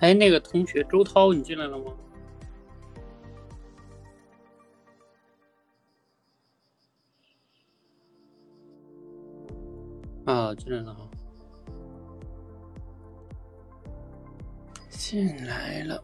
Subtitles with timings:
[0.00, 1.92] 哎，那个同学周涛，你进来了吗？
[10.26, 11.10] 啊，进来了，
[14.90, 16.02] 进来了。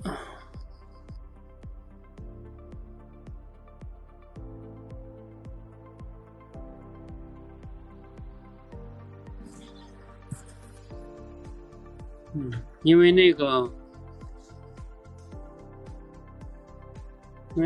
[12.35, 12.51] 嗯，
[12.83, 13.71] 因为那个，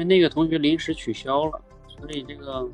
[0.06, 2.68] 那个同学临时取消了，所以这个，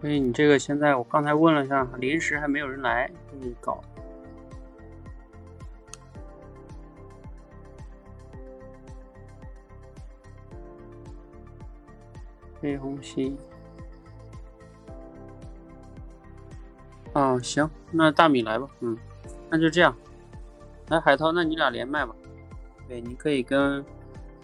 [0.00, 3.80] 所以你这个现在我刚才问了一下，临时还没有人来给，你搞。
[12.60, 13.36] 黑红心。
[17.12, 18.98] 啊，行，那大米来吧，嗯，
[19.48, 19.94] 那就这样，
[20.88, 22.14] 来海涛，那你俩连麦吧，
[22.86, 23.84] 对，你可以跟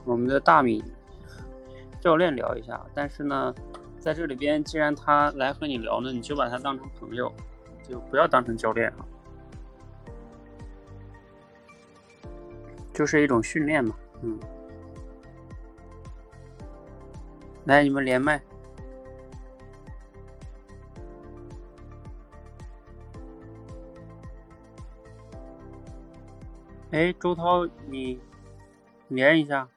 [0.05, 0.83] 我们的大米
[2.01, 3.55] 教练聊一下，但是呢，
[3.99, 7.31] 在这里边，既然他来和你聊呢，你就把他当成朋友，
[7.87, 9.05] 就不要当成教练啊，
[12.95, 14.41] 就是一种训练嘛，嗯，
[17.67, 18.41] 来，你们连麦。
[26.93, 28.21] 哎，周涛，你
[29.07, 29.69] 连一下。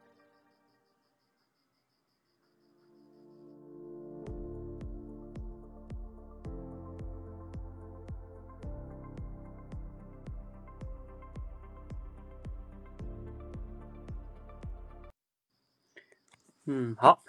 [16.66, 17.22] 嗯，好，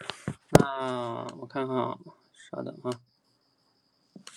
[0.53, 1.99] 那我看看啊，
[2.33, 2.91] 稍等啊。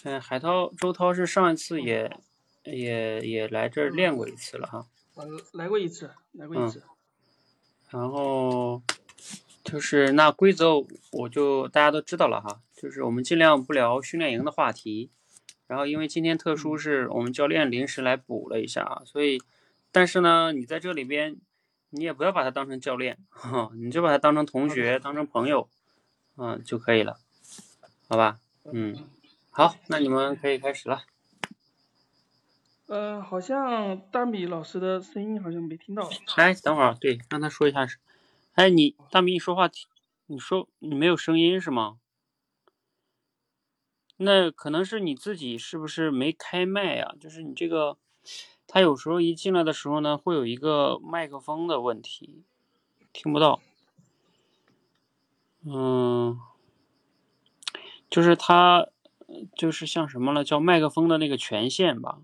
[0.04, 2.20] 嗯，海涛，周涛是上一次也
[2.64, 4.88] 也也来这儿练过一次了哈。
[5.54, 6.84] 来过一次，来过一次。
[7.90, 8.82] 然后
[9.64, 12.62] 就是那规则，我就大家都知道了哈。
[12.76, 15.10] 就是我们尽量不聊训练营的话题。
[15.66, 19.42] 然后因为今天特殊，是我们教练临时来补了一下啊，所以，
[19.92, 21.36] 但是呢，你在这里边，
[21.90, 25.68] 你也不要把他当成教练， 哈，你就把他当成同学，当成朋友，
[26.38, 27.20] 嗯就可以了，
[28.08, 28.40] 好吧？
[28.72, 28.96] 嗯，
[29.50, 31.02] 好，那你们可以开始了。
[32.88, 36.10] 呃，好像大米老师的声音好像没听到。
[36.38, 37.86] 哎，等会儿，对，让他说一下。
[38.54, 39.70] 哎，你大米，你说话，
[40.28, 42.00] 你说你没有声音是吗？
[44.16, 47.14] 那可能是你自己是不是没开麦呀？
[47.20, 47.98] 就是你这个，
[48.66, 52.46] 他有时候一进来的时候呢，会有一个麦克风的问题，
[53.12, 53.62] 听不到。
[55.66, 56.40] 嗯，
[58.10, 58.88] 就是他，
[59.58, 62.20] 就是像什么了，叫麦克风的那个权限吧。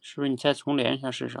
[0.00, 1.38] 是不是你再重连一下试试？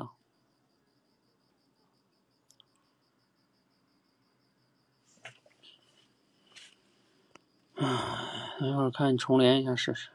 [7.76, 10.10] 啊，等一会儿看你重连一下试试。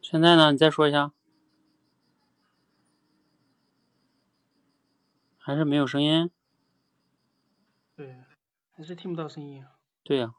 [0.00, 0.52] 现在呢？
[0.52, 1.12] 你再说一下。
[5.48, 6.30] 还是没有声音，
[7.96, 8.22] 对，
[8.74, 9.64] 还是听不到声音。
[10.04, 10.34] 对呀，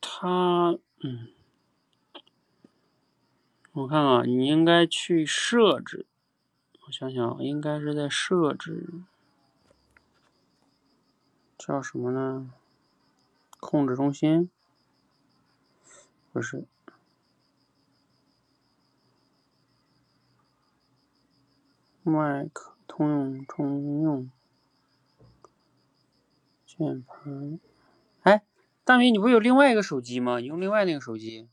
[0.00, 1.28] 他，嗯，
[3.72, 6.06] 我看看，你应该去设置，
[6.86, 8.88] 我想想，应该是在设置，
[11.58, 12.50] 叫什么呢？
[13.60, 14.50] 控制中心，
[16.32, 16.64] 不是。
[22.08, 24.30] 麦克通用通用
[26.64, 27.58] 键盘，
[28.20, 28.42] 哎，
[28.84, 30.38] 大明，你不有另外一个手机吗？
[30.38, 31.48] 你用另外那个手机。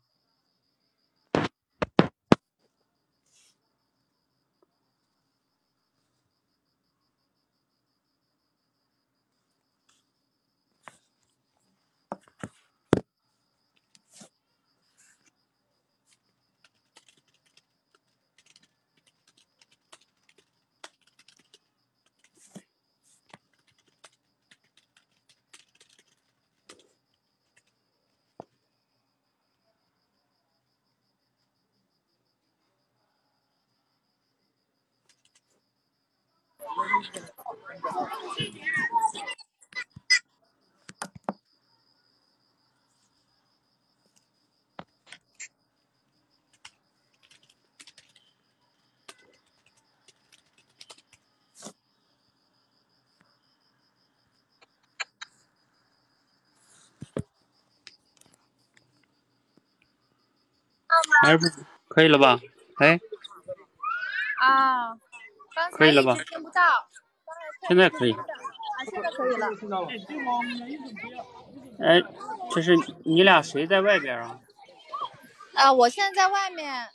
[61.24, 61.46] 还是不
[61.88, 62.40] 可以了吧？
[62.78, 63.00] 哎，
[64.42, 64.98] 啊，
[65.78, 66.16] 可以了吧？
[67.68, 68.14] 现在可以。
[68.14, 68.24] 啊，
[68.90, 69.48] 现在可以了。
[71.80, 72.02] 哎，
[72.52, 72.76] 这是
[73.06, 74.40] 你俩谁在外边啊？
[75.56, 76.90] 啊，我现在在外面，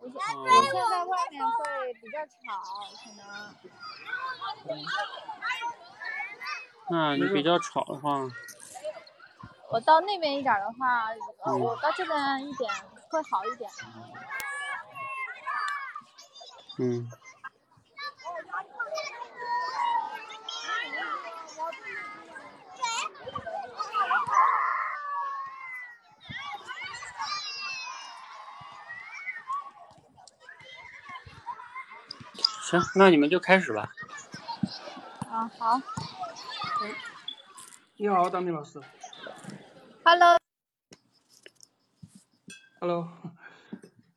[0.00, 2.62] 我现哦我现在在外面会比较吵，
[3.02, 3.20] 可能
[6.88, 8.22] 那你比较吵的话，
[9.70, 11.08] 我到那边一点的话，
[11.52, 12.70] 我到这边一点
[13.10, 13.70] 会好一点。
[16.78, 17.10] 嗯，
[32.66, 33.94] 行，那你们就开始吧。
[35.30, 35.80] 啊，好
[37.96, 38.82] 你好，当明老师。
[40.04, 40.38] ，Hello，Hello。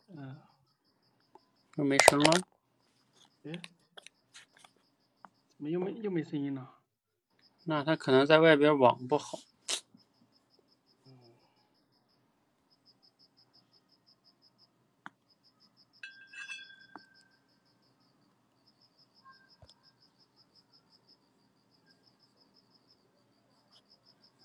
[0.07, 0.41] 嗯，
[1.75, 2.41] 又没声了，
[3.43, 3.51] 哎，
[5.55, 6.71] 怎么又没又没声音了？
[7.65, 9.37] 那他可能在外边网不好。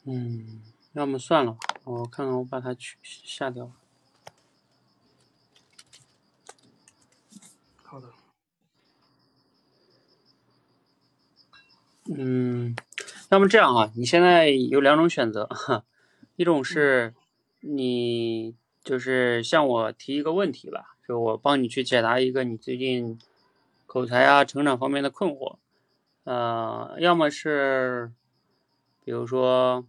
[0.07, 0.61] 嗯，
[0.93, 3.73] 要么算了吧，我看看我把它取下掉。
[7.83, 8.09] 好的。
[12.15, 12.77] 嗯，
[13.31, 15.85] 要么这样啊，你现在有两种选择，哈，
[16.37, 17.15] 一种是
[17.61, 23.19] 你就是向我提一个问题吧，就我帮你去解答一个你最近
[23.87, 25.57] 口才啊、成长方面的困惑，
[26.25, 28.13] 呃，要么是
[29.03, 29.87] 比如说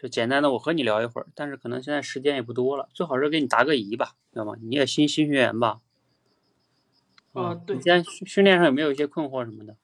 [0.00, 4.54] 就简单的我和你聊一会儿，但是可能现在时间也不多了，最好是给你答个疑吧，知道吗？
[4.62, 5.82] 你也新新学员吧？
[7.32, 9.76] 啊对你现在训训练上有没有一些困惑什么的？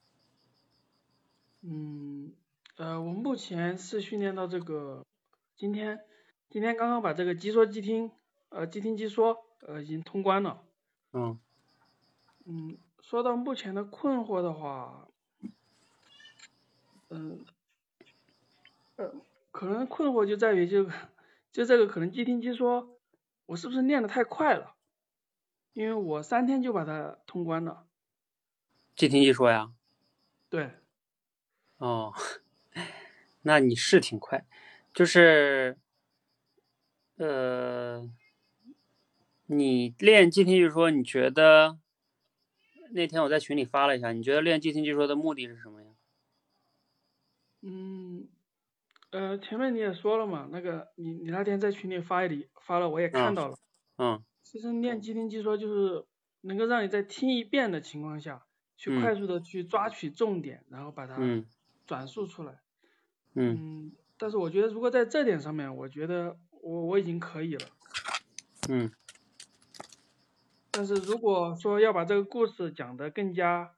[1.60, 2.32] 嗯，
[2.76, 5.04] 呃，我目前是训练到这个，
[5.54, 6.00] 今天
[6.48, 8.10] 今天刚刚把这个即说即听，
[8.48, 10.62] 呃，即听即说，呃，已经通关了。
[11.12, 11.38] 嗯
[12.46, 15.08] 嗯，说到目前的困惑的话，
[17.10, 17.44] 嗯，
[18.96, 19.12] 呃，
[19.56, 20.84] 可能困惑就在于就
[21.50, 22.98] 就这个可能即听即说，
[23.46, 24.76] 我是不是练的太快了？
[25.72, 27.86] 因为我三天就把它通关了。
[28.94, 29.72] 即听即说呀。
[30.50, 30.72] 对，
[31.78, 32.12] 哦，
[33.42, 34.44] 那你是挺快，
[34.92, 35.78] 就是，
[37.16, 38.10] 呃，
[39.46, 41.78] 你练即听即说，你觉得
[42.90, 45.88] 那天我在群里发了一下，你觉得练即听即说的目的是什么呀？
[47.62, 48.05] 嗯，
[49.10, 53.56] 呃，前面你也说了嘛，那个你你那天在群里发里发了，我也看嗯到了。
[53.98, 56.04] 嗯其实练即听即说就是
[56.42, 58.46] 能够让你在听一遍的情况下，
[58.76, 61.46] 去嗯快速的去抓取重点，然后把它嗯
[61.86, 62.60] 转述出来。
[63.34, 67.66] 嗯嗯，但是我觉得如果在这点上面，我觉得我我已经可以了。
[68.68, 68.90] 嗯
[70.70, 73.74] 但是如果说要把这个故事讲得更加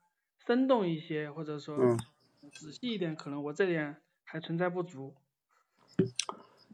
[0.46, 1.98] 生动一些，或者说嗯，
[2.52, 5.14] 仔细一点，可能我这点还存在不足。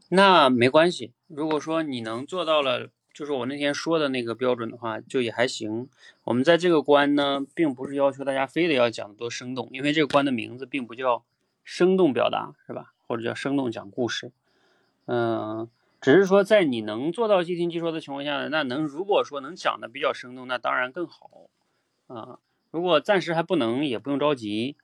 [0.09, 1.13] 那没关系。
[1.27, 5.87] 如果说你能做到了，就是我那天说的那个标准的话，就也还行。
[6.25, 11.23] 我们在这个关呢，并不是要求大家非得要讲得多生动，因为这个关的名字并不叫
[11.63, 12.93] 生动表达，是吧？
[13.07, 14.33] 或者叫生动讲故事。
[15.05, 15.69] 嗯，
[16.01, 21.47] 只是说在你能做到即听即说的情况下，那能如果说能讲的比较生动，那当然更好
[22.07, 22.39] 啊。
[22.69, 24.75] 如果暂时还不能，也不用着急，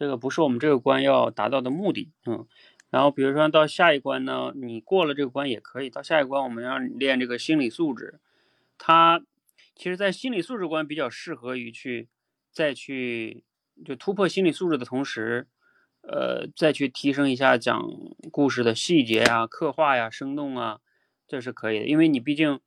[0.00, 2.10] 这个不是我们这个关要达到的目的。
[2.24, 2.46] 嗯。
[2.88, 5.90] 然后比如说到下一关呢，你过了这个关也可以。
[5.90, 8.18] 到下一关，我们要练这个心理素质。
[8.78, 9.22] 它
[9.74, 12.08] 其实，在心理素质关比较适合于去
[12.50, 13.44] 再去
[13.84, 15.46] 就突破心理素质的同时，
[16.00, 17.80] 呃，再去提升一下讲
[18.32, 20.80] 故事的细节呀、刻画呀、生动啊，
[21.28, 21.86] 这是可以的。
[21.86, 22.58] 因为你毕竟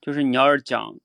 [0.00, 0.96] 就是你要是讲，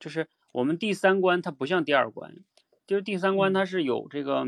[0.00, 2.38] 就是我们第三关它不像第二关，
[2.86, 4.46] 就是第三关它是有这个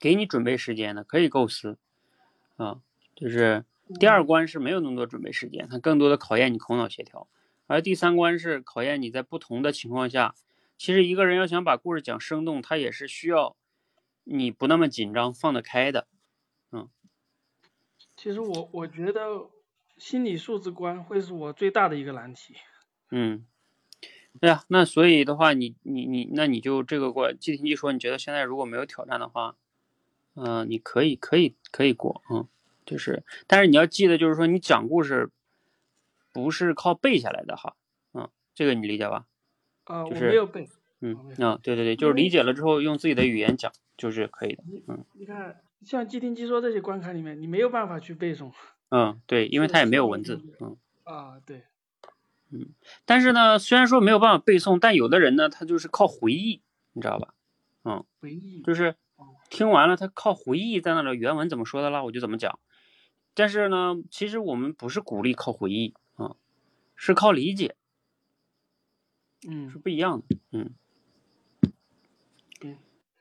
[0.00, 1.78] 给你准备时间的，可以构思。
[2.56, 2.80] 啊，
[3.14, 3.64] 就是
[4.00, 7.28] 第二关是没有那么多准备时间，它更多的考验你口脑协调，
[7.66, 10.34] 而第三关是考验你在不同的情况下，
[10.78, 13.56] 其实一个人要想把故事讲生动，他也是需要
[14.24, 16.06] 你不那么紧张，放得开的。
[16.72, 16.88] 嗯
[18.16, 19.50] 其实我我觉得
[19.98, 22.54] 心理素质关会是我最大的一个难题。
[23.10, 23.46] 嗯，
[24.40, 29.56] 对呀，那所以的话，你你你，那你就这个关即听即说，你觉得现在如果没有挑战的话，
[30.36, 32.46] 嗯、你可以可以可以过，嗯，
[32.84, 35.30] 就是，但是你要记得，就是说你讲故事
[36.32, 37.74] 不是靠背下来的哈，
[38.12, 39.26] 嗯，这个你理解吧？
[39.84, 40.68] 啊，我就是没有背。
[41.00, 48.52] 嗯啊，对对对，就是理解了之后用自己的语言讲就是可以的，嗯你看，像即听即说这些关卡里面，你没有办法去背诵。
[48.88, 50.76] 嗯，对，因为它也没有文字，嗯。
[51.04, 51.64] 啊，对，
[52.50, 52.68] 嗯
[53.04, 56.62] 但是呢，虽然说没有办法背诵，但有的人呢，他就是靠回忆，
[56.92, 57.34] 你知道吧？
[57.84, 58.62] 嗯回忆。
[58.62, 58.96] 就是
[59.56, 62.58] 听完了，他靠回忆在那里原文怎么说的啦，我就怎么讲。
[63.32, 66.36] 但是呢，其实我们不是鼓励靠回忆啊、
[66.94, 67.74] 是靠理解，
[69.48, 70.36] 嗯是不一样的。
[70.52, 70.74] 嗯
[72.60, 72.76] 对，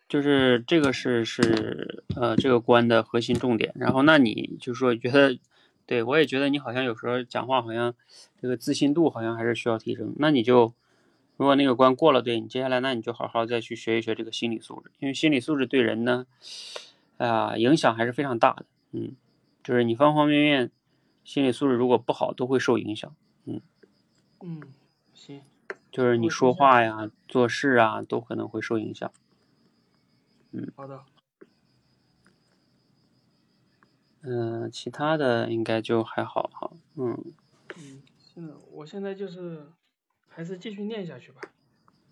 [0.09, 3.71] 就是这个是是呃这个关的核心重点。
[3.75, 5.39] 然后那你就说觉得，
[5.85, 7.95] 对我也觉得你好像有时候讲话好像
[8.41, 10.13] 这个自信度好像还是需要提升。
[10.17, 10.73] 那你就
[11.37, 16.25] 如果那个关过了，对你接下来那你就好好再去学一学这个心理素质，因为心理素质对人呢
[17.17, 18.65] 啊、影响还是非常大的。
[18.91, 19.15] 嗯，
[19.63, 20.71] 就是你方方面面
[21.23, 23.13] 心理素质如果不好，都会受影响。
[23.45, 23.61] 嗯
[24.41, 24.61] 嗯，
[25.13, 25.41] 行，
[25.91, 29.11] 就是你说话呀、做事啊，都可能会受影响。
[30.51, 31.03] 嗯好的。
[34.21, 36.71] 嗯、其他的应该就还好哈。
[36.95, 37.17] 嗯
[37.77, 39.69] 嗯，现在我现在就是
[40.35, 41.39] 还是继续念下去吧。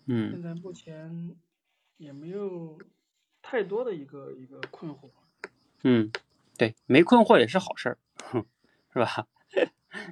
[0.06, 1.36] 嗯现在目前
[1.98, 2.78] 也没有
[3.42, 5.10] 太多的一个一个困惑。
[5.82, 6.10] 嗯，
[6.56, 8.46] 对，没困惑也是好事儿，哼，
[8.94, 9.28] 是吧？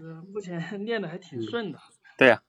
[0.03, 1.79] 呃，目前 练的还挺顺的。
[2.19, 2.43] 对呀、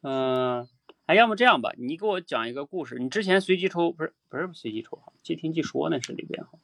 [0.00, 0.66] 嗯、
[1.04, 2.98] 哎，要么这样吧，你给我讲一个故事。
[2.98, 6.58] 你之前随机抽不是不是随机抽哈，即听即说那是里边哈。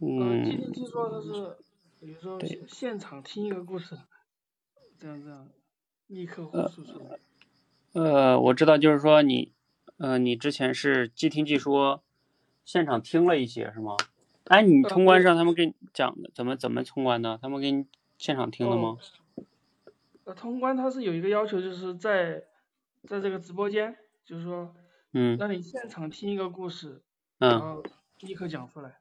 [0.00, 1.56] 呃，嗯今天听说他是，
[2.00, 3.96] 比如说现场听一个故事，
[4.98, 5.48] 这样这样，
[6.10, 7.18] 立刻复述出来。
[7.92, 9.52] 呃，我知道，就是说你，
[9.96, 12.02] 呃，你之前是即听即说，
[12.64, 13.96] 现场听了一些是吗？
[14.44, 17.38] 哎，你呃通关对上他们给你讲的，怎么怎么通关的？
[17.40, 17.86] 他们给你
[18.18, 18.98] 现场听了吗？
[20.24, 22.44] 呃，通关他是有一个要求，就是在
[23.06, 24.74] 在这个直播间，就是说
[25.12, 27.00] 嗯让你现场听一个故事，
[27.38, 27.84] 然嗯后
[28.20, 28.98] 立刻讲出来，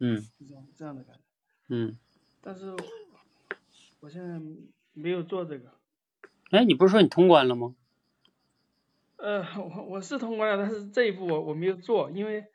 [0.00, 1.22] 嗯是这样这样的感觉。
[1.68, 1.96] 嗯。
[2.40, 2.74] 但是
[4.00, 4.40] 我现在
[4.92, 5.77] 没有做这个。
[6.50, 7.74] 哎，你不是说你通关了吗？
[9.16, 12.46] 呃，我我是通关了，但是这一步我我没有做，因为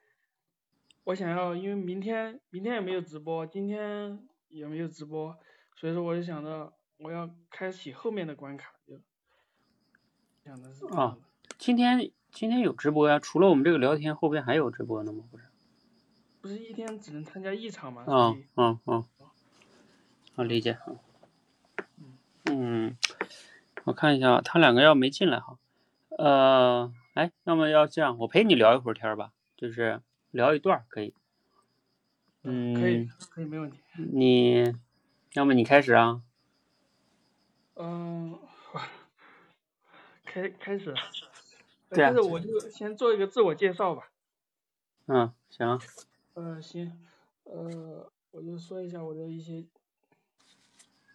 [1.03, 4.19] 我想要，因为明天明天也没有直播，今天
[4.49, 5.37] 也没有直播，
[5.75, 8.99] 所以说我就想着我要开启后面的关卡，就
[10.43, 11.17] 想的是啊
[11.57, 15.25] 今天今天有直播呀，除了我们这个聊天，后边还有直播呢吗？
[15.29, 15.43] 不是？
[16.41, 19.05] 不是一天只能参加一场吗，啊啊啊！
[20.35, 20.95] 啊，理解啊。
[22.45, 22.97] 嗯，
[23.85, 25.57] 我看一下，他两个要没进来哈。
[26.17, 31.13] 呃，哎，要么要这样，我陪你聊一会儿天儿吧，就是聊一段儿可以。
[32.43, 33.79] 嗯，可以可以没问题。
[34.11, 34.73] 你
[35.33, 36.21] 要么你开始啊。
[37.75, 38.37] 嗯，
[40.25, 44.09] 开开始，呃对啊开始我就先做一个自我介绍吧。
[45.07, 45.79] 嗯，行。
[46.35, 46.99] 呃，行，
[47.43, 49.65] 呃，我就说一下我的一些，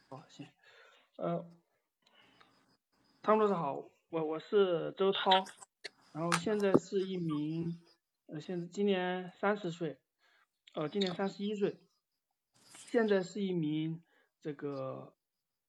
[0.09, 0.47] 好，行，
[1.17, 1.45] 呃，
[3.29, 5.31] 汤姆老师好，我我是周涛，
[6.15, 7.79] 然后现在是一名，
[8.25, 9.99] 呃，现在今年三十岁，
[10.73, 11.79] 呃，今年三十一岁，
[12.63, 14.03] 现在是一名
[14.41, 15.15] 这个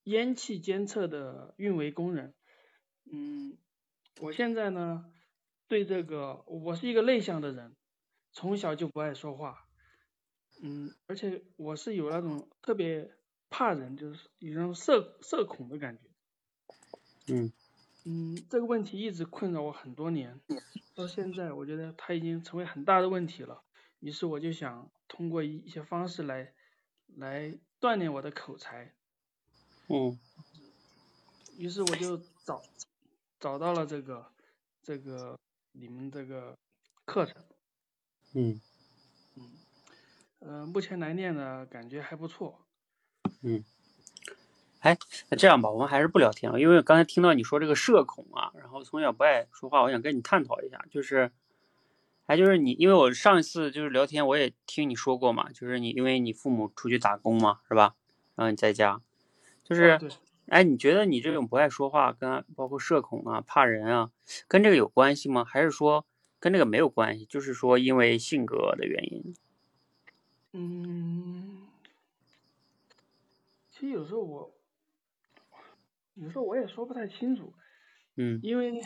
[0.03, 2.33] 烟气监测的运维工人，
[3.11, 3.57] 嗯，
[4.21, 5.11] 我现在呢，
[5.67, 7.75] 对这个，我是一个内向的人。
[8.31, 9.65] 从小就不爱说话，
[10.63, 13.11] 嗯，而且我是有那种特别
[13.49, 16.08] 怕人，就是有那种社社恐的感觉，
[17.29, 17.51] 嗯
[18.05, 20.39] 嗯，这个问题一直困扰我很多年，
[20.95, 23.61] 到现在我觉得它已经成为很大的问题了，
[23.99, 26.53] 于是我就想通过一一些方式来
[27.07, 28.93] 来锻炼我的口才，
[29.89, 30.17] 嗯
[31.57, 32.61] 于是我就找
[33.39, 34.31] 找到了这个
[34.81, 35.37] 这个
[35.73, 36.57] 你们这个
[37.05, 37.43] 课程。
[38.33, 38.61] 嗯
[39.35, 39.51] 嗯
[40.39, 42.65] 呃，目前来练呢，感觉还不错。
[43.41, 43.63] 嗯。
[44.79, 44.97] 哎，
[45.29, 51.31] 那这样吧，我们还是不聊天了，因为刚才听到你说这个社恐啊，然后从小不爱说话，我想跟你探讨一下，就是，
[52.27, 57.95] 哎，就是你，因为我上一次就是聊天，我也听你说过嘛，就是你因为你父母出去打工嘛，是吧？
[58.35, 59.01] 然后你在家，
[59.65, 59.99] 就是，
[60.47, 64.11] 哎，你觉得你这种不爱说话，跟包括社恐啊、怕人啊，
[64.47, 65.43] 跟这个有关系吗？
[65.43, 66.05] 还是说
[66.39, 67.25] 跟这个没有关系？
[67.25, 69.35] 就是说因为性格的原因？
[70.53, 71.67] 嗯，
[73.71, 74.51] 其实有时候我，
[76.21, 77.53] 有时候我也说不太清楚，
[78.17, 78.81] 嗯因为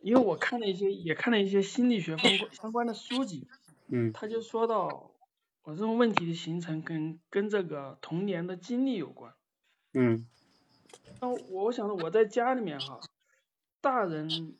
[0.00, 3.46] 因为我看了一些，也看了一些心理学方相关的书籍，
[3.88, 5.12] 嗯他就说到
[5.62, 9.32] 我这种问题的形成跟跟这个童年的经历有关。
[9.94, 10.26] 嗯
[11.20, 13.00] 那我想着我在家里面哈，
[13.80, 14.56] 大人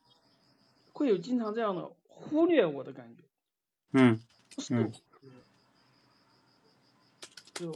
[0.92, 3.24] 会有经常这样的忽略我的感觉，
[3.92, 4.20] 嗯，
[4.70, 4.92] 嗯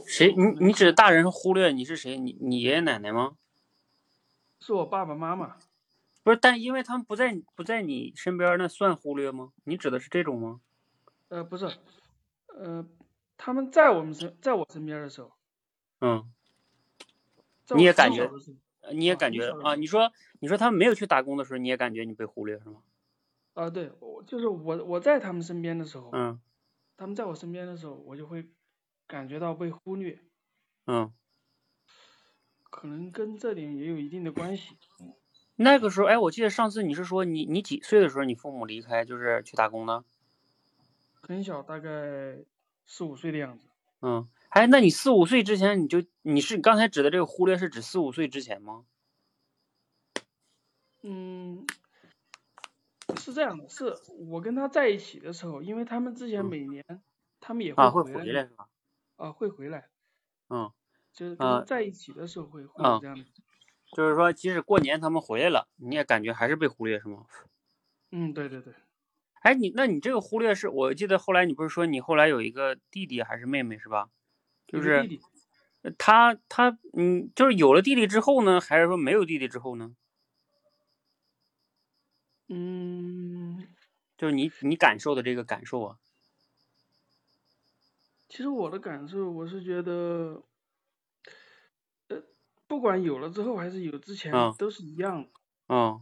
[0.05, 0.33] 谁？
[0.33, 2.17] 你你指大人忽略你是谁？
[2.17, 3.35] 你你爷爷奶奶吗？
[4.59, 5.57] 是我爸爸妈妈，
[6.23, 9.53] 不是，但因为他们不在不在你身边，那算忽略吗？
[9.63, 10.61] 你指的是这种吗？
[11.29, 11.69] 呃，不是，
[12.47, 12.85] 呃，
[13.37, 15.31] 他们在我们身，在我身边的时候，
[16.01, 16.33] 嗯，
[17.75, 18.29] 你也感觉
[18.93, 19.75] 你也啊感觉啊？
[19.75, 22.81] 你说你说他们没有去打工的时候，你也感觉你被忽略是吗？
[23.53, 26.39] 啊，对，我就是我我在他们身边的时候，嗯
[26.95, 28.49] 他们在我身边的时候，我就会
[29.05, 30.19] 感觉到被忽略，
[30.87, 31.13] 嗯，
[32.77, 34.77] 可能跟这点也有一定的关系。
[35.55, 40.05] 那个时候，哎，我记得上次你是说你你几岁的时候你父母离开，就是去打工呢？
[41.19, 42.37] 很小，大概
[42.85, 43.65] 四五岁的样子。
[44.01, 48.85] 嗯，哎，那你四五岁之前你就你是刚才指的这个忽略是指四五岁之前吗？
[51.01, 51.65] 嗯，
[53.15, 53.95] 是这样的，是
[54.29, 56.85] 我跟他在一起的时候，因为他们之前嗯每年
[57.39, 58.69] 他们也啊，会回回来是吧？
[59.15, 59.89] 啊，会回来，
[60.49, 60.71] 嗯，
[61.17, 63.25] 就是跟啊在一起的时候会会啊有这样的。
[63.91, 67.25] 就是说即使过年他们回来了，你也感觉还是被忽略是吗？
[68.11, 68.71] 嗯，对对对，
[69.41, 74.09] 哎，你那你这个忽略是我记得后来你不是说你后来有一个弟弟还是妹妹是吧？
[74.67, 75.09] 就是
[75.97, 79.95] 他他嗯，就是有了弟弟之后呢，还是说没有弟弟之后呢？
[82.49, 83.67] 嗯，
[84.17, 85.97] 就是你你感受的这个感受啊，
[88.29, 90.43] 其实我的感受，我是觉得，呃，
[92.67, 95.29] 不管有了之后还是有之前，嗯都是一样的。
[95.67, 96.01] 嗯，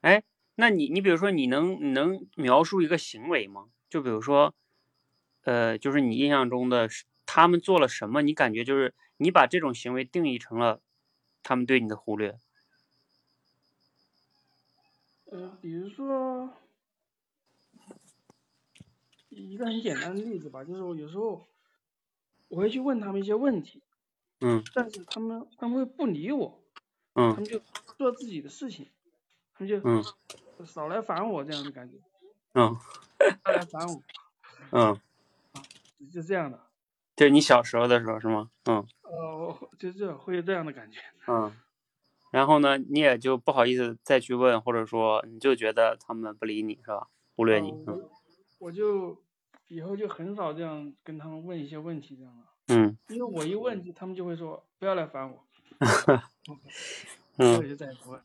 [0.00, 0.22] 哎，
[0.54, 3.68] 那你你比如说你能你能描述一个行为吗？
[3.88, 4.54] 就比如说，
[5.42, 10.80] 呃，就是你印象中的是他们做了什么，你感觉就是你把这种行为定义成了
[11.42, 12.38] 他们对你的忽略。
[15.26, 16.54] 呃，比如说，
[19.28, 21.44] 一个很简单的例子吧，就是我有时候
[22.48, 23.82] 我会去问他们一些问题，
[24.40, 26.60] 嗯但是他们他们会不理我，
[27.14, 27.60] 嗯他嗯们就
[27.96, 28.88] 做自己的事情，
[29.54, 30.02] 他们就嗯
[30.66, 31.96] 少来烦我这样的感觉，
[32.54, 32.76] 嗯
[33.44, 34.02] 少来烦我，
[34.72, 35.00] 嗯，
[36.12, 36.60] 就这样的，
[37.16, 38.50] 就是你小时候的时候是吗？
[38.64, 41.00] 嗯呃，就这会有这样的感觉。
[41.28, 41.52] 嗯，
[42.30, 47.08] 然后呢，你也就不好意思再去问，或者说你就觉得他们不理你是吧？
[47.36, 47.70] 忽略你。
[47.70, 48.10] 嗯呃我
[48.58, 49.22] 我就
[49.68, 52.96] 以后就很少这样跟他们问一些问题这样的，嗯。
[53.08, 55.44] 因为我一问就他们就会说不要来烦我，
[56.48, 56.58] 我
[57.36, 57.68] 嗯。
[57.68, 58.20] 就再也不问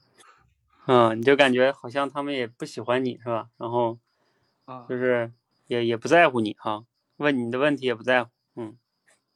[0.87, 3.49] 嗯，你就感觉好像他们也不喜欢你是吧？
[3.57, 3.99] 然后
[4.65, 5.31] 啊，就是
[5.67, 6.83] 也也不在乎你哈，
[7.17, 8.31] 问你的问题也不在乎。
[8.55, 8.77] 嗯。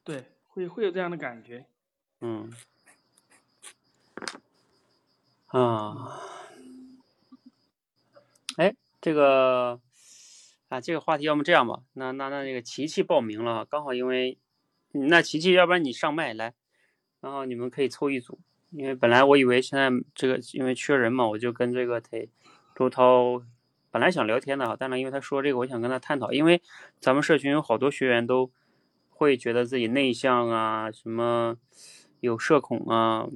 [0.04, 1.66] 对，会会有这样的感觉。
[2.22, 2.52] 嗯。
[5.48, 6.20] 啊，
[8.58, 9.80] 哎，这个
[10.68, 14.45] 啊，这个话题要么这样吧，那那那那个琪琪报名了，刚好因为嗯
[15.00, 16.54] 那琪琪，要不然你上麦来，
[17.22, 18.40] 然后你们可以凑一组，
[18.72, 22.18] 因为本来我以为现在这个因为缺人嘛，我就跟这个他
[22.76, 23.42] 周涛
[23.92, 26.62] 本来想聊天的，但是因为他说这个，我想跟他探讨，因为
[27.00, 28.52] 咱们社群有好多学员都
[29.10, 31.58] 会觉得自己内向啊，什么
[32.20, 33.28] 有社恐啊，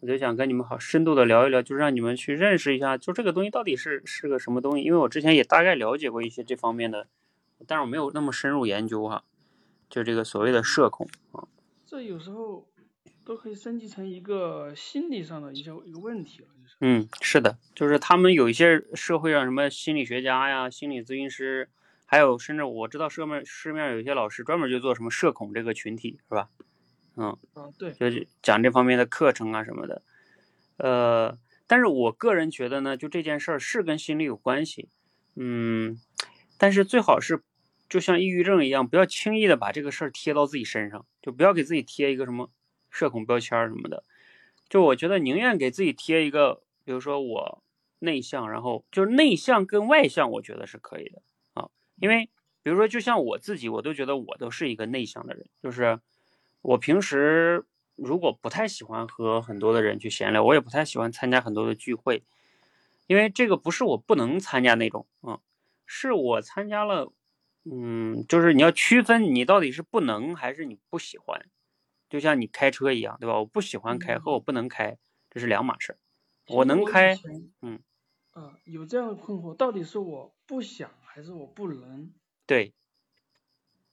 [0.00, 4.84] 我就想跟你们好深度的聊一聊，就让你们去认识一下，就这个东西到底是是个什么东西。
[4.84, 7.08] 因为我之前也大概了解过一些这方面的，
[7.66, 9.24] 但是我没有那么深入研究哈。
[9.92, 11.44] 就这个所谓的社恐啊，
[11.84, 12.66] 这有时候
[13.26, 21.68] 都可以升级成一个心理上的一些一个问题了，就是嗯，是的，就是他们有一些社会上什么心理学家呀、心理咨询师，
[22.06, 26.48] 还有甚至我知道社面市面有一些老师专门就做什么社恐这个群体，是吧？
[27.16, 30.00] 嗯，啊，对，就是讲这方面的课程啊什么的。
[30.78, 34.88] 呃，但是我个人觉得呢，就这件事儿是跟心理有关系，
[35.36, 36.00] 嗯，
[36.56, 37.42] 但是最好是
[37.92, 42.50] 就像抑郁症一样，不要轻易的把这个事儿贴到自己身上，就不要给自己贴一个什么
[42.88, 44.02] 社恐标签什么的。
[44.70, 47.62] 就我觉得宁愿给自己贴一个，比如说我
[47.98, 51.20] 内向，然后就是内向跟外向，我觉得是可以的
[51.52, 52.30] 啊，因为
[52.62, 56.00] 比如说就像我自己，我都觉得我都是一个内向的人，就是
[56.62, 62.22] 我平时如果不太喜欢和很多的人去闲聊，我也不太喜欢参加很多的聚会，
[63.06, 65.40] 因为这个不是我不能参加那种啊，
[65.84, 67.12] 是我参加了，
[67.66, 71.48] 嗯，就是你要区分你到底是不能还是你不喜欢，
[72.08, 73.38] 就像你开车一样，对吧？
[73.38, 74.98] 我不喜欢开和我不能开，
[75.30, 75.98] 这是两码事儿。
[76.46, 77.20] 我能开，
[77.62, 77.82] 嗯，
[78.32, 82.12] 啊，有这样的困惑，到底是我不想还是我不能？
[82.48, 82.74] 对，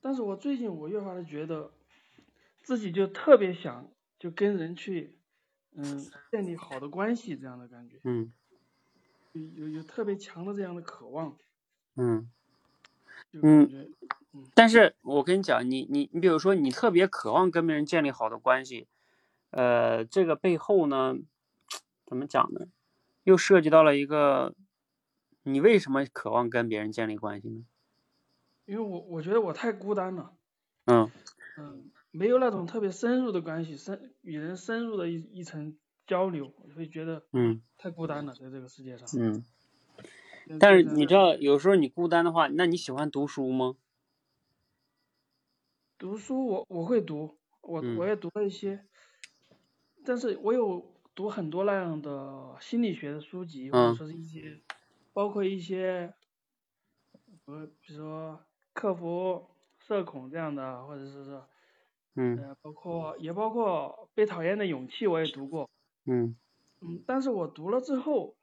[0.01, 1.71] 但是我最近我越发的觉得，
[2.63, 5.19] 自己就特别想就跟人去，
[5.75, 8.33] 嗯，建立好的关系这样的感觉，嗯
[9.33, 11.37] 有有有特别强的这样的渴望，
[11.95, 12.31] 嗯。
[13.31, 13.93] 就嗯，
[14.55, 18.87] 但是我跟你讲，你你你比如说，你特别渴望跟别人建立好的关系，
[19.51, 21.15] 呃，这个背后呢，
[22.05, 22.67] 怎么讲呢？
[23.23, 24.55] 又涉及到了一个，
[25.43, 27.65] 你为什么渴望跟别人建立关系呢？
[28.65, 30.33] 因为我我觉得我太孤单了，
[30.85, 31.09] 嗯
[31.57, 39.07] 嗯，没有那种特别深入的关系，深与人深入的一一层交流，我会觉得嗯太孤单了，在这个世界上。
[39.19, 39.43] 嗯。
[40.51, 43.75] 嗯但是你知道，有时候你孤单的话，那你喜欢读书吗？
[46.01, 47.89] 读书我我会读，我嗯。
[47.91, 48.85] 我也读了一些，
[50.05, 53.89] 但是我有读很多那样的心理学的书籍，或嗯。
[53.89, 54.61] 者说是一些，
[55.11, 56.13] 包括一些，
[57.45, 58.39] 呃，比如说
[58.73, 59.45] 克服
[59.79, 61.47] 社恐这样的，或者是说，
[62.15, 62.45] 嗯。
[62.45, 65.69] 呃，包括也包括被讨厌的勇气我也读过，
[66.07, 66.39] 嗯。
[66.81, 68.37] 嗯，但是我读了之后，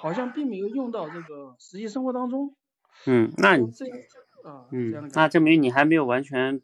[0.00, 2.54] 好像并没有用到这个实际生活当中，
[3.06, 3.84] 嗯，那你这
[4.48, 6.60] 啊，嗯那证明你还没有完全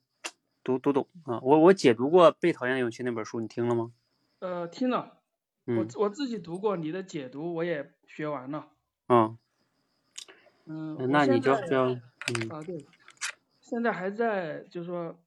[0.62, 1.40] 读读懂啊。
[1.42, 3.92] 我我解读过《被讨厌的勇气》那本书，你听了吗？
[4.38, 5.18] 呃，听了。
[5.66, 8.68] 我嗯我自己读过你的解读，我也学完了。
[9.08, 9.36] 嗯，
[10.66, 12.86] 嗯，呃那你就就嗯啊对，
[13.60, 15.18] 现在还在就是说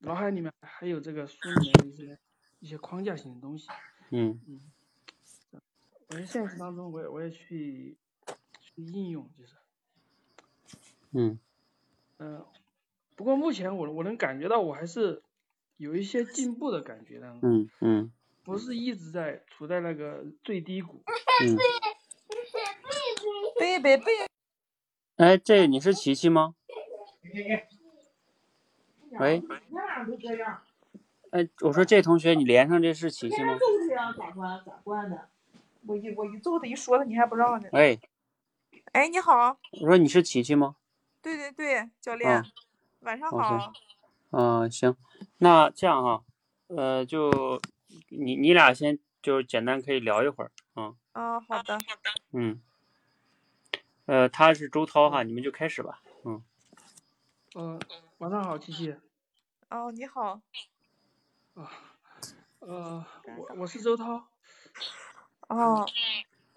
[0.00, 2.18] 脑海里面还有这个书里面的一些
[2.58, 3.68] 一些框架性的东西。
[4.10, 4.58] 嗯嗯，
[6.12, 7.96] 我在现实当中我也我也去
[8.60, 9.54] 去应用，就是
[11.12, 11.38] 嗯
[12.18, 12.46] 嗯、呃，
[13.16, 15.22] 不过目前我我能感觉到我还是
[15.78, 18.12] 有一些进步的感觉的，嗯嗯
[18.44, 21.02] 不是一直在处在那个最低谷。
[21.42, 21.56] 嗯。
[23.58, 24.04] 贝贝贝，
[25.16, 26.56] 哎，这你是琪琪吗？
[29.18, 29.42] 喂，
[31.30, 33.56] 哎，我说这同学，你连上这是琪琪吗？
[35.86, 37.68] 我一我一揍他一说他，你还不让呢。
[37.72, 37.98] 哎，
[38.92, 40.76] 哎，你好，我说你是琪琪吗？
[41.20, 42.52] 对对对，教练，嗯
[43.00, 43.72] 晚上好。
[44.30, 44.96] 嗯、行，
[45.38, 46.24] 那这样哈，
[46.68, 47.60] 呃，就
[48.08, 51.78] 你你俩先就简单可以聊一会儿，嗯嗯，好的。
[52.32, 52.62] 嗯，
[54.06, 56.42] 呃，他是周涛哈，你们就开始吧，嗯
[57.54, 57.78] 呃，
[58.18, 58.96] 晚上好，琪琪。
[59.68, 60.40] 哦，你好。
[61.54, 61.70] 啊，
[62.60, 63.04] 呃，
[63.36, 64.28] 我我是周涛。
[65.52, 65.86] 哦，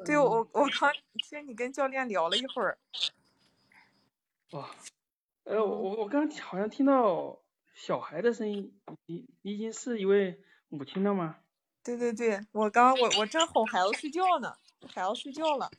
[0.05, 0.91] 对嗯我我刚
[1.27, 2.77] 听你跟教练聊了一会儿。
[4.51, 4.69] 哇，
[5.43, 7.41] 呃，我我我刚好像听到
[7.73, 8.73] 小孩的声音，
[9.05, 11.37] 你你已经是一位母亲了吗？
[11.83, 15.69] 对对对，我刚我我正哄孩子睡觉呢，孩子睡觉了。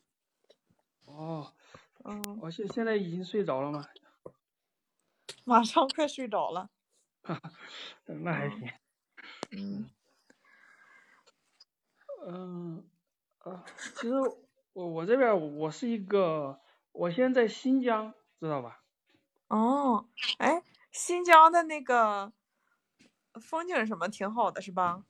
[1.07, 1.55] 哦，
[2.05, 3.89] 嗯，我现现在已经睡着了吗？
[5.45, 6.69] 马上快睡着了。
[8.07, 8.71] 嗯那还行。
[9.53, 9.91] 嗯
[12.29, 12.89] 嗯，
[13.47, 14.13] 啊，其实
[14.73, 18.83] 我我这边我是一个，我现在在新疆，知道吧？
[19.47, 22.33] 哦，哎，新疆的那个
[23.41, 25.05] 风景什么挺好的，是吧？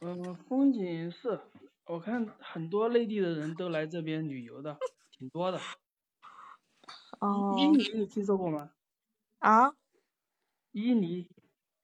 [0.00, 1.40] 嗯，风景是，
[1.86, 4.78] 我看很多内地的人都来这边旅游的，
[5.10, 5.58] 挺多的。
[7.18, 8.70] 哦伊犁你听说过吗？
[9.40, 9.74] 啊
[10.70, 11.28] 伊犁，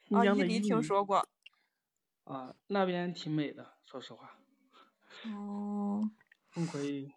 [0.07, 1.28] 新啊，疆的伊犁听说过。
[2.22, 4.38] 啊，那边挺美的，说实话，
[5.24, 6.11] 哦，
[6.54, 7.12] 你可以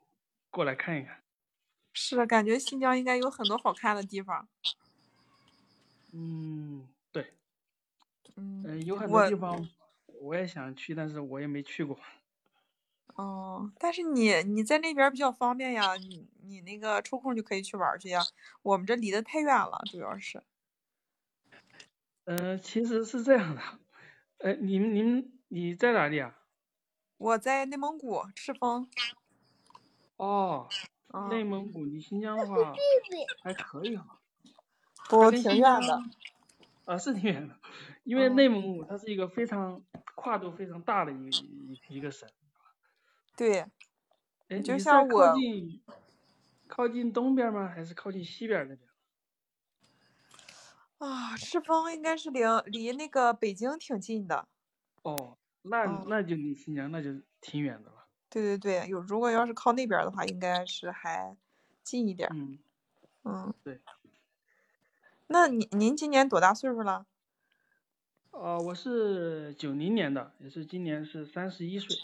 [0.50, 1.24] 过来看一看。
[1.94, 4.48] 是，感觉新疆应该有很多好看的地方。
[6.14, 7.34] 嗯，对，
[8.36, 9.68] 嗯，嗯、有很多地方
[10.06, 12.00] 我也想去，但是我也没去过。
[13.16, 18.22] 哦，但是你你在那边比较方便呀，你你那个抽空就可以去玩去呀。
[18.62, 20.44] 我们这离得太远了，主要是。
[22.26, 23.62] 嗯、其实是这样的，
[24.38, 26.38] 呃，你们你们你在哪里啊？
[27.22, 28.90] 我在内蒙古赤峰。
[30.18, 30.68] 哦，
[31.30, 32.74] 内嗯，蒙古离新疆的 话
[33.44, 34.20] 还可以哈。
[35.08, 36.02] 不挺远的。
[36.86, 37.56] 啊，是挺远的，
[38.04, 39.84] 因为嗯内蒙古它是一个非常
[40.16, 42.28] 跨度非常大的一个一一个省。
[43.38, 43.60] 对，
[44.50, 45.80] 哎，就你是像我近
[46.68, 47.68] 靠近东边吗？
[47.68, 48.90] 还是靠近西边那边？
[50.98, 54.48] 啊，赤峰应该是离离那个北京挺近的。
[55.04, 58.08] 哦，那嗯那就离新疆那就挺远的了。
[58.30, 61.36] 对对对，有如果要是靠那边的话，应该是还
[61.84, 62.30] 近一点。
[62.32, 62.58] 嗯，
[63.24, 63.80] 嗯，对。
[65.28, 67.06] 那您您今年多大岁数了？
[68.32, 71.96] 呃，我是九零年的，也是今年是三十一岁。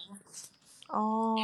[0.90, 1.36] 哦，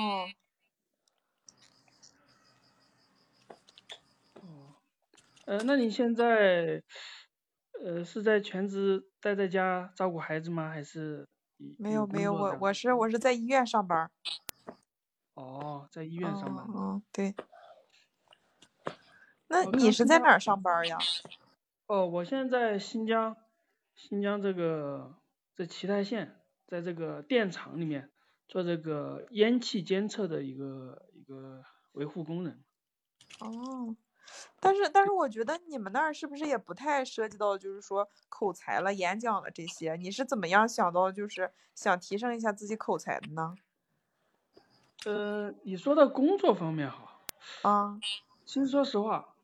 [4.35, 4.75] 哦，
[5.45, 6.83] 呃，那你现在，
[7.83, 10.69] 呃是在全职待在家照顾孩子吗？
[10.69, 11.27] 还是
[11.77, 14.11] 没有没有，我我是我是在医院上班儿。
[15.35, 16.65] 哦，在医院上班。
[16.67, 17.35] 嗯嗯，对。
[19.47, 20.97] 那你是在哪儿上班呀？
[21.85, 23.35] 哦，我现在在新疆，
[23.93, 25.15] 新疆这个
[25.55, 28.11] 在奇台县，在这个电厂里面
[28.47, 32.63] 做这个烟气监测的一个一个维护工人。
[33.39, 33.95] 哦，
[34.59, 39.95] 但是但是我觉得你们那儿是不是也不太涉及到就是说口才了、演讲了这些？
[39.95, 43.55] 你是怎么样想到就是想提升一下自己口才的呢？
[45.05, 47.19] 呃，你说到工作方面哈，
[47.63, 47.99] 啊，
[48.45, 49.35] 其实说实话，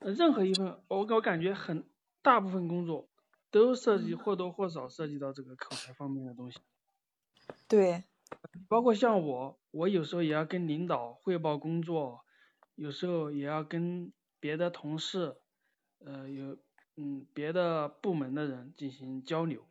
[0.00, 1.88] 呃任何一份我我感觉很
[2.20, 3.08] 大部分工作
[3.50, 6.58] 都涉及或多或少涉及到这个口才方面的东西。
[7.68, 8.02] 对，
[8.68, 12.24] 包括像我，我有时候也要跟领导汇报工作，
[12.78, 15.36] 有时候也要跟别的同事，
[15.98, 16.56] 呃，有
[16.94, 19.68] 嗯别的部门的人进行交流。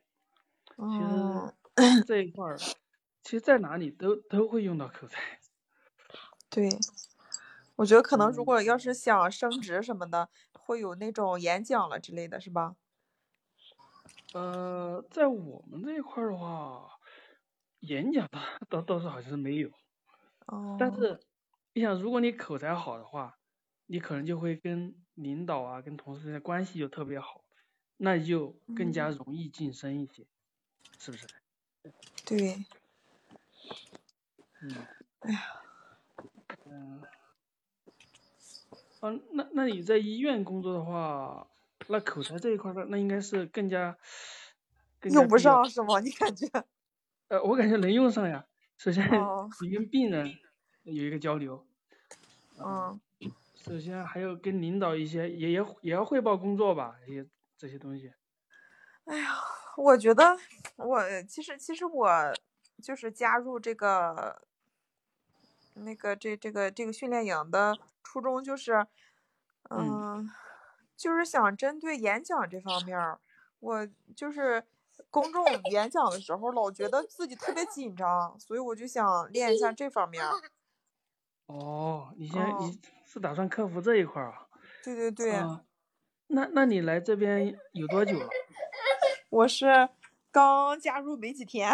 [0.90, 1.56] 其哦，实
[2.06, 2.68] 这一块儿，
[3.24, 5.40] 其实在哪里都都会用到口才。
[6.50, 6.70] 对，
[7.78, 12.76] 我觉得可能如嗯果要是想升职什么的，会有那种演讲了之类的，是吧？
[14.34, 17.00] 呃，在我们这一块儿的话，
[17.80, 18.40] 演讲倒
[18.70, 19.72] 倒倒是好像是没有，
[20.76, 21.20] 但哦，是
[21.78, 23.38] 你想，如果你口才好的话，
[23.86, 27.46] 你可能就会跟领导啊、跟同事之间的关系就特别好，
[27.98, 30.26] 那你就更加容易晋升一些，
[30.98, 31.28] 是不是？
[32.26, 32.66] 对，
[34.64, 34.88] 嗯，
[35.20, 35.40] 哎呀，
[36.66, 37.04] 嗯，
[39.02, 41.48] 啊，那那你在医院工作的话，
[41.90, 43.96] 那口才这一块儿，那那应该是更加
[45.04, 46.00] 用不上是吗？
[46.00, 46.48] 你感觉？
[47.28, 48.48] 呃，我感觉能用上呀。
[48.80, 50.28] 首先，哦，你跟病人
[50.94, 51.66] 有一个交流，
[52.60, 53.00] 嗯，
[53.56, 57.26] 首先还有跟领导一些也也也要汇报工作吧，也
[57.58, 58.14] 这些东西。
[59.04, 59.36] 哎呀，
[59.76, 60.38] 我觉得
[60.78, 62.34] 我其实其实我
[62.82, 64.42] 就是加入这个
[65.74, 68.88] 那个这这个这个训练营的初衷就是，
[69.70, 70.30] 嗯嗯，
[70.96, 73.20] 就是想针对演讲这方面儿，
[73.60, 74.64] 我就是
[75.10, 80.32] 公众演讲的时候老觉得自己特别紧张，所以我就想练一下这方面儿。
[81.48, 84.48] 哦，你现在哦，你是打算克服这一块儿啊？
[84.84, 85.64] 对对对，啊，
[86.28, 88.30] 那那你来这边有多久了？
[89.30, 89.66] 我是
[90.32, 91.72] 刚加入没几天。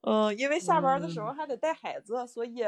[0.00, 2.64] 嗯，因为下班的时候嗯还得带孩子，所以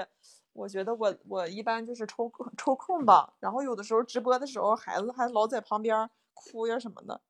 [0.52, 7.20] 我觉得我我一般就是抽空抽空吧，然后有的时候直播的时候，孩子还老在旁边哭呀什么的，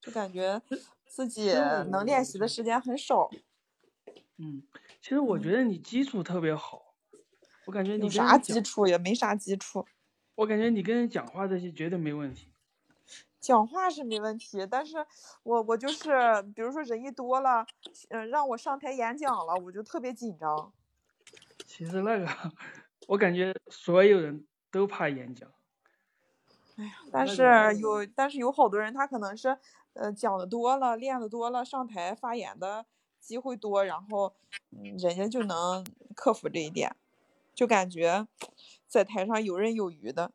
[0.00, 0.62] 就感觉
[1.06, 1.52] 自己
[1.90, 3.28] 能练习的时间很少。
[4.38, 4.62] 嗯，
[5.02, 6.94] 其实我觉得你基础特别好，
[7.66, 9.84] 我感觉你啥，基础也没啥基础，
[10.36, 12.52] 我感觉你跟人讲话这些绝对没问题。
[13.40, 15.04] 讲话是没问题，但是
[15.42, 17.66] 我我就是比如说人一多了，
[18.10, 20.72] 嗯、让我上台演讲了，我就特别紧张。
[21.66, 22.28] 其实那个，
[23.08, 25.50] 我感觉所有人都怕演讲。
[26.76, 27.42] 哎呀，但是
[27.80, 29.58] 有，但是有好多人他可能是，
[29.94, 32.86] 呃，讲的多了，练的多了，上台发言的
[33.22, 34.34] 机会多，然后，
[34.70, 36.94] 嗯，人家就能克服这一点，
[37.54, 38.26] 就感觉
[38.88, 40.32] 在台上游刃有余的。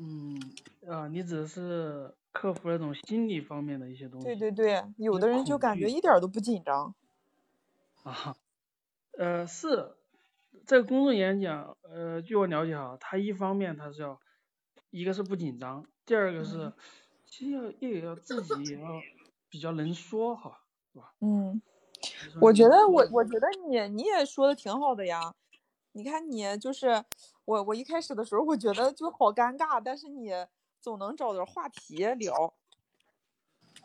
[0.00, 0.40] 嗯，
[0.88, 4.26] 啊，你只是克服那种心理方面的一些东西。
[4.26, 6.94] 对对对，有的人就感觉一点儿都不紧张。
[8.02, 8.36] 啊，
[9.18, 9.96] 呃，是
[10.66, 14.20] 这个公众演讲，呃，据我了解哈，它一方面它是要，
[14.90, 16.72] 一个是不紧张，第二个是，
[17.26, 19.00] 其实要也要自己也要
[19.50, 20.62] 比较能说哈？
[21.20, 21.60] 嗯，
[22.40, 25.34] 我觉得我我觉得你你也说的挺好的呀。
[25.92, 27.04] 你看你就是
[27.44, 30.30] 我我一开始的时候我觉得就好尴尬，但是你
[30.80, 32.54] 总能找点话题聊。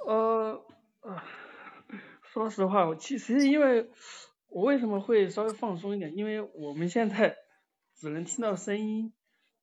[0.05, 0.63] 呃，
[1.01, 1.21] 呃，
[2.23, 3.89] 说实话，我其实因为
[4.47, 7.37] 我为什么会稍微放松一点，因为我们现在
[7.95, 9.13] 只能听到声音，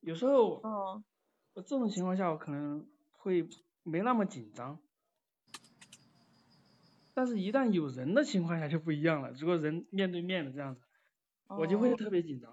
[0.00, 1.04] 有时候嗯。
[1.52, 3.48] 我这种情况下我可能会
[3.82, 4.78] 没那么紧张，
[7.14, 10.82] 但是一旦有人的情况下就不一样了，如果人面对面的这样子，
[11.48, 12.50] 我就会哦特别紧张。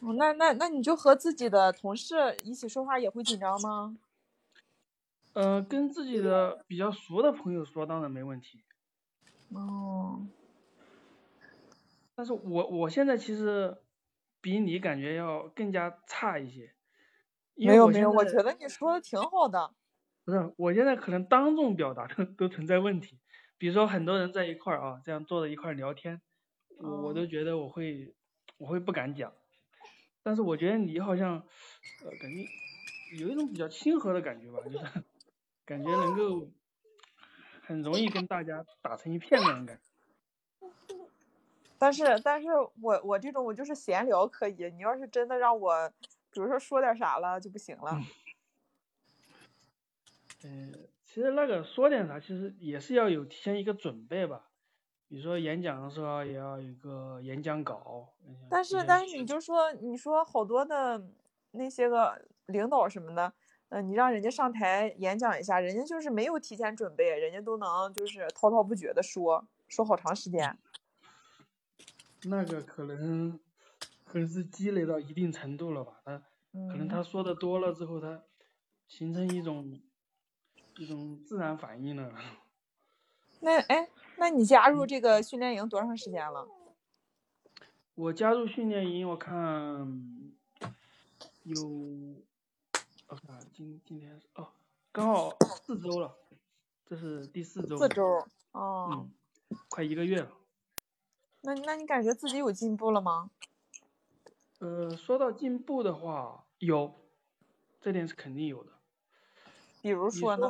[0.00, 3.96] 哦，那那那你就和自己的同事一起说话也会紧张吗？
[5.32, 8.64] 呃，跟自己的比较熟的朋友说当然没问题，
[9.50, 10.26] 哦，
[12.14, 13.76] 但是我我现在其实
[14.40, 16.72] 比你感觉要更加差一些，
[17.54, 19.74] 因为没有没有，我觉得你说的挺好的。
[20.26, 23.20] 不是我现在可能当众表达都 都存在问题，
[23.58, 26.20] 比如说很多人在一块儿啊，这样坐在一块儿聊天，
[26.78, 28.12] 我都觉得我会
[28.58, 29.32] 我会不敢讲，
[30.24, 31.34] 但是我觉得你好像
[32.04, 32.44] 呃感觉
[33.20, 34.78] 有一种比较亲和的感觉吧，就是
[35.64, 36.48] 感觉能够
[37.62, 39.82] 很容易跟大家打成一片那种感觉。
[41.78, 42.48] 但是，但是
[42.82, 45.88] 我我这种我就是闲聊可以，你要是真的让我，
[46.32, 47.92] 比如说说点啥了就不行了。
[47.92, 48.02] 嗯，
[51.04, 54.50] 其实那个说点啥，其实也是要有提前一个准备吧。
[55.08, 58.12] 比如说演讲的时候也要有一个演讲稿。
[58.50, 61.10] 但是，但是你就说，你说好多的
[61.52, 63.32] 那些个领导什么的，
[63.68, 70.58] 嗯，你让人家上台演讲一下，人家就是没有提前准备，人家都能就是滔滔不绝的说，说好长时间。
[72.24, 73.38] 那个可能
[74.04, 76.18] 可能是积累到一定程度了吧，他
[76.68, 78.24] 可能他说的多了之后，他
[78.88, 79.80] 形成一种
[80.78, 82.12] 一种自然反应呢。
[83.40, 86.48] 那哎，那你加入这个训练营多长时间了？
[87.94, 89.34] 我加入训练营，我看
[91.44, 91.62] 有，
[93.06, 94.48] 我看今今天哦，
[94.92, 96.14] 刚好四周了，
[96.84, 97.76] 这是第四周。
[97.76, 98.88] 四周，哦。
[98.92, 99.10] 嗯，
[99.68, 100.30] 快一个月了。
[101.42, 103.30] 那那你感觉自己有进步了吗？
[104.58, 106.94] 呃，说到进步的话，有，
[107.80, 108.72] 这点是肯定有的。
[109.80, 110.48] 比如说呢？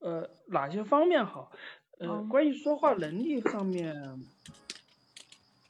[0.00, 1.52] 呃，哪些方面好？
[1.98, 3.94] 呃，关于说话能力上面，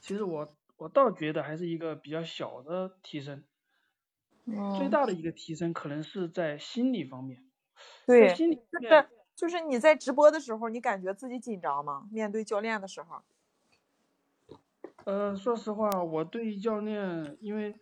[0.01, 3.43] 其实我我倒觉得还是一个比较小的提升。
[4.79, 7.45] 最大的一个提升可能是在心理方面。
[8.07, 12.09] 对，心理面就是你在直播的时候，你感觉自己紧张吗？
[12.13, 13.23] 面对教练的时候？
[15.05, 17.75] 呃，说实话，我对教练，因为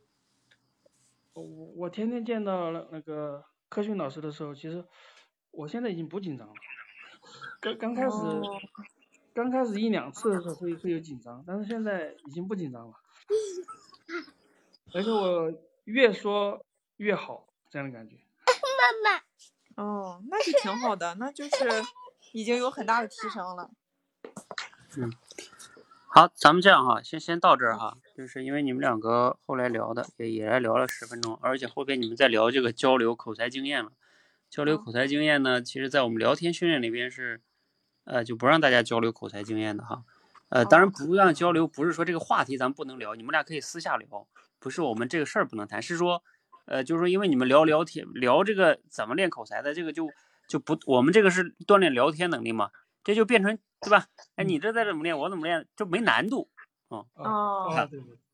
[1.35, 4.83] 我我天天见到那个科训老师的时候，其实。
[5.51, 6.55] 我现在已经不紧张了，
[7.61, 8.17] 刚刚开始，
[9.35, 12.95] 刚开始一两次的时候会会有紧张，但是现在已经不紧张了，
[14.95, 15.53] 而且我
[15.85, 16.65] 越说
[16.97, 18.17] 越好，这样的感觉。
[18.47, 19.23] 妈妈。
[19.83, 21.51] 哦，那是挺好的，那就是
[22.33, 23.71] 已经有很大的提升了。
[24.97, 25.13] 嗯，
[26.09, 33.93] 好，咱们这样哈，先先到这儿哈，就是因为你们两个后来聊的也也来聊了十分钟，而且后边你们在聊这个交流口才经验了。
[34.51, 37.41] 交流口才经验呢，其实，在我们聊天训练里边是，
[38.05, 40.05] 呃，就不让大家交流口才经验的哈。
[40.49, 44.27] 呃，当然不让交流，不是说这个话题咱不能聊，你们俩可以私下聊，
[44.59, 46.23] 不是我们这个事儿不能谈，是说，
[46.65, 50.09] 呃，就是说，因为你们聊聊天，聊这个怎么练口才的，这个就
[50.49, 52.71] 就不，我们这个是锻炼聊天能力嘛，
[53.05, 54.07] 这就变成对吧？
[54.37, 56.49] 哎，你这再怎么练，我怎么练，就没难度，
[56.91, 57.89] 嗯，哦，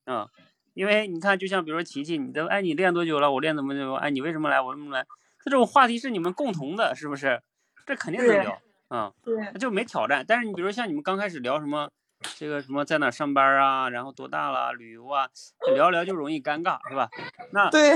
[0.07, 0.29] 嗯，
[0.75, 3.33] 因为你看，就像比如说琪琪，你的，哎，你练多久了？
[3.33, 4.61] 我练怎么怎么，哎，你为什么来？
[4.61, 5.05] 我怎么来？
[5.45, 7.43] 这种话题是你们共同的，是不是？
[7.87, 10.25] 这肯定能聊，嗯，对，就没挑战。
[10.27, 11.91] 但是你比如像你们刚开始聊什么，
[12.37, 15.29] 这个什么在哪上班啊，然后多大了，旅游啊，
[15.75, 17.11] 聊聊就容易尴尬，是吧？
[17.53, 17.93] 那对，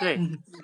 [0.00, 0.18] 对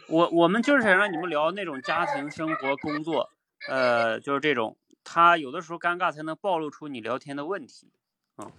[0.09, 3.31] 我我们就是想让你们聊那种家庭生活、工作，
[3.69, 7.93] 呃，就是这种，他有的时候尴尬才能暴露出你聊天的问题，
[8.39, 8.51] 嗯，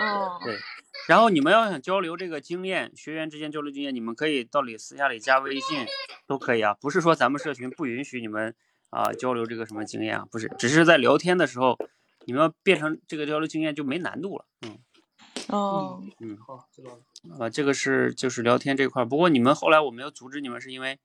[0.00, 0.58] 哦，对。
[1.06, 5.86] 然后你们要想交流这个经验，学员之间交流经验，你们可以到里私下里加微信，
[6.26, 6.74] 都可以啊。
[6.80, 8.54] 不是说咱们社群不允许你们
[8.90, 11.78] 啊交流这个什么经验啊，不是，只是在聊天的时候，
[12.24, 14.46] 你们要变成这个交流经验就没难度了。
[14.62, 14.78] 嗯，
[15.48, 17.44] 哦，嗯，好，知道了。
[17.44, 19.04] 啊，这个是就是聊天这块。
[19.04, 20.98] 不过你们后来我没有阻止你们，是因为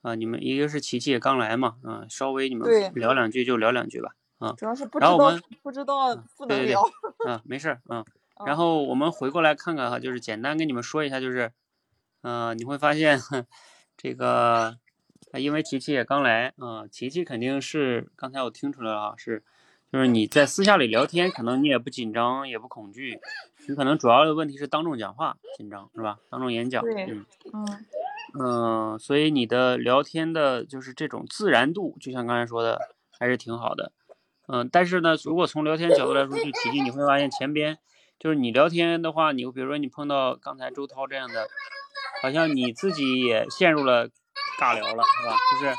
[0.00, 4.54] 啊，你们一个是琪琪也刚来嘛，嗯，稍微你们聊两句就聊两句吧，啊。
[4.56, 5.18] 主要是不知道
[5.62, 6.82] 不知道不能聊。
[7.26, 8.02] 嗯，没事，嗯。
[8.44, 11.52] 然后我们回过来看看哈，就是简单跟你们说一下，就是，
[12.22, 13.18] 嗯，你会发现
[13.96, 14.78] 这个，
[15.34, 19.42] 因为琪琪也刚来啊，琪琪肯定是刚才我听出来了，是，
[19.92, 23.20] 就是你在私下里聊天，可能你也不紧张，也不恐惧，
[23.68, 26.18] 你可能主要的问题是当众讲话紧张，是吧？
[26.30, 27.86] 当众演讲，嗯嗯
[28.38, 32.80] 嗯，所以你的聊天的就是这种自然度，就像刚才说的，
[33.18, 33.92] 还是挺好的，
[34.48, 37.78] 嗯，但是呢，如果从聊天角度来说，就琪琪你会发现前边。
[38.22, 41.48] 就是你聊天的话，你比如说你碰到刚才周涛这样的，
[42.22, 44.08] 好像你自己也陷入了
[44.60, 45.36] 尬聊了，是吧？
[45.50, 45.74] 就是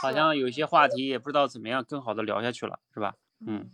[0.00, 3.14] 好像有些话题也不知道怎么样更好的聊下去了，是吧？
[3.46, 3.70] 嗯，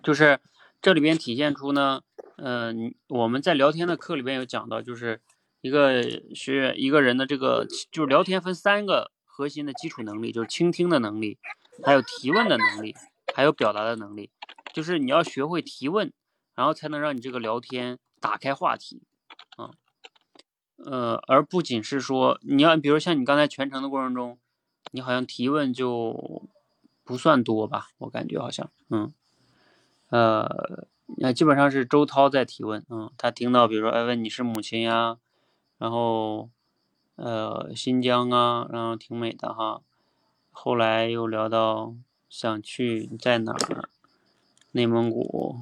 [0.00, 0.38] 就是
[0.80, 2.02] 这里边体现出呢，
[2.36, 5.20] 嗯，我们在聊天的课里边有讲到，就是
[5.62, 6.04] 一个
[6.36, 11.36] 学员一个人的这个就是聊天分三个核心的基础能力，就是倾听的能力，
[11.82, 12.94] 还有提问的能力，
[13.34, 14.30] 还有表达的能力，
[14.72, 16.12] 就是你要学会提问。
[16.56, 19.02] 然后才能让你这个聊天打开话题，
[19.56, 19.70] 啊，
[20.76, 24.38] 呃，而不仅是说你要，比如像你刚才全程的过程中，
[24.90, 26.42] 你好像提问就
[27.04, 27.90] 不算多吧？
[27.98, 29.12] 我感觉好像，嗯，
[30.08, 30.86] 呃，
[31.18, 35.18] 那基本上是周涛在提问，嗯，他听到比如说，哎，问你是母亲呀，
[35.76, 36.48] 然后，
[37.16, 39.82] 呃，新疆啊，然后挺美的哈。
[40.52, 41.94] 后来又聊到
[42.30, 43.90] 想去在哪儿，
[44.72, 45.60] 内蒙古。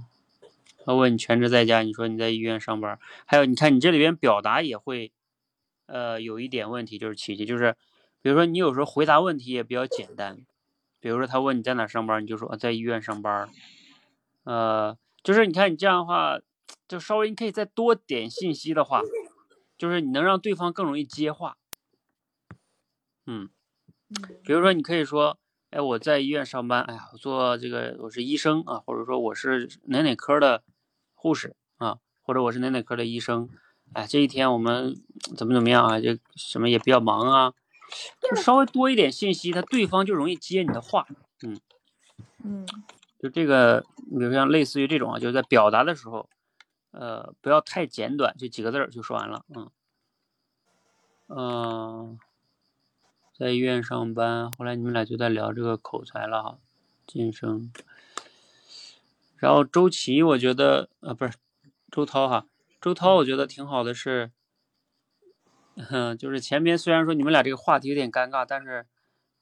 [0.84, 2.98] 他问你全职在家，你说你在医院上班。
[3.24, 5.12] 还有，你看你这里边表达也会，
[5.86, 7.74] 呃，有一点问题，就是琪琪，就是
[8.20, 10.44] 比如说你有时候回答问题也比较简单，
[11.00, 13.48] 比如说他问你在哪上班，你就说在医院上班。
[14.44, 16.38] 呃，就是你看你这样的话，
[16.86, 19.00] 就稍微你可以再多点信息的话，
[19.78, 21.56] 就是你能让对方更容易接话。
[23.26, 23.48] 嗯，
[24.44, 25.38] 比如说你可以说，
[25.70, 30.62] 哎，我在医院上班，哎呀，我做这个我是医生啊，或者说我是哪哪科的
[31.24, 33.48] 护士啊，或者我是哪哪科的医生，
[33.94, 34.94] 哎，这一天我们
[35.34, 37.54] 怎么怎么样啊，就什么也比较忙啊，
[38.20, 41.06] 就稍微多一点信息，他对方就容易接你的话。
[41.42, 41.58] 嗯
[42.44, 42.66] 嗯
[43.18, 46.28] 就这个，比如像类似于这种啊，就是在表达的时候，
[46.90, 49.46] 呃，不要太简短，就几个字儿就说完了。
[49.48, 49.70] 嗯
[51.28, 52.18] 嗯、
[53.34, 56.58] 在医院上班，后来你们俩就在聊这个口才了哈，
[57.06, 57.72] 晋升。
[59.44, 61.34] 然后周琦，我觉得呃不是
[61.92, 62.46] 周涛哈，
[62.80, 64.32] 周涛我觉得挺好的是，
[65.76, 68.86] 嗯，就是前边虽然说你们俩这个话题有点尴尬，但是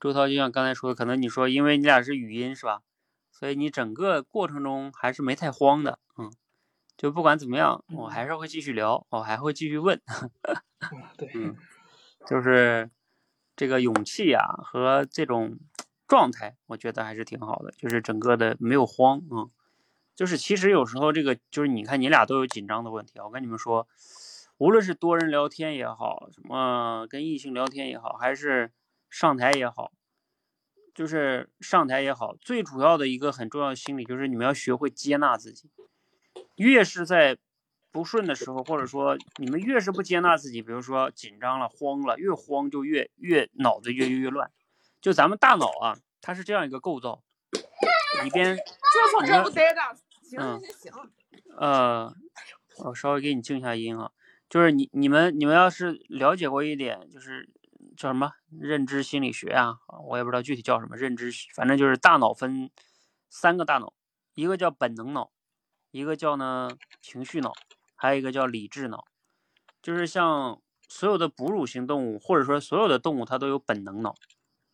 [0.00, 2.82] 周涛就像刚才说的，可能你说因为你俩是语音是吧，
[3.30, 6.32] 所以你整个过程中还是没太慌的，嗯，
[6.96, 10.00] 就不管怎么样，我还是会继续聊，我还会继续问，
[10.90, 11.57] 嗯，对，嗯，
[12.26, 12.90] 就是
[13.55, 15.61] 这个勇气呀、和这种
[16.09, 19.50] 状态，我觉得还是挺好的，就是整个的没有慌啊、嗯
[20.14, 23.86] 就是其实有时候这个就是你看你俩都有紧张的问题啊，我跟你们说，
[24.58, 28.72] 无论是多人聊天也好，什么跟异性聊天也好，还是
[29.10, 29.90] 上台也好，
[30.94, 35.70] 就是上台也好，最主要的一个很重要的心理就是你们要学会接纳自己。
[36.56, 37.38] 越是在
[37.90, 44.50] 不顺的时候，或者说你们越是不接纳自己，比如说紧张了、慌了，越慌就越越脑子越越越乱。
[45.00, 47.22] 就咱们大脑啊，它是这样一个构造，
[48.22, 48.62] 里边就
[49.18, 49.80] 从这不待着，
[50.33, 51.11] 行嗯行行行，
[51.59, 52.14] 呃，
[52.78, 54.11] 我稍微给你静一下音啊，
[54.49, 57.51] 就是你你们你们要是了解过一点，就是
[57.99, 59.78] 叫什么认知心理学啊，
[60.09, 62.70] 我也不知道具体叫什么认知，反正就是大脑分
[63.28, 63.93] 三个大脑，
[64.35, 65.30] 一个叫本能脑，
[65.91, 66.70] 一个叫呢
[67.03, 67.53] 情绪脑，
[67.95, 69.05] 还有一个叫理智脑，
[69.83, 74.14] 就是像所有的哺乳型动物，或者说所有的动物，它都有本能脑，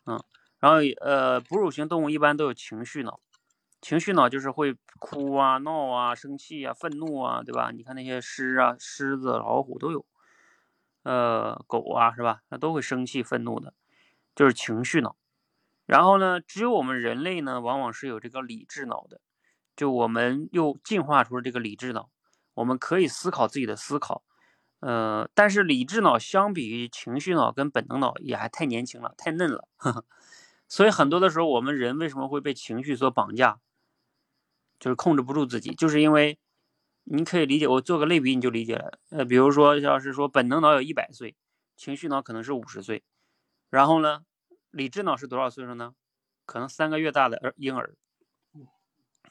[0.07, 0.23] 嗯，
[0.61, 3.19] 然后呃哺乳型动物一般都有情绪脑。
[3.81, 7.71] 情绪脑就是会哭啊、闹啊、生气啊、愤怒啊，对吧？
[7.71, 10.05] 你看那些狮啊、狮子、老虎都有，
[11.05, 12.43] 呃，狗啊，是吧？
[12.51, 13.75] 那都会生气、愤怒的，
[14.35, 15.17] 就是情绪脑。
[15.87, 19.21] 然后呢，只有我们人类呢，往往是有这个理智脑的，
[19.75, 22.11] 就我们又进化出了这个理智脑，
[22.55, 24.23] 我们可以思考自己的思考。
[24.81, 30.05] 呃，但是理智脑相比于情绪脑跟本能脑也还太年轻了，太嫩了，呵呵。
[30.69, 33.59] 所以很多的时候，我们人为什么会被情绪所绑架？
[34.79, 36.39] 就是控制不住自己，就是因为
[37.05, 38.99] 你可以理解，我做个类比你就理解了。
[39.11, 41.37] 呃，比如说要是说本能脑有一百岁，
[41.77, 43.03] 情绪脑可能是五十岁，
[43.71, 44.25] 然后呢，
[44.71, 45.95] 理智脑是多少岁数呢？
[46.47, 47.95] 可能三个月大的儿婴儿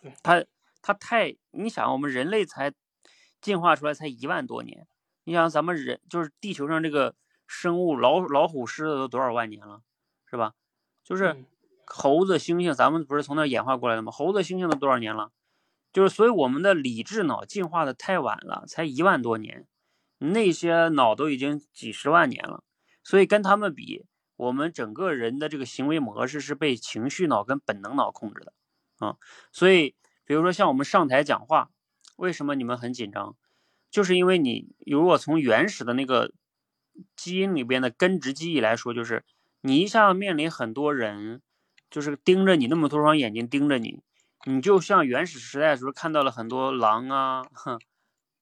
[0.01, 0.45] 对，他
[0.81, 2.73] 他太，你想我们人类才
[3.41, 4.87] 进化出来才一万多年，
[5.23, 7.15] 你想咱们人就是地球上这个
[7.47, 9.81] 生物老老虎、狮子都多少万年了，
[10.29, 10.53] 是吧？
[11.03, 11.45] 就是嗯
[11.88, 14.11] 猴子、猩猩，咱们不是从那儿演化过来的吗？
[14.11, 15.31] 猴子、猩猩都多少年了？
[15.93, 19.65] 就是所以我们的理智脑进化的太晚了，才一万多年，
[20.19, 22.63] 那些脑都已经几十万年了，
[23.03, 28.53] 所以跟他们比，我们整个人的这个行为模式是被情绪脑跟本能脑控制的
[28.97, 29.15] 啊。
[29.51, 31.71] 所以比如说像我们上台讲话，
[32.17, 33.35] 为什么你们很紧张？
[33.89, 36.33] 就是因为你如果从原始的那个
[37.15, 39.23] 基因里边的根植记忆来说，就是
[39.61, 41.41] 你一下面临很多人，
[41.89, 44.01] 就是盯着你那么多双眼睛盯着你，
[44.45, 47.79] 你就像原始时代的时候看到了很多狼啊，哼，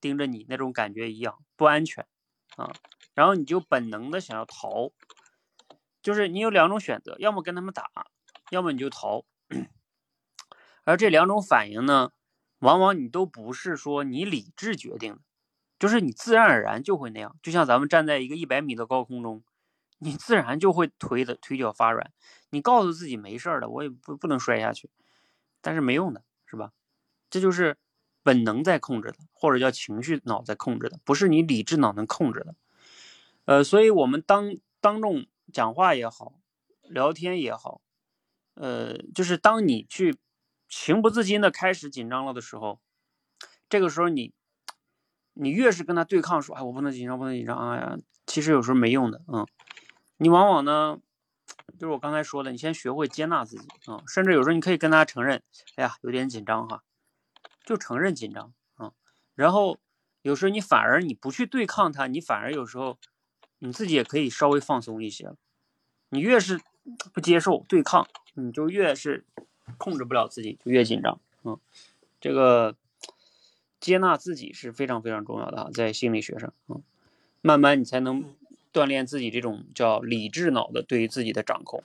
[0.02, 2.06] 盯着你那种感觉一样，不安全
[2.58, 2.72] 啊。
[3.14, 4.92] 然后你就本能的想要逃，
[6.02, 7.86] 就是你有两种选择，要么跟他们打，
[8.52, 9.26] 要么你就逃。
[10.84, 12.12] 而这两种反应呢，
[12.60, 15.22] 往往你都不是说你理智决定的，
[15.80, 17.36] 就是你自然而然就会那样。
[17.42, 19.44] 就像咱们站在一个一百米的高空中，
[20.06, 22.14] 你自然就会腿的腿脚发软。
[22.52, 24.92] 你告诉自己没事儿的，我也不不能摔下去，
[25.62, 26.72] 但是没用的，是吧？
[27.28, 27.78] 这就是
[28.22, 32.56] 本能在控制的，或者叫情绪脑在控制的，不是你理智脑能控制的。
[33.46, 36.40] 呃，所以我们当当众讲话也好，
[36.84, 37.82] 聊天也好，
[38.54, 40.16] 呃，就是当你去
[40.70, 42.80] 情不自禁的开始紧张了的时候，
[43.68, 44.34] 这个时候你
[45.34, 47.98] 你越是跟他对抗，说哎我不能紧张，不能紧张，哎呀，
[48.28, 49.46] 其实有时候没用的，嗯，
[50.18, 51.00] 你往往呢，
[51.78, 55.42] 就是我刚才说的，你先学会接纳自己啊、甚至有时候你可以跟他承认，
[55.76, 56.84] 哎呀，有点紧张哈，
[57.64, 58.94] 就承认紧张啊、
[59.36, 59.80] 然后
[60.22, 62.98] 有时候你反而你不去对抗他，你反而有时候
[63.60, 65.34] 你自己也可以稍微放松一些。
[66.10, 66.62] 你越是
[67.14, 69.26] 不接受对抗，你就越是
[69.78, 71.20] 控制不了自己，就越紧张。
[71.44, 71.60] 嗯，
[72.22, 72.76] 这个
[73.80, 76.82] 接纳自己是非常非常重要的啊，在心理学上，嗯，
[77.42, 78.24] 慢慢你才能
[78.76, 81.82] 锻炼自己这种叫理智脑的对于自己的掌控。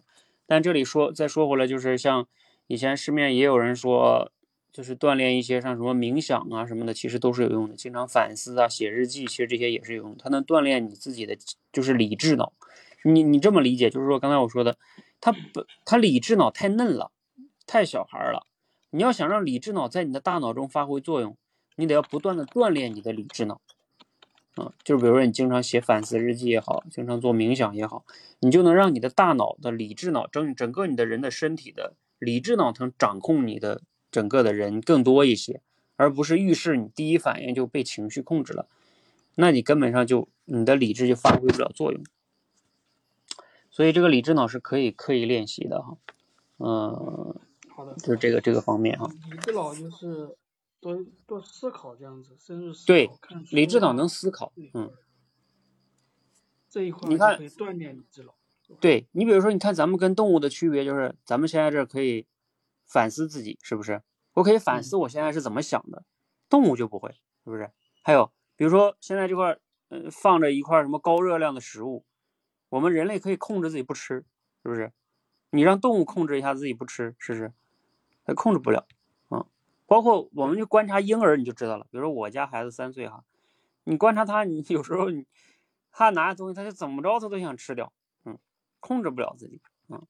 [0.46, 2.26] 但这里说再说回来，就是像
[2.66, 4.32] 以前市面也有人说，
[4.72, 7.76] 就是锻炼一些像什么冥想啊什么的，其实都是有用的。
[7.76, 11.38] 经常反思啊，写日记，其实这些也是有用，它能锻炼你自己的
[11.72, 12.52] 就是理智脑。
[13.04, 14.76] 你你这么理解，就是说刚才我说的，
[15.20, 17.12] 他不他理智脑太嫩了，
[17.66, 18.44] 太小孩了。
[18.90, 21.36] 你要想让理智脑在你的大脑中发挥作用，
[21.76, 23.60] 你得要不断的锻炼你的理智脑。
[24.56, 28.04] 啊，就是比如说你经常写反思日记也好，经常做冥想也好，
[28.40, 35.62] 你就能让你的大脑的理智脑整整个你的人的身体的理智脑能掌控你的整个的人更多一些，
[35.96, 38.68] 而不是遇事你第一反应就被情绪控制了，
[39.36, 42.02] 那你根本上就你的理智就发挥不了作用。
[43.70, 45.96] 所以这个理智脑是可以刻意练习的哈，
[46.58, 47.36] 嗯、
[47.68, 49.08] 好的，就是这个这个方面哈。
[49.30, 50.36] 理智脑就是
[50.80, 53.10] 多多思考这样子，深入思考，对
[53.50, 54.90] 理智脑能思考，嗯，
[56.68, 58.34] 这一块你看可以锻炼理智脑。
[58.80, 62.26] 对你比如说，你看咱们跟动物的区别就是，咱们现在这可以
[62.86, 64.02] 反思自己，是不是？
[64.34, 66.04] 我可以反思我现在是怎么想的，
[66.48, 67.10] 动物就不会，
[67.44, 67.72] 是不是？
[68.02, 72.06] 还有比如说现在这块儿，呃，放着一块儿什么高热量的食物，
[72.68, 74.24] 我们人类可以控制自己不吃，
[74.62, 74.92] 是不是？
[75.50, 77.52] 你让动物控制一下自己不吃，试试，
[78.24, 78.86] 它控制不了，啊、
[79.90, 81.84] 包括我们就观察婴儿，你就知道了。
[81.90, 83.24] 比如说我家孩子三岁哈，
[83.82, 85.26] 你观察他，你有时候你
[85.90, 87.92] 他拿东西，他就怎么着他都想吃掉，
[88.24, 88.38] 嗯，
[88.78, 90.06] 控制不了自己，嗯，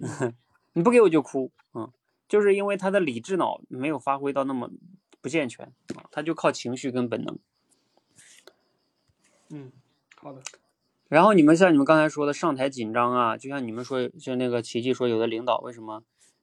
[0.74, 1.92] 你不给我就哭，嗯，
[2.26, 4.68] 就是因为他的理智脑没有发挥到那么
[5.20, 7.38] 不健全啊，他就靠情绪跟本能。
[9.50, 9.70] 嗯，
[10.16, 10.42] 好的。
[11.06, 16.02] 然后你们像你们刚才说的上台紧张啊，就像你们说，就那个琪琪说，有的领导为什么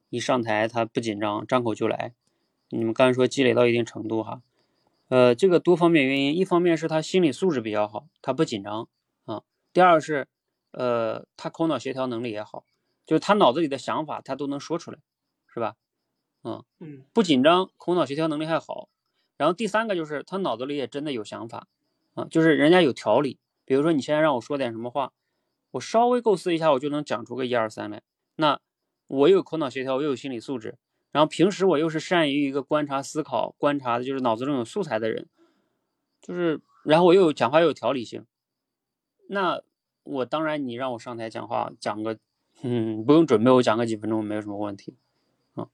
[0.09, 2.13] 一上台他不紧张，张口就来？
[2.77, 4.41] 你们刚才说积累到一定程度哈，
[5.07, 8.87] 呃，这个多方面原因，一方面是他心理素质比较好，他不紧张
[9.25, 10.27] 啊；第二是，
[10.71, 12.65] 呃，他口脑协调能力也好，
[13.05, 14.99] 就是他脑子里的想法他都能说出来，
[15.53, 15.75] 是吧？
[16.43, 18.89] 嗯，嗯不紧张，口脑协调能力还好。
[19.37, 21.67] 然后第三个就是他脑子里也真的有想法
[22.13, 23.39] 啊，就是人家有条理。
[23.65, 25.11] 比如说你现在让我说点什么话，
[25.71, 28.01] 我稍微构思一下，我就能讲出个一二三来。
[28.35, 28.59] 那
[29.07, 30.77] 我又有口脑协调，我又有心理素质，
[31.15, 35.29] 然后平时我又是善于一个观察、思考、观察的，就是脑子中有素材的人，
[36.21, 38.25] 就是然后我又有讲话又有条理性，
[39.27, 39.61] 那
[40.03, 42.19] 我当然你让我上台讲话，讲个
[42.63, 44.97] 嗯不用准备，我讲个几分钟没有什么问题
[45.53, 45.69] 啊。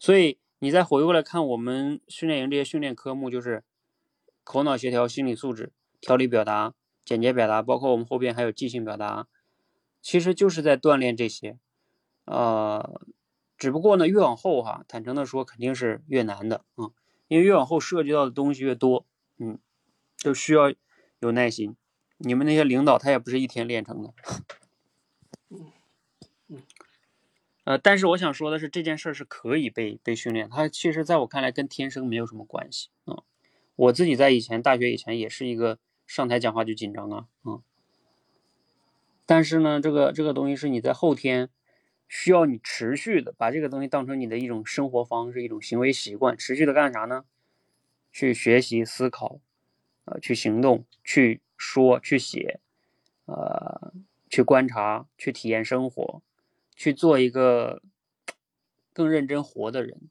[0.00, 3.62] 所以你再回过来看我们训练营这些训练科目，就是
[4.42, 5.70] 口脑协调、心理素质、
[6.00, 9.28] 条理表达、简洁表达，包括我们后边还有即兴表达，
[10.02, 11.60] 其实就是在锻炼这些。
[12.24, 13.00] 呃，
[13.64, 16.92] 只不过呢，越往后哈，坦诚的说，肯定是越难的啊、嗯，
[17.28, 19.06] 因为越往后涉及到的东西越多，
[19.38, 19.58] 嗯，
[20.18, 20.70] 就需要
[21.20, 21.74] 有耐心。
[22.18, 24.12] 你们那些领导他也不是一天练成的。
[25.48, 25.72] 嗯
[26.48, 26.62] 嗯
[27.64, 33.22] 呃，但是我想说的是，这件事儿是可以被被训练，它其实在我看来跟天生没有什么关系啊、嗯。
[33.76, 37.62] 我自己在以前大学以前也是一个上台讲话就紧张啊，嗯。
[39.24, 41.48] 但是呢，这个这个东西是你在后天
[42.08, 47.24] 需要你持续的把这个东西当成你的一种生活方式、一种行为习惯，持续的干啥呢？
[48.12, 49.40] 去学习、思考，
[50.04, 52.60] 呃，去行动、去说、去写，
[53.26, 53.92] 呃，
[54.28, 56.22] 去观察、去体验生活。
[56.76, 57.82] 去做一个
[58.92, 60.10] 更认真活的人，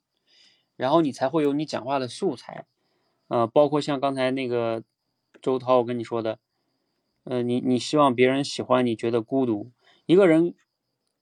[0.77, 2.65] 然后你才会有你讲话的素材，
[3.27, 4.81] 呃，包括像刚才那个
[5.41, 6.39] 周涛跟你说的，
[7.25, 9.73] 呃，你你希望别人喜欢你，觉得孤独，
[10.05, 10.55] 一个人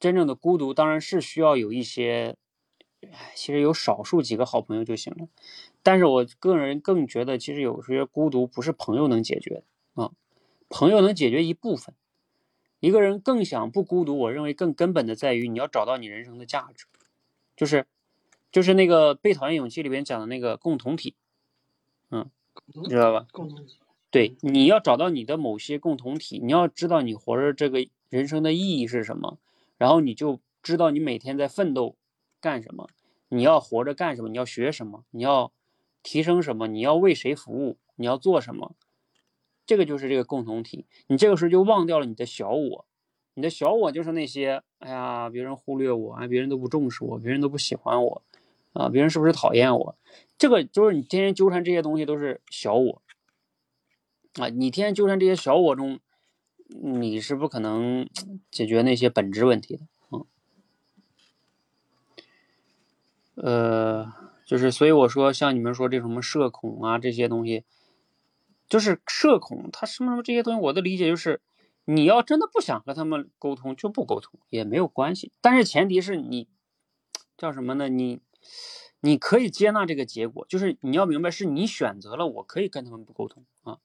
[0.02, 2.36] 真正的孤独当然是需要有一些，
[3.36, 5.30] 其实有少数几个好朋友就行了，
[5.84, 10.12] 但是我个人更觉得，其实有些孤独不是朋友能解决的啊，
[10.70, 11.94] 朋友能解决一部分。
[12.80, 16.88] 一个人更想不孤独，我认为更根本的在于你要找到你人生的价值，
[17.56, 17.86] 就是
[18.52, 21.14] 就是那个《被讨厌勇气》里边讲的那个共同体，
[22.10, 22.32] 嗯，
[22.74, 23.28] 你知道吧？
[23.32, 23.78] 共同体。
[24.10, 29.38] 对，你要找到你的某些共同体，你要知道你活着这个人生的意义是什么，
[29.82, 31.96] 然后你就知道你每天在奋斗
[32.40, 32.88] 干什么，
[33.30, 35.52] 你要活着干什么，你要学什么，你要
[36.04, 38.76] 提升什么，你要为谁服务你要做什么，
[39.66, 40.86] 这个就是这个共同体。
[41.08, 42.86] 你这个时候就忘掉了你的小我，
[43.34, 48.22] 你的小我就是那些，哎呀，别人忽略我，啊，别人都不重视我，别人都不喜欢我，
[48.74, 49.98] 啊，别人是不是讨厌我？
[50.38, 53.02] 这个就是你天天纠缠这些东西都是小我，
[54.36, 56.00] 啊，你天天纠缠这些小我中，
[56.80, 58.08] 你是不可能
[58.50, 60.26] 解决那些本质问题的，嗯，
[63.36, 64.14] 呃，
[64.46, 67.66] 就是所以我说像你们说这什么社恐啊这些东西，
[68.70, 71.42] 就是社恐，他什么什么这些东西，我的理解就是，
[71.86, 76.48] 你要真的不想和他们沟通，就不沟通也没有关系，但是前提是你
[77.38, 77.90] 叫什么呢？
[77.90, 78.22] 你。
[79.04, 83.80] 你可以接纳这个结果，就是你要明白是你选择了，我可以跟他们不沟通啊，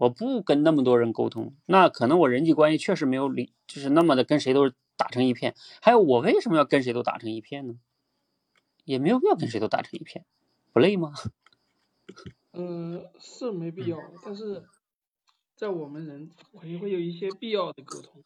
[0.00, 5.54] 我不跟那么多人沟通，那可能我人际关系确实没有理，就是那么的跟谁都是打成一片。
[5.82, 7.78] 还有我为什么要跟谁都打成一片呢？
[8.86, 10.24] 也没有必要跟谁都打成一片，
[10.72, 11.12] 不累吗？
[12.54, 14.64] 嗯，是没必要，但是
[15.54, 18.24] 在我们人会会有一些必要的沟通。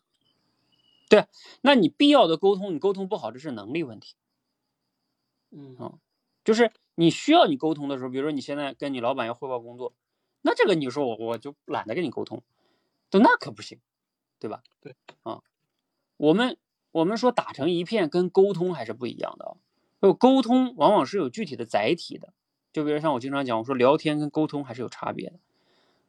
[1.08, 1.26] 对，
[1.60, 4.14] 那你必要的沟通，你沟通不好，这是能力问题。
[5.50, 5.98] 嗯啊，
[6.44, 9.92] 就是你需要你沟通的时候，比如说你现在跟你老板要汇报工作，
[10.46, 12.42] 那这个你说我我就懒得跟你沟通，
[13.08, 13.80] 对，那可不行，
[14.38, 14.62] 对吧？
[14.82, 15.40] 对，啊，
[16.18, 16.58] 我们
[16.92, 19.56] 我们说打成一片跟沟通还是不一样的啊，
[20.02, 22.34] 就沟通往往是有具体的载体的，
[22.74, 25.38] 就比如像我经常讲，我说聊天跟沟通还是有差别的，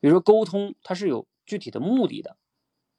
[0.02, 2.36] 比如说沟通它是有具体的目的的，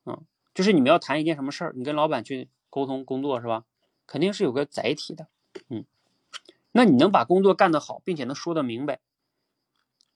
[0.05, 0.21] 啊，
[0.55, 3.67] 就是你们要谈一件什么事儿，你跟老板去沟通工作是吧？
[4.07, 5.29] 肯定是有个载体的，
[5.69, 5.85] 嗯。
[6.73, 9.01] 那你能把工作干得好，并且能说得明白，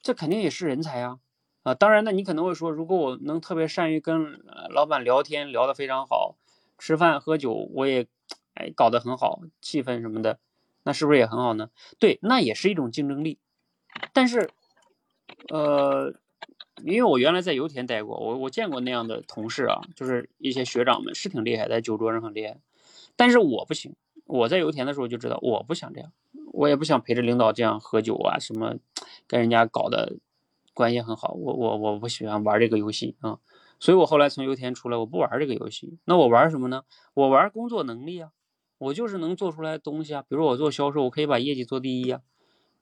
[0.02, 1.18] 这肯定也是人才啊！
[1.62, 4.40] 啊，当然，那你可能会说，如果我能特别善于跟
[4.70, 6.36] 老板聊天，聊得非常好，
[6.78, 8.06] 吃饭喝酒我也
[8.54, 10.38] 哎搞得很好，气氛什么的，
[10.84, 11.68] 那是不是也很好呢？
[11.98, 13.38] 对，那也是一种竞争力。
[14.14, 14.48] 但是，
[15.48, 16.14] 呃，
[16.82, 22.56] 因为我原来在油田待过，我我见过那样的同事啊，就是一些学长们是挺厉害，在酒桌上很厉害，
[23.16, 23.94] 但是我不行。
[24.24, 26.12] 我在油田的时候就知道，我不想这样。
[26.52, 28.76] 我也不想陪着领导这样喝酒啊，什么
[29.26, 30.18] 跟人家搞的
[30.74, 31.32] 关系很好。
[31.32, 33.38] 我我我不喜欢玩这个游戏啊，
[33.78, 35.98] 所以我后来从油田出来，我不玩这个游戏。
[36.04, 36.82] 那我玩什么呢？
[37.14, 38.32] 我玩工作能力啊，
[38.78, 40.22] 我就是能做出来东西啊。
[40.22, 42.20] 比如我做销售，我可以把业绩做第一啊。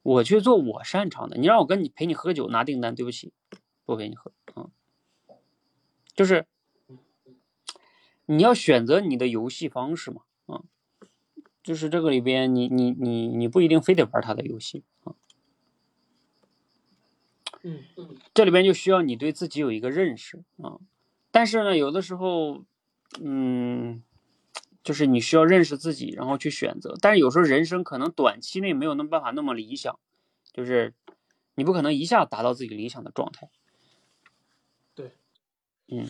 [0.02, 1.36] 我去做我擅长的。
[1.36, 3.32] 你让我跟你陪你喝酒拿订单，对不起，
[3.84, 4.70] 不陪你喝啊。
[6.14, 6.46] 就是
[8.24, 10.22] 你要选择你的游戏方式嘛。
[11.68, 15.12] 就是这个里边，你你你你不一定非得玩他的游戏啊。
[17.62, 20.80] 嗯嗯，这里边就需要你对自己有一个认识啊。
[21.30, 22.64] 但是呢，有的时候，
[23.20, 24.02] 嗯，
[24.82, 26.96] 就是你需要认识自己，然后去选择。
[27.02, 30.00] 但是有时候人生可能短期内没有那么办法那么理想，
[30.54, 30.94] 就是
[31.54, 33.50] 你不可能一下达到自己理想的状态。
[34.94, 35.12] 对，
[35.88, 36.08] 嗯。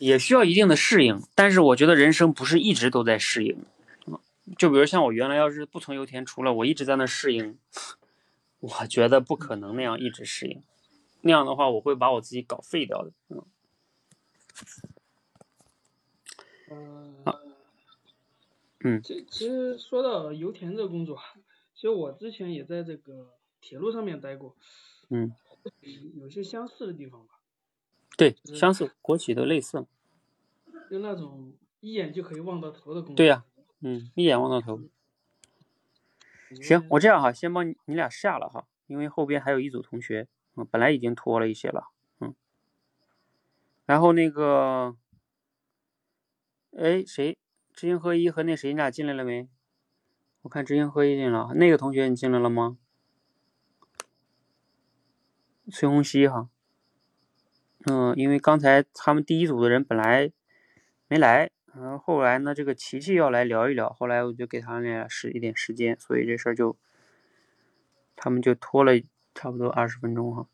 [0.00, 3.62] 也需要一定的适应，但是我觉得人生不是一直都在适应，
[4.56, 7.58] 就比如像我原来要是不从油田出来，我一直在那适应，
[8.60, 10.62] 我觉得不可能那样一直适应，
[11.20, 13.12] 那样的话我会把我自己搞废掉的。
[13.28, 13.44] 嗯。
[18.82, 19.02] 嗯。
[19.02, 21.20] 其其实说到油田这个工作，
[21.74, 24.56] 其实我之前也在这个铁路上面待过。
[25.10, 25.30] 嗯。
[26.18, 27.39] 有些相似的地方吧。
[28.20, 29.86] 对，相似，国企都类似，
[30.90, 33.16] 就那种一眼就可以望到头的工作。
[33.16, 33.46] 对呀，
[33.80, 34.82] 嗯，一眼望到头。
[36.60, 42.34] 行，我这样哈，先帮你你俩下了哈，因为后边还有一组同学，嗯，本来已经拖了一些了，嗯。
[43.86, 44.98] 然后那个，
[46.76, 47.38] 哎，谁？
[47.72, 49.48] 知行合一和那谁，你俩进来了没？
[50.42, 52.76] 我看知行合一进了，那个同学你进来了吗？
[55.72, 56.50] 崔红熙哈。
[57.86, 60.30] 嗯，因为刚才他们第一组的人本来
[61.08, 66.76] 没来，然后后来呢，这个琪琪要来聊一聊，后来我就给他们俩使一点时间，所以这事儿就
[68.14, 68.92] 他们就拖了
[69.34, 70.46] 差不多二十分钟哈。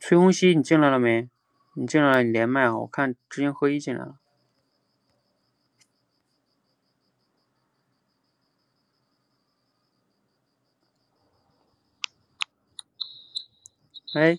[0.00, 1.28] 崔红熙，你进来了没？
[1.74, 2.76] 你进来了，你连麦啊！
[2.78, 4.18] 我看知行合一进来了。
[14.14, 14.38] 哎。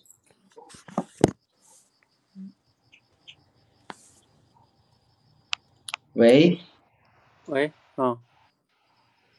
[6.14, 6.60] 喂，
[7.46, 8.18] 喂，嗯，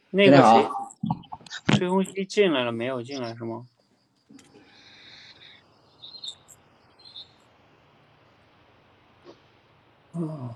[0.09, 3.03] 那个谁，崔红熙进来了没有？
[3.03, 3.67] 进来是吗？
[10.13, 10.55] 哦，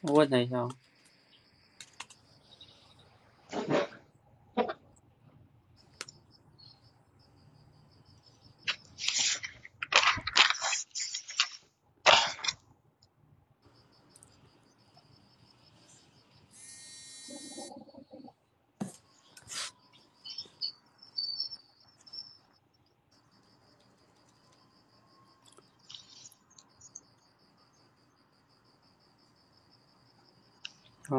[0.00, 0.68] 我问他一下。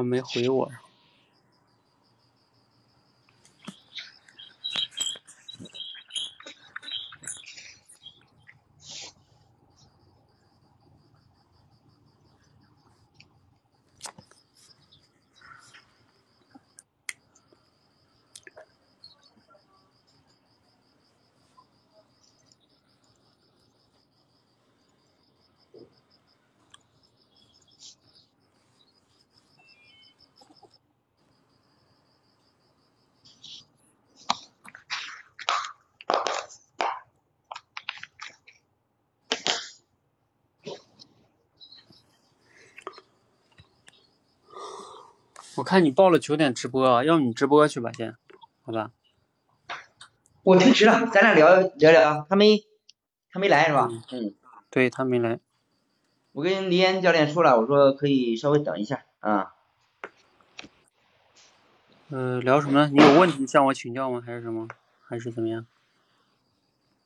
[0.03, 0.71] 没回我。
[45.57, 48.15] 我看你报了九点直播啊，要不你直播去吧，先，
[48.63, 48.91] 好吧？
[50.43, 52.63] 我推迟了，咱俩聊聊聊，他没
[53.31, 53.89] 他没来是吧？
[54.11, 54.33] 嗯，
[54.69, 55.39] 对他没来。
[56.31, 59.53] 我跟黎岩教练说了，我说可以稍微等一下啊。
[62.09, 62.89] 呃，聊什么呢？
[62.93, 64.23] 你有问题向我请教吗？
[64.25, 64.67] 还是什么？
[65.05, 65.65] 还是怎么样？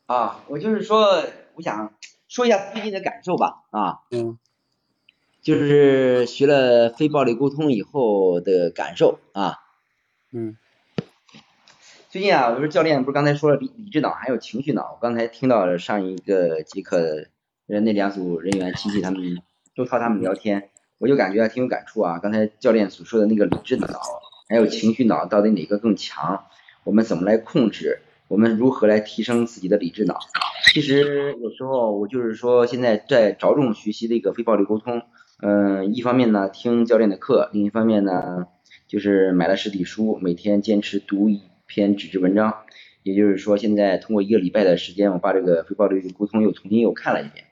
[0.06, 1.24] 啊，我就是说，
[1.56, 1.92] 我想
[2.28, 4.02] 说一下最近的感受吧，啊。
[4.12, 4.38] 嗯。
[5.46, 9.60] 就是学了非暴力沟通以后的感受啊。
[10.32, 10.58] 嗯。
[12.10, 17.28] 最近啊，我说教练不是刚才说了理理智脑还有情绪脑，我刚才听到了上一个节课
[17.68, 19.44] 那两组人员琪琪他们
[19.76, 22.18] 周涛他们聊天，我就感觉挺有感触啊。
[22.18, 23.88] 刚才教练所说的那个理智脑
[24.50, 26.46] 还有情绪脑到底哪个更强？
[26.86, 28.00] 我们怎么来控制？
[28.30, 30.18] 我们如何来提升自己的理智脑？
[30.74, 35.04] 其实有时候我就是说现在在着重学习这个非暴力沟通。
[35.42, 38.48] 嗯，一方面呢听教练的课，另一方面呢
[38.88, 42.56] 就是买了实体书，每天坚持读一篇纸质文章。
[43.04, 47.46] 也就是说，现在通过一个礼拜的时间，我把这个非暴力沟通又重新又看了一遍。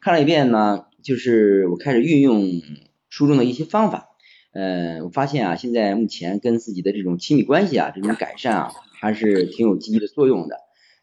[0.00, 2.44] 看了一遍呢，就是我开始运用
[3.08, 4.10] 书中的一些方法。
[4.52, 10.58] 嗯，我发现啊，现在目前跟自己的这种亲密关系啊，这种改善啊，还是挺有积极的作用的。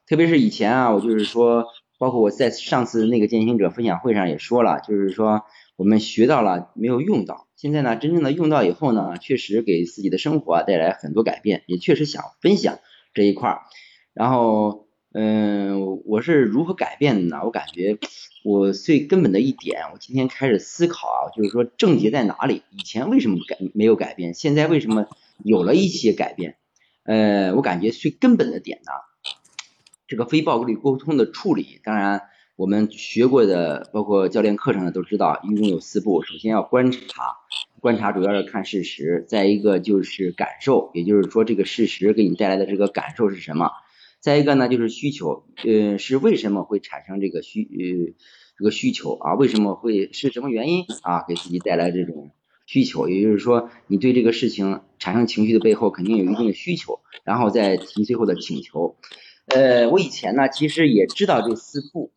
[0.08, 1.66] 特别是以前啊，我就是说，
[1.98, 5.44] 包括我在上次那个践行者分享会上也说了，就是说。
[5.78, 12.80] 我们学到了没有用到，现在呢，真正的用到以后呢，确实给自己的生活啊带来很多改变，也确实想分享
[13.14, 13.62] 这一块儿。
[14.12, 17.44] 然后，嗯，我是如何改变的呢？
[17.44, 18.00] 我感觉
[18.44, 22.64] 我最根本的一点，我今天开始思考啊，就是说症结在哪里？
[22.72, 24.34] 以前为什么改没有改变？
[24.34, 25.06] 现在为什么
[25.44, 26.58] 有了一些改变？
[27.04, 28.92] 呃，我感觉最根本的点呢，
[30.08, 32.24] 这个非暴力沟通的处理，当然。
[32.58, 36.24] 我们学过的，包括教练课程的都知道，一共有四步。
[36.24, 37.38] 首先要观察，
[37.80, 43.68] 观察主要是看事实；再一个就是感受，也就是说这个事实给你带来的这个感受是什么；
[44.20, 48.16] 再一个呢就是需求，呃，是为什么会产生这个需呃
[48.58, 49.36] 这个需求啊？
[49.36, 51.26] 为什么会是什么原因啊？
[51.28, 52.32] 给自己带来这种
[52.66, 58.96] 需求，也就是说你对这个事情产生情绪的背后肯定有一定的需求，然后再提最后的请求。
[59.46, 62.14] 呃，我以前呢其实也知道这四步。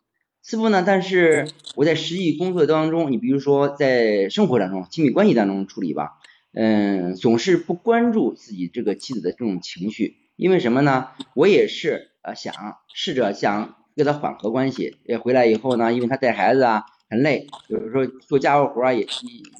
[0.51, 0.83] 四步呢？
[0.85, 1.47] 但是
[1.77, 6.19] 我在实际工作当中，你比如说在生活当中、亲密关系当中处理吧，
[6.53, 11.11] 嗯，总是不关注自己这个妻子的这种情绪，因为什么呢？
[11.37, 12.53] 我也是呃想
[12.93, 19.07] 试着想跟他缓和关系，也回来以后呢，因为他带孩子啊很累，有时候做家务活啊也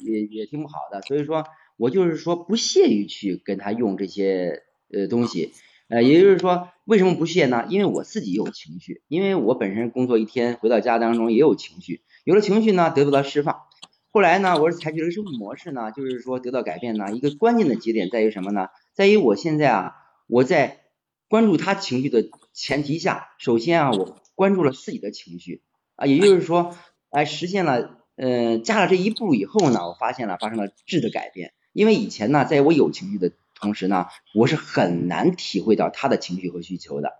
[0.05, 1.45] 也也挺不好的，所以说
[1.77, 5.53] 我就是说不屑于去跟他用这些呃东西。
[5.91, 7.65] 呃，也就是说，为什么不屑呢？
[7.67, 13.63] 因为我自己有情绪，因为我本身工作一天回到家当中也有情绪，有了情绪呢得不到释放。
[14.09, 17.11] 后来呢，我是采取了生活模式呢，就是说得到改变呢。
[17.13, 18.69] 一个关键的节点在于什么呢？
[18.93, 19.91] 在于我现在啊，
[20.27, 20.79] 我在
[21.27, 22.23] 关注他情绪的
[22.53, 25.61] 前提下，首先啊，我关注了自己的情绪
[25.95, 26.73] 啊，也就是说，
[27.09, 31.51] 哎，实现了，嗯，加了这一步以后呢，我发现了发生了质的改变。
[31.73, 33.33] 因为以前呢，在我有情绪的。
[33.61, 37.13] 同时呢，我是很难体会到他的情绪和需求的，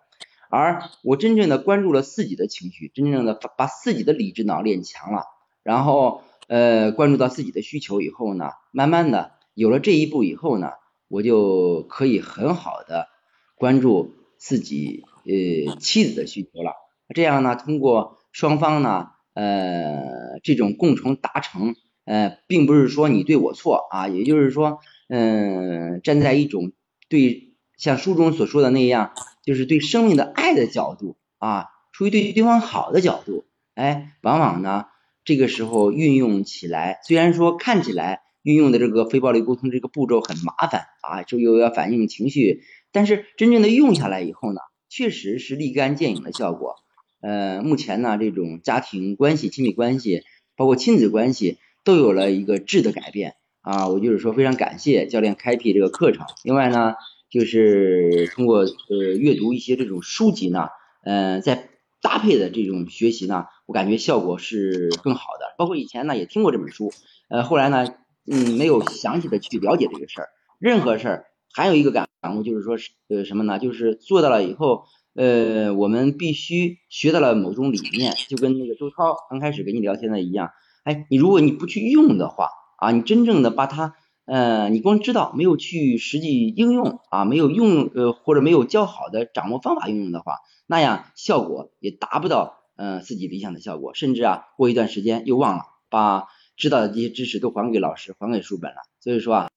[0.50, 5.26] 而我真正的关注了自己的情绪，真正的把自己的理智脑练强了，
[5.62, 10.72] 然后呃关注到自己的需求以后呢，慢慢的有了这一步以后呢，
[11.08, 13.08] 我就可以很好的
[13.56, 16.74] 关注自己呃妻子的需求了，
[17.14, 21.76] 这样呢，通过双方呢呃这种共同达成，
[22.06, 24.80] 呃并不是说你对我错啊，也就是说。
[25.14, 26.72] 嗯，站在一种
[27.10, 29.12] 对像书中所说的那样，
[29.44, 33.44] 就是对生命的爱的角度啊，出于对对方好的角度，
[33.76, 34.86] 哎，往往呢，
[35.26, 42.62] 这个时候运用起来，虽然说看起来运用的这个非暴力沟通这个步骤很麻烦啊，就又要反映情绪，
[42.94, 46.78] 但是真正的用下来以后呢，确实是立竿见影的效果。
[47.20, 50.24] 呃，目前呢，这种家庭关系、亲密关系，
[50.56, 53.36] 包括亲子关系，都有了一个质的改变。
[53.62, 56.26] 啊，我就是说非常感谢教练开辟这个课程。
[56.44, 56.96] 另外呢，
[57.30, 60.68] 就是通过呃阅读一些这种书籍呢，
[61.04, 61.70] 嗯，在
[62.02, 65.54] 搭配的这种学习呢，我感觉效果是更好的。
[65.58, 66.92] 包括以前呢也听过这本书，
[67.30, 67.94] 呃，后来呢，
[68.26, 70.30] 嗯，没有详细的去了解这个事儿。
[70.60, 72.78] 任何事儿还有一个感悟就是说，
[73.10, 73.60] 呃，什么呢？
[73.60, 80.50] 就是做到了以后，呃，我们必须学到了某种理念，就跟那个周涛刚开始跟你聊天的一样。
[80.84, 82.48] 哎，你如果你不去用的话，
[82.82, 83.94] 啊，你真正的把它，
[84.26, 96.26] 呃，你光知道没有去实际应用啊，没有用呃或者没有较好的掌握方法运用的话，那样效果也达不到呃自己理想的效果，甚至啊过一段时间又忘了，把
[96.58, 98.78] 知道的这些知识都还给老师，还给书本了。
[99.00, 99.50] 所以说啊，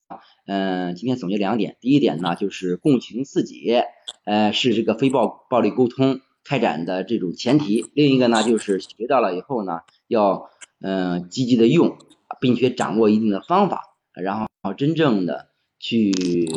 [0.47, 3.81] 嗯，今天总结两点，第一点呢就是共情自己，
[4.27, 10.51] 呃是这个非暴暴力沟通开展的这种前提，另一个呢就是学到了以后呢要
[10.83, 11.97] 嗯积极的用。
[12.45, 16.13] 并且掌握一定的方法，然后真正的去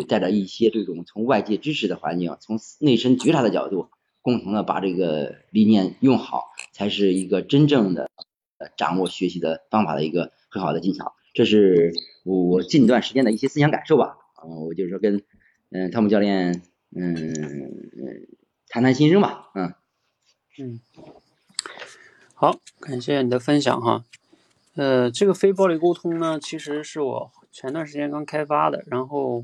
[0.10, 3.88] 带着一些这种从外界知识的环境，从内身觉察的角度，
[4.22, 8.12] 共同的把这个理念用好，才是一个真正的
[8.76, 11.14] 掌握学习的方法的一个很好的技巧。
[11.34, 11.94] 这是
[12.26, 14.18] 我我近段时间的一些思想感受吧。
[14.44, 15.24] 嗯，我就是说跟
[15.70, 16.64] 嗯汤姆教练
[16.94, 17.34] 嗯
[18.68, 19.52] 谈谈心声吧。
[19.56, 19.74] 嗯
[20.60, 20.82] 嗯，
[22.34, 24.04] 好，感谢你的分享哈。
[24.78, 28.84] 呃，这个非暴力沟通呢，其实是我前段时间刚开发的。
[28.86, 29.44] 然后，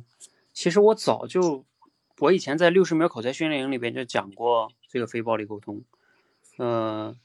[0.53, 1.65] 其实我早就，
[2.19, 5.81] 我以前在六十秒口才训练营里边就讲过这个非暴力沟通。
[6.57, 7.15] 呃，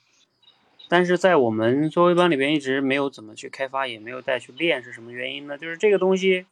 [0.88, 5.58] 但是在我们作为班里边一直没有怎么去开发，也没有带去练，是什么原因呢？
[5.58, 6.46] 就是这个东西，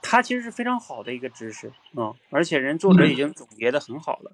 [0.00, 4.32] 它其实是非常好的一个知识啊，而且人作者已经总结的很好了。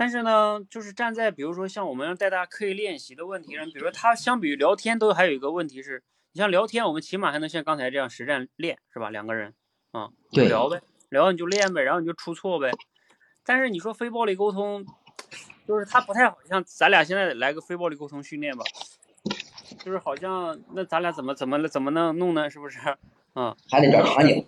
[0.00, 9.10] 但是呢，就是站在比如说像我们带大家刻意练习的问题上，比如说他相比于聊天，都还有一个问题是，你像聊天，我们起码还能像刚才这样实战练，是吧？
[9.10, 9.54] 两个人，
[9.90, 12.70] 啊，就聊呗，聊你就练呗，然后你就出错呗。
[13.44, 14.86] 但是你说非暴力沟通，
[15.66, 18.64] 就是他不太好像咱俩现在来个非暴力沟通训练吧，
[19.84, 22.48] 就是好像那咱俩怎么怎么怎么能弄呢？
[22.48, 22.78] 是不是？
[23.34, 24.46] 嗯， 还得找场景。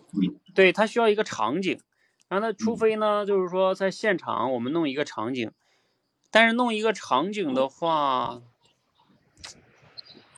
[0.55, 1.80] 对他需要一个场景。
[2.31, 5.51] 然后呢，除非呢，就是说在现场我们弄一个场景，
[6.31, 8.41] 但是弄一个场景的话，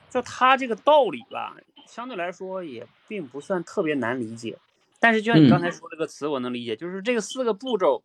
[0.09, 1.55] 就他这个道理吧，
[1.87, 4.57] 相对来说也并不算特别难理解。
[4.99, 8.03] 但是就像你刚才说这个词，我能理解，就是这个四个步骤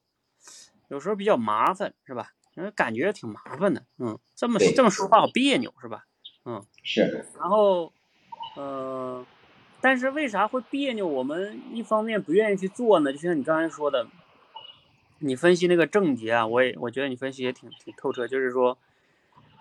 [0.89, 2.33] 有时候比较麻烦，是吧？
[2.57, 6.05] 嗯，感觉挺麻烦的，嗯，这么这么说话好别扭，是吧？
[6.45, 7.25] 嗯，是。
[7.39, 7.91] 然后，
[8.59, 9.25] 嗯。
[9.81, 11.07] 但是为啥会别扭？
[11.07, 13.13] 我们一方面不愿意去做呢？
[13.13, 14.09] 就像你刚才说的，
[15.21, 18.27] 你分析那个症结啊，我也我觉得你分析也挺挺透彻。
[18.27, 18.77] 就是说，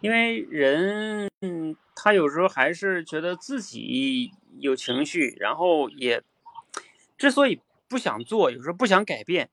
[0.02, 1.30] 因为人
[1.96, 6.24] 他有时候还是觉得自己有情绪，然后也
[7.18, 9.50] 之所以不想做，有时候不想改变，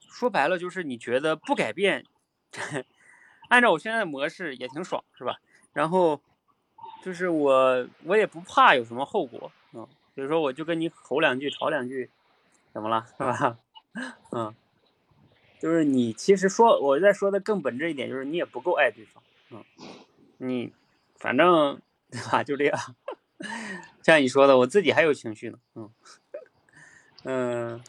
[0.00, 2.04] 说白了就是你觉得不改变，
[3.48, 5.38] 按照我现在的模式也挺爽，是吧？
[5.72, 6.20] 然后
[7.04, 9.52] 就是我我也不怕有什么后果。
[9.72, 12.10] 嗯，比如说我就跟你吼两句，吵两句，
[12.72, 13.58] 怎么了，是吧？
[14.32, 14.54] 嗯，
[15.58, 19.64] 就是你其实说，我再说的更本质一点，就是你也不够爱对方，嗯，
[20.38, 20.72] 你
[21.16, 22.42] 反正对吧？
[22.42, 22.78] 就这样，
[24.02, 25.90] 像你说的，我自己还有情绪呢，嗯
[27.24, 27.80] 嗯，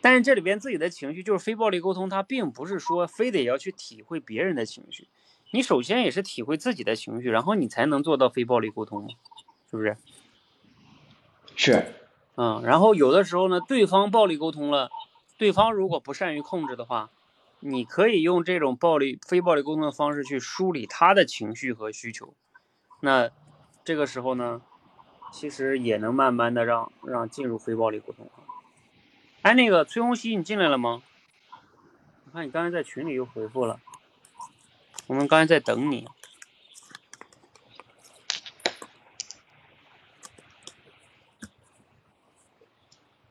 [0.00, 5.08] 但是这里边自己的情绪就是非暴力沟通，它并不是说非得要去体会别人的情绪，
[5.52, 9.08] 你首先也是体会自己的情绪，然后你才能做到非暴力沟通，
[9.70, 9.96] 是不是？
[11.56, 11.94] 是，
[12.36, 14.90] 嗯，然后有的时候呢，对方暴力沟通了，
[15.38, 17.10] 对方如果不善于控制的话，
[17.60, 22.34] 你可以用这种暴力、非暴力沟通的方式去梳理他的情绪和需求，
[23.00, 23.30] 那
[23.82, 24.60] 这个时候呢，
[25.32, 28.28] 其实也能慢慢的让让进入非暴力沟通。
[29.40, 31.02] 哎，那个崔红熙，你进来了吗？
[32.26, 33.80] 我看你刚才在群里又回复了，
[35.06, 36.06] 我们刚才在等你。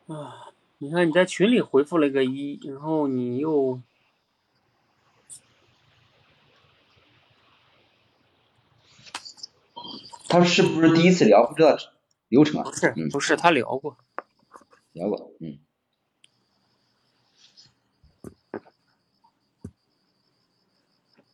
[0.08, 3.82] 啊，你看你在群里回复了个一，然后你又，
[10.28, 11.48] 他是不是第一次聊？
[11.48, 11.76] 不知道
[12.28, 12.64] 流程啊？
[12.64, 13.98] 不是，不是，他聊过，
[14.94, 15.58] 聊过，嗯。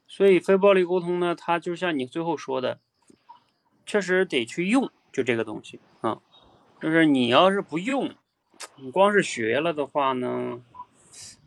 [0.07, 2.79] 所以非暴力沟通呢，它就像你最后说的，
[3.85, 6.21] 确实得去用，就这个东西啊，
[6.79, 8.15] 就是你要是不用。
[8.77, 10.61] 你光是学了的话呢，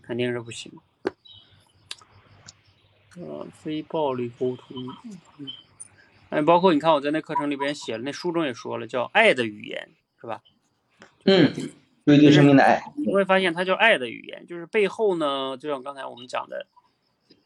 [0.03, 0.73] 肯定是不行。
[3.17, 4.77] 呃，非暴力沟通，
[6.31, 9.91] 哎，包括你看我在那课程里边写了，那书中也说了，叫爱的语言，
[10.21, 10.43] 是是吧？
[11.25, 11.53] 嗯，
[12.07, 12.83] 对对生命的爱。
[12.97, 16.67] 你会发现它叫爱的语言，就是背后呢，就像刚才我们讲的，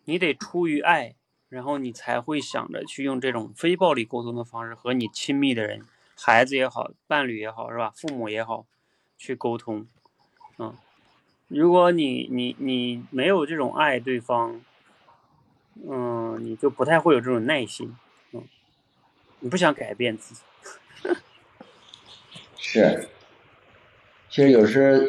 [0.05, 1.17] 你得出于爱，
[1.49, 5.85] 然后你才会想着去用这种非暴力沟通的方式和你亲密的人，
[6.17, 7.93] 孩子也好，伴侣也好，是吧？
[7.97, 8.65] 父母也好，
[9.19, 9.87] 去沟通。
[10.59, 10.75] 嗯，
[11.49, 14.63] 如果你你你没有这种爱对方，
[15.87, 17.95] 嗯，你就不太会有这种耐心。
[18.33, 18.45] 嗯，
[19.41, 20.41] 你不想改变自己。
[22.57, 23.09] 是，
[24.29, 25.01] 其实有时候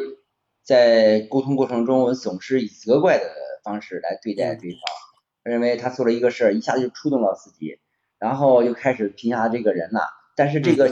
[0.64, 3.26] 在沟通过程中，我们总是以责怪的
[3.64, 4.80] 方式来对待对方，
[5.44, 7.80] 认为他做了一个事儿，一下子就触动了自己，
[8.18, 10.02] 然后又开始评价这个人了。
[10.36, 10.90] 但是这个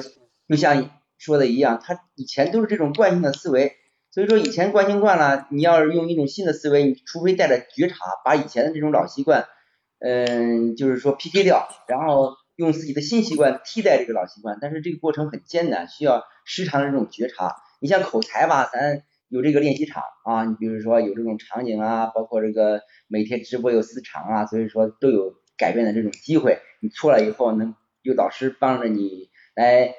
[0.50, 3.76] 就像说的一样，他以前都是这种惯性的思维，
[4.12, 9.46] 所以说以前惯性惯了，你要是用一种新的思维，你除非带着觉察，把以前的这种老习惯，
[10.00, 12.36] 嗯，就是说 PK 掉，然后。
[12.58, 17.56] 用自己的新习惯替代这个老习惯，但是这个过程很艰难，需要时常的这种觉察。
[17.80, 26.58] 你像口才吧，咱有这个练习场啊，你比如说有这种场景啊，包括这个每天直播有四场啊，所以说都有改变的这种机会。
[26.82, 29.94] 你错了以后，能有老师帮着你来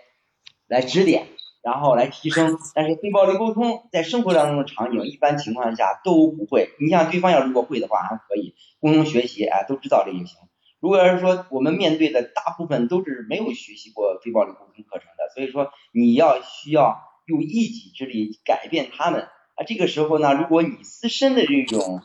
[0.69, 1.27] 来指点，
[1.63, 2.57] 然后来提升。
[2.75, 6.71] 但是非暴力沟通在生活当中的场景，一般情况下都不会。
[6.79, 10.39] 你像对方要如果会的话，还可以共同学习，哎，都知道这就行。
[10.81, 19.65] 如果要是说我们面对的大部分都是没有学习过非暴力沟通课程的，所以说你要需要用一己之力改变他们啊。
[19.67, 22.03] 这个时候呢，如果你自身的这种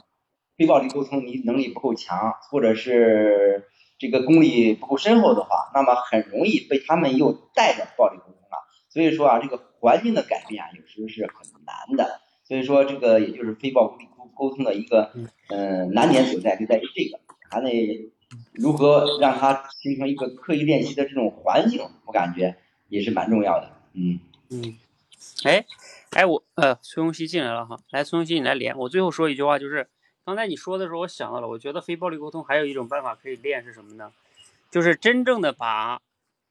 [0.57, 3.68] 非暴力沟通你能力不够强，或者是
[3.99, 8.42] 这个功力不够深厚的话，那么很容易被他们又带着暴力沟通。
[8.93, 11.33] 所以说啊，这个环境的改变啊，有时候是很
[11.65, 12.21] 难的。
[12.43, 15.11] 所以说这个也就是非暴力沟沟通的一个
[15.49, 17.19] 嗯难点所在，就在于这个
[17.49, 18.11] 还得。
[18.53, 22.57] 如何让他形成一个刻意练习的这种环境，我感觉
[22.89, 23.71] 也是蛮重要的。
[23.93, 24.19] 嗯
[24.49, 24.75] 嗯，
[25.43, 25.63] 哎
[26.09, 28.75] 哎，我呃，崔永熙进来了哈，来，崔永熙你来连。
[28.75, 29.87] 我最后说一句话，就是
[30.25, 34.11] 刚才你说的时候，我想到了，我觉得非暴力沟通还有一种办法可以练是什么呢？
[34.71, 36.01] 就是真正的把，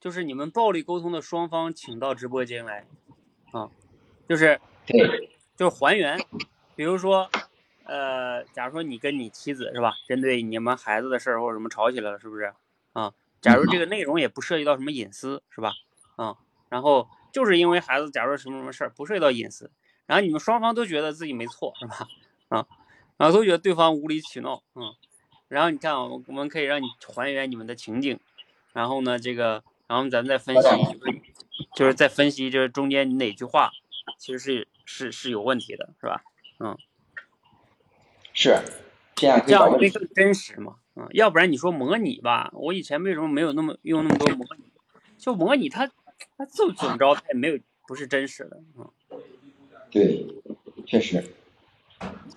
[0.03, 2.85] 就是你们暴力沟通的双方请到直播间来，
[3.53, 3.71] 啊，
[4.29, 4.61] 就是
[5.57, 6.19] 就是还原，
[6.75, 7.31] 比如说。
[7.85, 12.55] 呃，假如说你跟你妻子是吧，针对你们孩子的事儿或者什么吵起来了，是不是？
[12.93, 15.73] 啊，假如这个内容也不涉及到什么隐私，是吧？
[16.15, 16.39] 啊，
[16.69, 19.69] 然后就是因为孩子，假如什么什么事儿不涉及到隐私，
[20.07, 22.09] 然后你们双方都觉得自己没错，是吧？
[22.51, 22.67] 啊，
[23.17, 24.95] 然后都觉得对方无理取闹，嗯，
[25.49, 28.19] 然后你看，我我们可以让你还原你们的情景，
[28.73, 30.69] 然后呢，这个，然后咱们再分析，
[31.77, 33.71] 就是再分析就是中间你哪句话
[34.19, 36.23] 其实是是是有问题的，是吧？
[36.61, 36.79] 嗯。
[38.33, 38.59] 是，
[39.15, 40.77] 这样这样会更真实嘛？
[40.97, 44.65] 嗯，要不然你说模拟吧，我以前为什么没有那么用那么多模拟？
[45.19, 45.87] 就模拟它，
[46.39, 48.91] 它就怎么着，它也没有不是真实的，嗯。
[49.91, 50.27] 对，
[50.87, 51.23] 确实，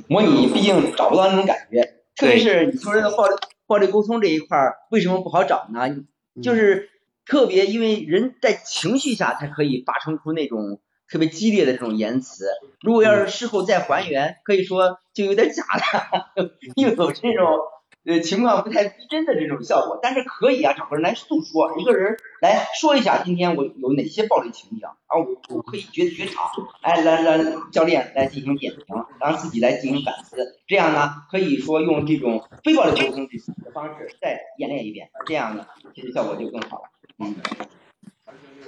[0.09, 1.81] 模拟毕竟找不到那种感觉，
[2.17, 3.35] 特别是你说这个暴力
[3.65, 6.03] 暴力沟通这一块儿，为什么不好找呢？
[6.43, 6.89] 就是
[7.25, 10.79] 特别因为人在情绪下才可以发生出那种。
[11.07, 12.47] 特别激烈的这种言辞，
[12.81, 16.31] 如果要是事后再还原，可以说就有点假了，
[16.75, 17.59] 又有这种
[18.05, 19.99] 呃情况不太逼真的这种效果。
[20.01, 26.51] 但是可以啊，找个人来诉说，一个人来说一下今天我有哪些暴力倾向，啊，我我可以觉觉察，
[26.81, 36.94] 哎，来来教练来进行点评，让自己来进行反思，这样呢可以说用这种非暴力沟通的方式再演练一遍，这样呢其实效果就更好了，嗯。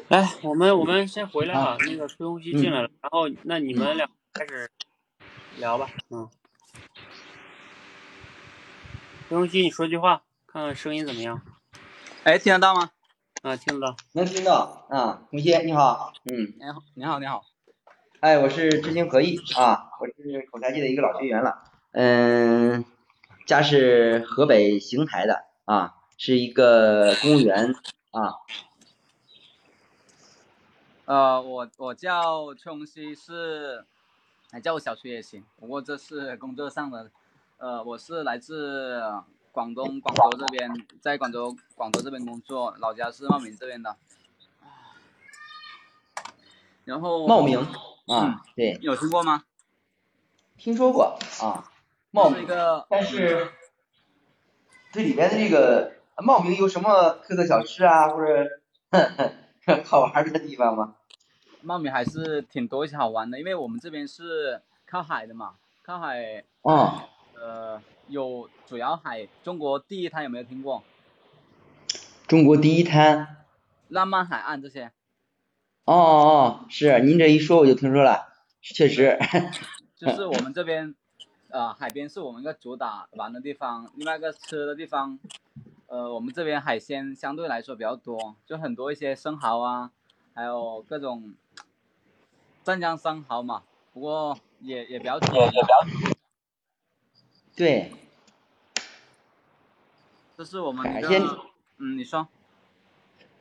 [0.07, 1.75] 来，我们我们先回来啊。
[1.85, 4.71] 那个崔红熙进来了，然后那你们俩开始
[5.57, 5.89] 聊吧。
[6.09, 6.29] 嗯，
[9.27, 11.41] 崔红熙，你说句话，看看声音怎么样？
[12.23, 12.91] 哎，听得到吗？
[13.41, 15.23] 啊，听得到，能听到啊。
[15.29, 17.43] 红熙你好，嗯，你好，你好，你好。
[18.21, 21.63] 哎，我是知行合一啊，我是口才界的一个老学员了。
[21.91, 22.85] 嗯，
[23.45, 27.75] 家是河北邢台的啊，是一个公务员
[28.11, 28.33] 啊。
[31.05, 33.85] 呃，我我叫崔永熙，是，
[34.51, 35.43] 哎，叫我小崔也行。
[35.57, 37.09] 不过这是工作上的，
[37.57, 39.01] 呃，我是来自
[39.51, 43.95] 广东广州这边，在广州广州这边工作，老家是茂名这边的。
[46.83, 47.59] 然后茂名
[48.07, 49.43] 啊，对，有听过吗？
[50.57, 51.71] 听说过啊，
[52.11, 52.47] 茂名，
[52.89, 53.51] 但是
[54.91, 60.95] 这里边的这个茂名有什么特色小吃啊， 或者好玩的地方吗？
[61.61, 66.43] 茂名还是挺多一些好玩的，因为我们这边是靠海的嘛，靠海。
[66.61, 67.03] 哦。
[67.39, 70.83] 呃，有主要海，中国第一滩有没有听过？
[72.27, 73.37] 中国第一滩。
[73.89, 74.91] 浪漫海岸这些。
[75.85, 78.27] 哦哦，是您这一说我就听说了，
[78.61, 79.19] 确实。
[79.95, 80.95] 就是我们这边，
[81.49, 85.19] 呃，海边是我们一个主打玩的地方，另外一个吃的地方，
[85.87, 89.91] 呃，我们这边海鲜相对来说比较多，就很多一些生蚝啊，
[90.33, 91.33] 还有各种
[92.63, 93.63] 湛江生蚝嘛，
[93.93, 96.13] 不过也也比较也也比较。
[97.55, 97.91] 对。
[100.37, 101.21] 这是我们海鲜，
[101.77, 102.27] 嗯，你说。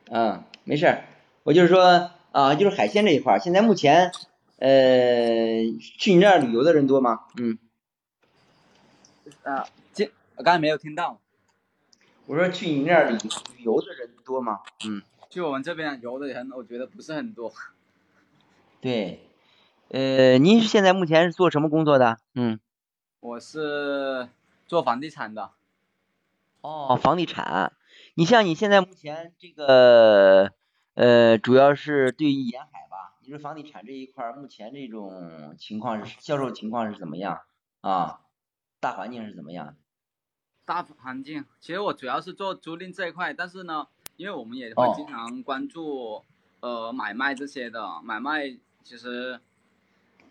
[0.09, 1.03] 嗯，没事儿，
[1.43, 4.11] 我就是说啊，就是海鲜这一块儿，现在目前，
[4.55, 4.69] 呃，
[5.99, 7.25] 去你那儿旅游的人多吗？
[7.35, 7.59] 嗯。
[9.43, 11.19] 啊，这我刚才没有听到。
[12.27, 13.17] 我说去你那儿旅
[13.55, 14.59] 旅游的人多吗？
[14.85, 15.01] 嗯。
[15.29, 17.51] 去我们这边游的人，我觉得不是很多。
[18.81, 19.29] 对，
[19.89, 22.17] 呃，您现在目前是做什么工作的？
[22.35, 22.59] 嗯。
[23.21, 24.27] 我是
[24.67, 25.51] 做房地产的。
[26.61, 27.71] 哦，房地产，
[28.15, 30.51] 你像你现在目前这个，
[30.95, 33.15] 呃，主要是对于沿海吧？
[33.21, 37.39] 你说房地产这一块目前这种情况是销售情况是怎么样
[37.81, 38.19] 啊？
[38.81, 39.77] 大环境是怎么样？
[40.67, 43.87] 大环境，其实我主要是做租赁这一块，但是呢，
[44.17, 46.21] 因为我们也会经常关注
[46.59, 48.49] 呃买卖这些的，买卖
[48.83, 49.39] 其实，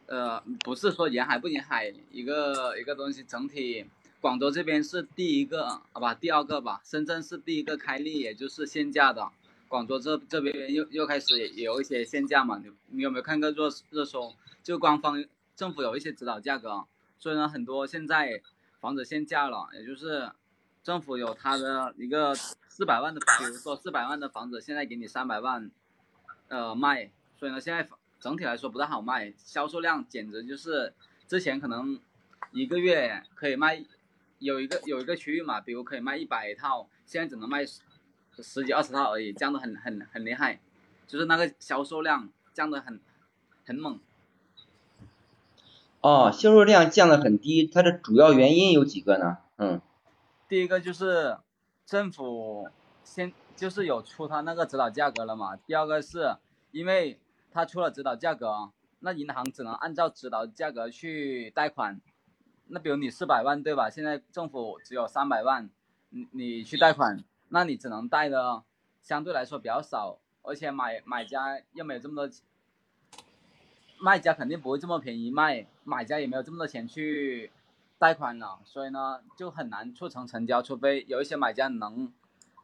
[0.05, 3.87] 呃，不是说沿海不沿海一个一个东西整体。
[4.21, 6.83] 广州这边是第一个，好吧，第二个吧。
[6.85, 9.31] 深圳是第一个开立，也就是限价的。
[9.69, 12.61] 广州这这边又又开始也有一些限价嘛。
[12.63, 14.35] 你你有没有看过热热搜？
[14.63, 16.85] 就官方政府有一些指导价格，
[17.19, 18.43] 所以呢，很多现在
[18.87, 20.31] 房子限价了，也就是
[20.85, 25.69] 政府有他的一个四百万的，比如说四百万的房子，现在给你三百万，
[26.47, 27.11] 呃卖。
[27.37, 27.89] 所以呢，现在
[28.21, 30.95] 整体来说不太好卖，销售量简直就是
[31.27, 31.99] 之前可能
[32.53, 33.85] 一个月可以卖。
[34.39, 40.61] 有一个有一个区域嘛，比如可以卖一百套，现在只能卖十几二十套而已，降的很很很厉害，
[41.09, 43.01] 就是那个销售量降的很
[43.65, 43.99] 很猛。
[46.07, 49.39] 哦，销售量降的很低，它的主要原因有几个呢？
[49.57, 49.81] 嗯，
[50.49, 51.37] 第一个就是
[51.85, 52.69] 政府
[53.03, 56.37] 先就是有出它那个指导价格了嘛，第二个是
[56.70, 57.19] 因为
[57.51, 58.70] 它出了指导价格，
[59.01, 62.01] 那银行只能按照指导价格去贷款。
[62.69, 63.91] 那比如你四百万对吧？
[63.91, 65.69] 现在政府只有三百万，
[66.11, 68.62] 你你去贷款，那你只能贷的
[69.03, 72.37] 相对来说比较少，而且买买家又没有这么多，
[73.98, 77.51] 卖家肯定不会这么便宜卖，买家也没有这么多钱去
[77.98, 82.12] 贷款了，所以呢就很难促成成交，除非有一些买家能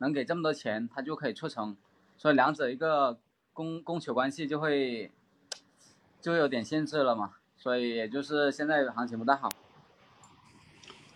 [0.00, 1.76] 能给这么多钱，他就可以促成，
[2.16, 3.18] 所以两者一个
[3.52, 5.10] 供供求关系就会
[6.20, 9.48] 就有点限制了嘛，所以也就是现在行情不太好。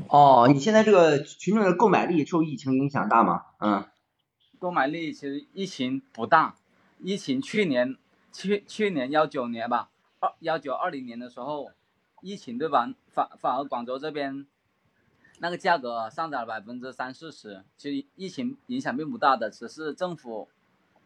[0.09, 3.45] 哦，你现在这个群众的购买力受疫情影响大吗？
[3.59, 3.85] 嗯，
[4.59, 6.55] 购买力其实疫情不大，
[7.01, 7.97] 疫情去年
[8.33, 9.91] 去去年幺九年吧，
[10.21, 11.71] 二幺九二零年的时候，
[12.21, 12.89] 疫情对吧？
[13.09, 14.47] 反反而广州这边
[15.39, 20.49] 那个价格上涨了百分之三四十，其实疫情影响并不大的，只是政府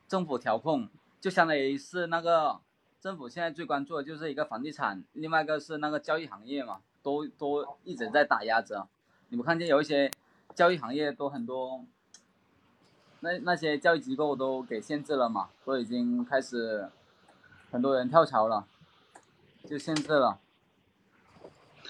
[0.06, 0.88] 政府调控，
[1.20, 2.60] 就相当于是那个
[3.00, 6.80] 政府现在最关注的就是一个房地产，另外一个是那个教育行业嘛。
[7.02, 8.86] 都都一直在打压着，
[9.30, 10.12] 你们看见有一些
[10.54, 11.82] 教育行业都很多，
[13.20, 16.90] 那那些教育机构都给限制了嘛，都已经开始
[17.70, 18.66] 很多人跳槽了，
[19.70, 20.40] 就现在了。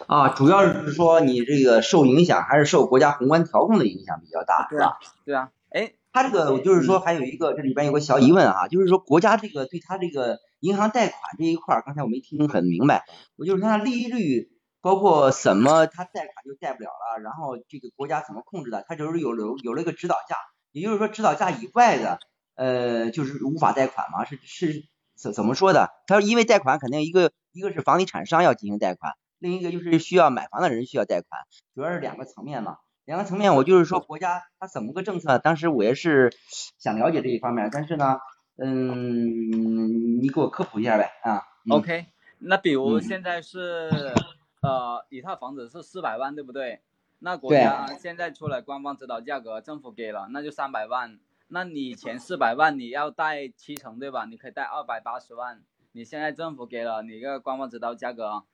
[0.06, 4.98] 啊，主要是说你这个受影响还是受国家宏观调控的影响比较大，是吧？
[5.24, 5.50] 对啊。
[5.70, 14.50] 哎，他这个就是说还有一个这里边有个小疑问啊，就是说国家这个对他这个银行贷款这一块，刚才我没听很明白，我就是说它利率。
[14.82, 18.82] 包括什么，他贷款就贷不了了，然后这个国家怎么控制的？
[18.88, 20.36] 他就是有有有了一个指导价，
[20.72, 22.18] 也就是说指导价以外的，
[22.54, 24.24] 呃，就是无法贷款嘛？
[24.24, 24.84] 是是
[25.18, 25.90] 怎怎么说的？
[26.06, 31.42] 他说因为贷款肯定一个一个是房地产商要进行贷款，另一个就是需要买房的人需要贷款，
[31.74, 32.78] 主要是两个层面嘛。
[33.04, 35.38] 两个层面，我就是说国家它怎么个政策？
[35.38, 36.32] 当时我也是
[36.78, 38.18] 想了解这一方面，但是呢，
[38.56, 41.42] 嗯，你给我科普一下呗啊。
[41.70, 42.06] OK，
[42.38, 44.14] 那比如现在是。
[44.62, 46.82] 呃，一套房子是四百万，对不对？
[47.20, 51.18] 那国家现在出来官方指导价格，政府给了，那就三百万。
[51.48, 54.26] 那你前四百万你要贷七成，对吧？
[54.26, 55.62] 你可以贷二百八十万。
[55.92, 58.44] 你现在政府给了你一个官方指导价格，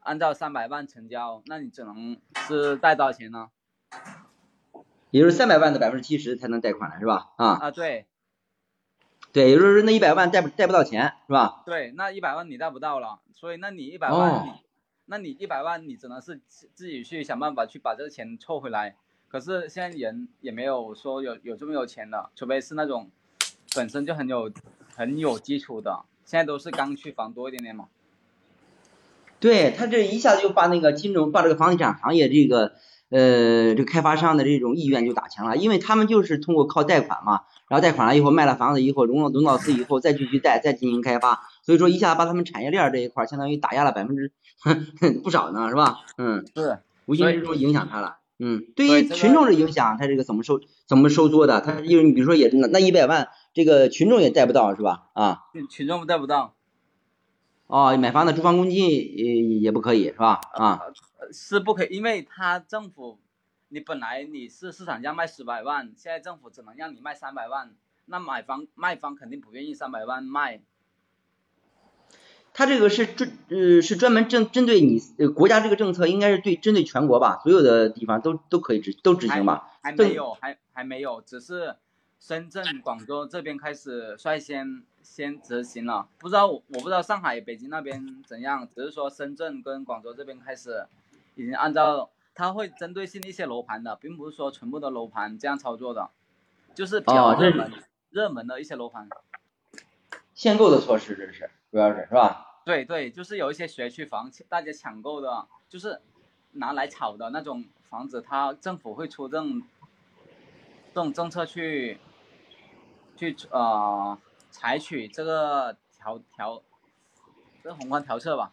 [0.00, 3.50] 按照三百万成交，那你只能是贷多少钱呢？
[5.10, 7.32] 也就是三百万的百分之七十才能贷款了，是吧？
[7.36, 8.06] 啊啊，对，
[9.32, 11.62] 对，也就是那一百万贷不贷不到钱，是吧？
[11.66, 14.52] 对，那一百万你贷不到了，所以那你一百万你。
[15.06, 18.96] 那你一百万，你只能是自己去想办法去把这个钱凑回来。
[19.28, 23.10] 可是现在人也没有说有有这么有钱的，除非是那种
[23.74, 24.50] 本身就很有
[24.94, 27.86] 很有基础的，现在都是刚需房多一点点嘛。
[29.40, 32.74] 对他这一下子就把那个金融，把这个房地产行业这个
[33.08, 44.30] 呃这个开发商的这种意愿就打强了，因为他们就是通过靠贷款嘛，然后贷款了以后卖了房子以后融了融到资以后再继续贷再进行开发，所以说一下把他们产业链这一块相当于打压了百分之
[45.24, 45.98] 不少呢，是吧？
[46.18, 48.18] 嗯，是，无形之中影响他了。
[48.38, 51.60] 嗯，对于群众的影响，他这个怎么收怎么收缩的？
[51.60, 55.10] 他因为你比如说也那那一百万，这个群众也贷不到是吧？
[55.14, 55.44] 啊。
[55.52, 56.54] 群群众贷不到，
[57.66, 60.40] 哦，买房的住房公积金也也不可以是吧？
[60.54, 60.80] 啊，
[61.20, 63.18] 呃是不可以，因为他政府，
[63.68, 67.72] 你本来你是市场价卖十百万，现在政府只能让你卖三百万，
[68.06, 70.62] 那买方卖方肯定不愿意三百万卖，
[72.54, 79.70] 他这个是专呃是专门针针对你呃国家这个政策应该是对针对全国吧，所有的地方都都可以执都执行吧？
[79.82, 81.76] 政还没有，还还没有，只是
[82.20, 90.86] 深圳、广州这边开始率先先执行了，不知道我我不知道上海、北京那边怎样，只是说深圳跟广州这边开始
[91.34, 96.10] 已经按照它会针对性一些楼盘的，并不是说全部的楼盘这样操作的，
[96.74, 97.72] 就是比较热门、
[98.10, 99.08] 热门的一些楼盘。
[100.34, 102.60] 限购的措施这是主要是是吧？
[102.66, 106.02] 对对，就是有一些学区房，大家抢购的，就是
[106.52, 109.62] 拿来炒的那种房子，它政府会出这种
[110.92, 111.98] 这种政策去
[113.16, 114.18] 去呃
[114.50, 116.62] 采取这个调调
[117.64, 118.52] 这个宏观调测吧。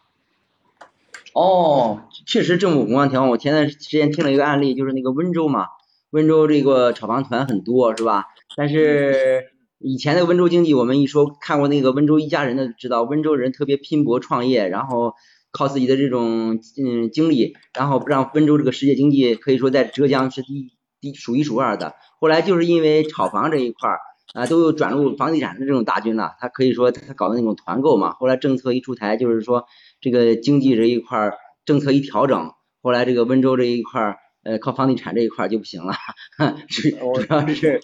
[1.34, 3.28] 哦，确实政府宏观调控。
[3.28, 5.68] 我前段时间听了一个案例，就是那个温州嘛，
[6.08, 8.28] 温州这个炒房团很多是吧？
[8.56, 9.52] 但是
[9.82, 15.14] 以前的温州经济，我们一说看过那个温州一家人的，知道温州人特别拼搏创业，然后
[15.50, 20.68] 靠自己的这种嗯经历，然后让温州这个世界经济可以说在浙江是第
[21.00, 21.94] 第数一数二的。
[22.20, 23.98] 后来就是因为炒房这一块儿
[24.34, 28.12] 啊，都有转入房地产的这种大军了，他可以说他搞的那种团购嘛。
[28.12, 29.64] 后来政策一出台，就是说
[30.02, 31.34] 这个经济这一块儿
[31.64, 32.52] 政策一调整，
[32.82, 35.94] 后来这个温州这一块儿呃靠房地产这一块儿就不行了，
[36.68, 37.80] 主主要是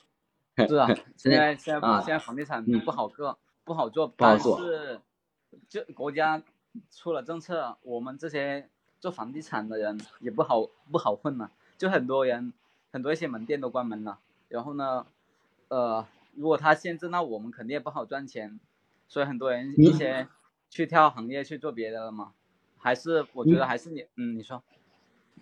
[0.56, 5.00] 是啊， 现现在在现在啊现在房地产嗯不好做，不好做，但是
[5.68, 6.42] 就国家
[6.90, 8.70] 出了政策，我们这些
[9.00, 12.52] 做房地产的人也不好不好混了，就很多人
[12.92, 14.18] 很多一些门店都关门了，
[14.48, 15.06] 然后呢，
[15.68, 18.58] 呃，如果他限制，那我们肯定也不好赚钱，
[19.08, 20.28] 所以很多人一些
[20.70, 22.32] 去跳行业去做别的了嘛，
[22.78, 24.62] 还是我觉得还是你嗯你说。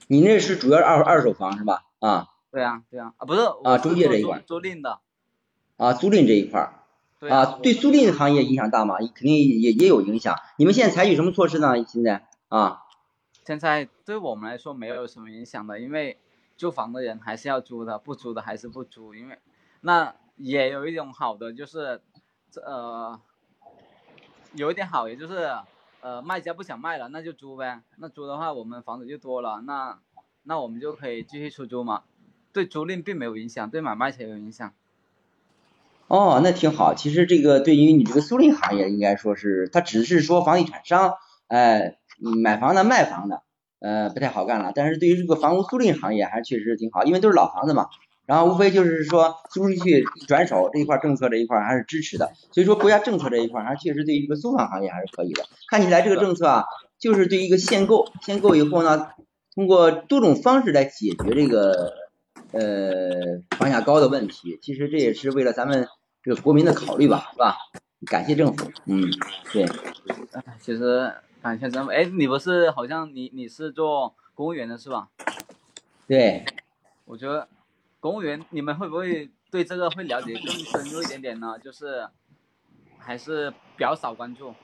[0.09, 1.85] 你那是主要是二二手房是吧？
[2.01, 2.29] 啊。
[2.51, 3.15] 对啊对啊。
[3.17, 5.01] 啊不是啊中介这一块租赁的
[5.77, 6.81] 啊，租赁这一块儿
[7.19, 8.99] 对啊，对租赁行业影响大吗？
[8.99, 10.37] 肯定也也有影响。
[10.57, 11.83] 你们现在采取什么措施呢？
[11.85, 12.83] 现在啊，
[13.45, 16.19] 现在对我们来说没有什么影响的，因为
[16.57, 19.15] 租房的人还是要租的，不租的还是不租。
[19.15, 19.39] 因为
[19.81, 22.01] 那也有一种好的，就是
[22.51, 23.21] 这呃
[24.55, 25.51] 有一点好，也就是
[26.03, 27.83] 呃卖家不想卖了，那就租呗。
[27.97, 29.99] 那租的话，我们房子就多了，那
[30.43, 32.03] 那我们就可以继续出租嘛。
[32.53, 34.73] 对租赁并没有影响，对买卖才有影响。
[36.15, 36.95] 哦，那挺好。
[36.95, 41.15] 其实这个对于你这个租赁行业，应该说是它只是说房地产商，
[41.49, 43.43] 哎，买房的卖房的，
[43.81, 44.71] 呃，不太好干了。
[44.73, 47.89] 但是对于这个房屋租赁行业，还确实挺好，因为都是老房子嘛。
[48.27, 55.43] 然后无非就是说租出去转手这一块政策这一块还是支持的，所以说国家政策这一块还确实对于这个租房行业还是可以的。
[55.69, 56.65] 看起来这个政策啊，
[56.99, 59.09] 就是对一个限购，限购以后呢，
[59.55, 61.93] 通过多种方式来解决这个
[62.53, 64.59] 呃房价高的问题。
[64.63, 65.87] 其实这也是为了咱们
[66.25, 67.55] 这个国民的考虑吧，是吧？
[68.07, 69.03] 感谢政府，嗯，
[69.53, 69.65] 对，
[70.33, 71.91] 哎其实感谢政府。
[71.91, 75.09] 哎，你不是好像你你是做公务员的是吧？
[76.07, 76.47] 对，
[77.05, 77.47] 我觉得
[78.01, 81.59] 公务员你们会不会对这个会了解更深入一点点呢？
[81.63, 82.09] 就是
[82.99, 84.55] 还是比较少关注。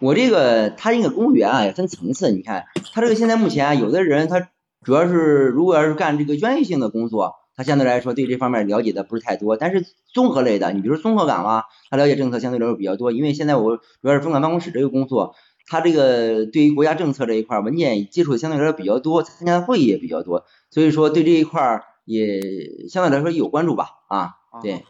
[0.00, 4.50] 我这个他这个公务员啊也分层次，你看他这个现在目前啊，有的人他
[4.82, 9.84] 主要是如果要是干这个专业性的工作，他相对来说对这方面了解的不是太多，但是
[10.14, 15.34] 综合类的，你比如说综合岗啊，他了解政策相对来说比较多，因为现在我主要是分管办公室这个工作，
[15.66, 24.86] 他这个对于国家政策这一块文件接触相对来说比较多，参加的会议也比较多，所以说对这一块儿也相对来说有关注吧，啊，对，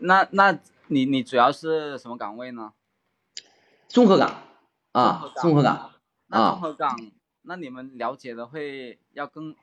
[0.00, 0.58] 那那
[0.88, 2.72] 你你主要是什么岗位呢？
[3.86, 4.42] 综合岗
[4.90, 5.90] 啊，综合岗啊
[6.30, 6.98] 综啊，合岗，
[7.42, 9.54] 那你们了解的会要更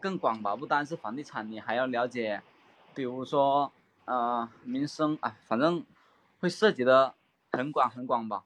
[0.00, 0.56] 更广吧？
[0.56, 2.42] 不单是房地产，你还要了解，
[2.94, 3.72] 比如说
[4.04, 5.84] 呃民生啊，反正
[6.40, 7.14] 会涉及的
[7.52, 8.44] 很广很广吧。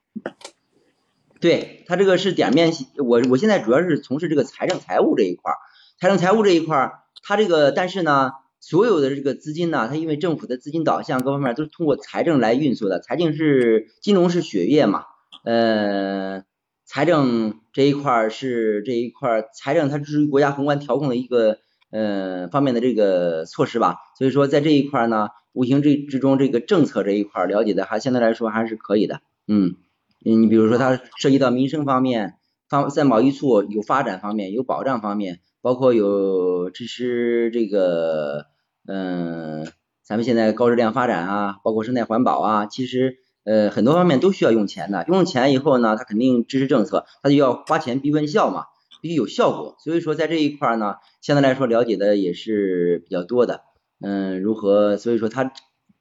[1.40, 5.58] 对他这个是点面，我我现在主要是从事这个财政财务这一块儿，
[6.00, 8.30] 财政财务这一块儿，他这个但是呢，
[8.60, 15.06] 所有的这个资金呢，它因为政府的资金导向各方面都是通过财政来运作的，财政是金融是血液嘛，
[15.42, 16.44] 呃，
[16.92, 21.56] 财政这一块是这一块，财政它是国家宏观调控的一个
[21.90, 29.76] 呃方面的这个措施吧，所以说在这一块呢，无形之之中这个政策这一块了解的还相对来说还是可以的，嗯，
[30.18, 32.34] 你比如说它涉及到民生方面，
[32.68, 38.44] 方在贸易处有发展方面有保障方面，包括有支持这个
[38.86, 39.66] 嗯，
[40.02, 48.66] 咱们现在高质量发展啊，包括生态环保啊，其实呃很多方面都需要用钱的，用钱以后呢，他肯定支持政策，他就要花钱逼问效嘛，
[49.00, 53.62] 必须有效果，所以说在这一块呢，相对来说了解的也是比较多的，
[54.00, 55.52] 嗯，如何，所以说他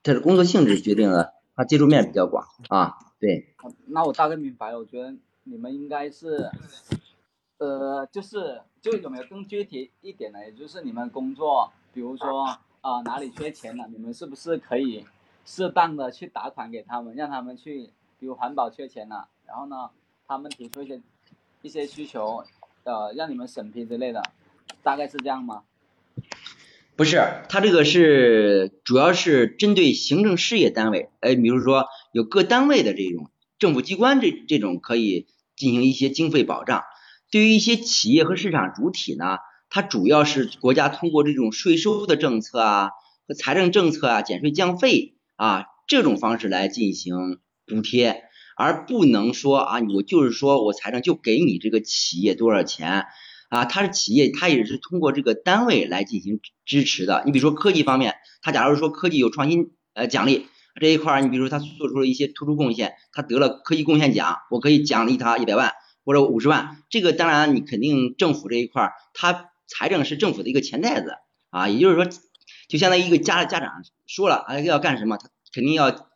[0.03, 3.53] 他的工作性质决定了他接触面比较广啊，对，
[3.87, 5.13] 那我大概明白了，我觉得
[5.43, 6.49] 你们应该是，
[7.57, 10.45] 呃，就是就有没有更具体一点的？
[10.45, 12.45] 也就是你们工作，比如说
[12.81, 15.05] 啊、哪里缺钱了，你们是不是可以
[15.45, 17.89] 适当的去打款给他们，让他们去，
[18.19, 19.89] 比如环保缺钱了，然后呢，
[20.27, 21.01] 他们提出一些
[21.61, 22.43] 一些需求，
[22.83, 24.23] 呃，让你们审批之类的，
[24.83, 25.63] 大概是这样吗？
[26.95, 27.19] 不是，
[27.49, 36.83] 它这个是主要是针对行政事业单位，哎，比如说有各单位的这种政府机关这这种可以进行一些经费保障。
[37.31, 39.37] 对于一些企业和市场主体呢，
[39.69, 42.91] 它主要是国家通过这种税收的政策啊
[43.27, 48.23] 和财政政策啊减税降费啊这种方式来进行补贴，
[48.55, 53.05] 而不能说啊我就是说我财政就给你这个企业多少钱。
[53.49, 57.21] 啊，它是企业，它也是通过这个单位来进行支持的。
[57.25, 60.47] 你比如说科技方面，它假如说科技有创新呃奖励
[60.79, 65.73] 这一块儿，你比如说它做出了一些突出贡献，它得了科技贡献奖，我可以奖励它一百万
[66.05, 66.77] 或者五十万。
[66.89, 71.15] 这个当然你肯定政府这一块儿，它财政是政府的一个钱袋子
[71.49, 72.05] 啊，也就是说，
[72.71, 76.09] 就相当于一个家家长说了啊要干什么，他肯定要。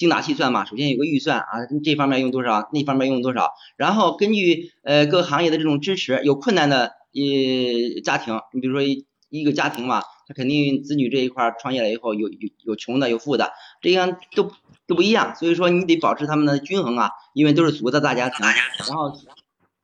[0.00, 1.46] 精打细算嘛，首先有个预算啊，
[1.84, 14.50] 这方面用多少，那方面用多少，然后根据呃各行业的这种支持，有困难的呃家庭，你比如说一一个家庭嘛，他肯定子女这一块创业了以后，有有有穷的，有富的，这样都
[14.86, 18.46] 都不一样，所以说你得保持他们的均衡啊，因为都是祖国的大家庭，
[18.88, 19.12] 然后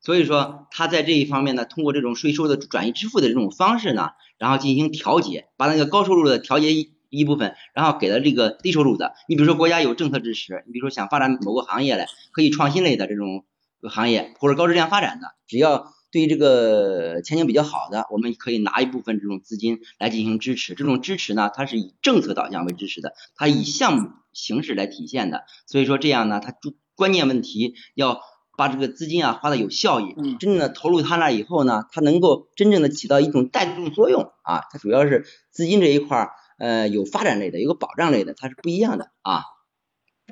[0.06, 6.94] 所以说他在这一方面呢，通过这种税收的转移支付的这种方式呢，然后进行调节，把那个高收入的调节一。
[7.08, 9.14] 一部分，然后给了这个低收入的。
[9.28, 13.44] 你比如说国家有政策支持，你比如说想发展某个行业来，可以创新类的这种
[13.88, 20.74] 行业或者高质量发展的，只要对于这个前景比较好的，我们可以拿一部分这种资金来进行支持。
[20.74, 25.44] 这种支持呢，它是以政策导向为支持的，它以项目形式来体现的。
[25.66, 26.54] 所以说这样呢，它
[26.96, 28.20] 关键问题要
[28.56, 34.62] 把这个资金啊花的有效益，真正的投入他那以后呢，它能够真正的起到一种带动作用啊。
[34.70, 36.30] 它主要是资金这一块儿。
[36.58, 39.42] 呃，有发展类的，有个保障类的，它是不一样的啊。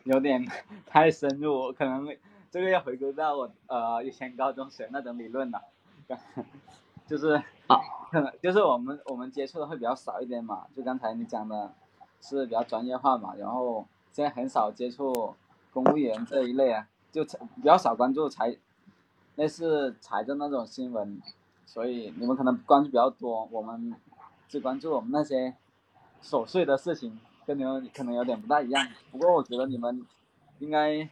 [0.05, 0.49] 有点
[0.87, 2.09] 太深入，可能
[2.51, 5.61] 这个要回归到我呃以前高中学那种理论了，
[7.07, 7.35] 就是
[7.67, 7.77] 啊，
[8.11, 10.65] 可能就是我们我们接触的会比较少一点嘛。
[10.75, 11.75] 就刚才你讲的
[12.23, 15.35] 是比较专业化嘛，然后现在很少接触
[15.75, 18.59] 公务员这一类啊，就比较少关注财
[19.37, 21.23] 类似财政那种新闻，
[21.65, 23.95] 所以你们可能关注比较多，我们
[24.49, 25.55] 只关注我们那些。
[26.27, 30.07] 琐碎的事情跟你们可能有点不大一样，不过我觉得你们
[30.59, 31.07] 应该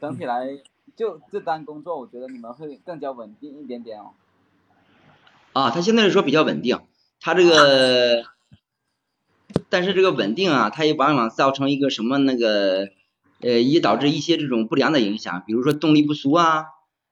[0.00, 0.58] 整体来
[0.96, 4.10] 就这单工作，我觉得你们会更加稳定一点点哦。
[5.52, 6.80] 啊，他相对来说比较稳定，
[7.20, 8.24] 他这个，
[9.70, 12.88] 但是这个稳定啊，他也往往造成一个什么那个
[13.42, 16.64] 呃，也导致一些这种不良的影响，比如说动力不足啊。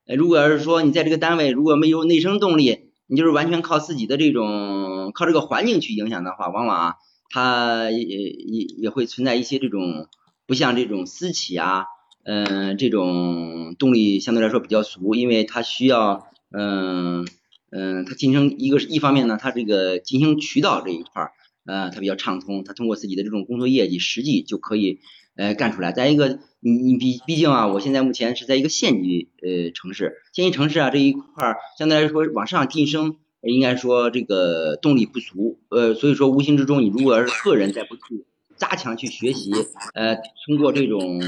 [0.07, 6.94] 呃，如果要是说你在这个单位如果没有内生动力，你就是完全靠自己的这种靠这个环境去影响的话，往往啊，
[7.28, 10.09] 它也也也会存在一些这种
[10.47, 11.85] 不像这种私企啊，
[12.24, 17.27] 嗯，这种动力相对来说比较足，因为它需要，嗯
[17.70, 21.32] 嗯，它进行一个一方面呢，它这个进行渠道这一块儿，
[21.66, 24.98] 呃，它比较畅通，它通过自己的这种工作业绩实际就可以
[25.41, 25.91] 呃干出来。
[25.91, 38.27] 再一个，你你毕毕竟啊，我现在目前是在一个县级呃城市，县级城市啊这一块儿相对来说往上晋升，应该说这个动力不足，呃，所以说无形之中，你如果要是个人再不去
[38.57, 39.51] 加强去学习，
[39.95, 41.19] 呃，通过这种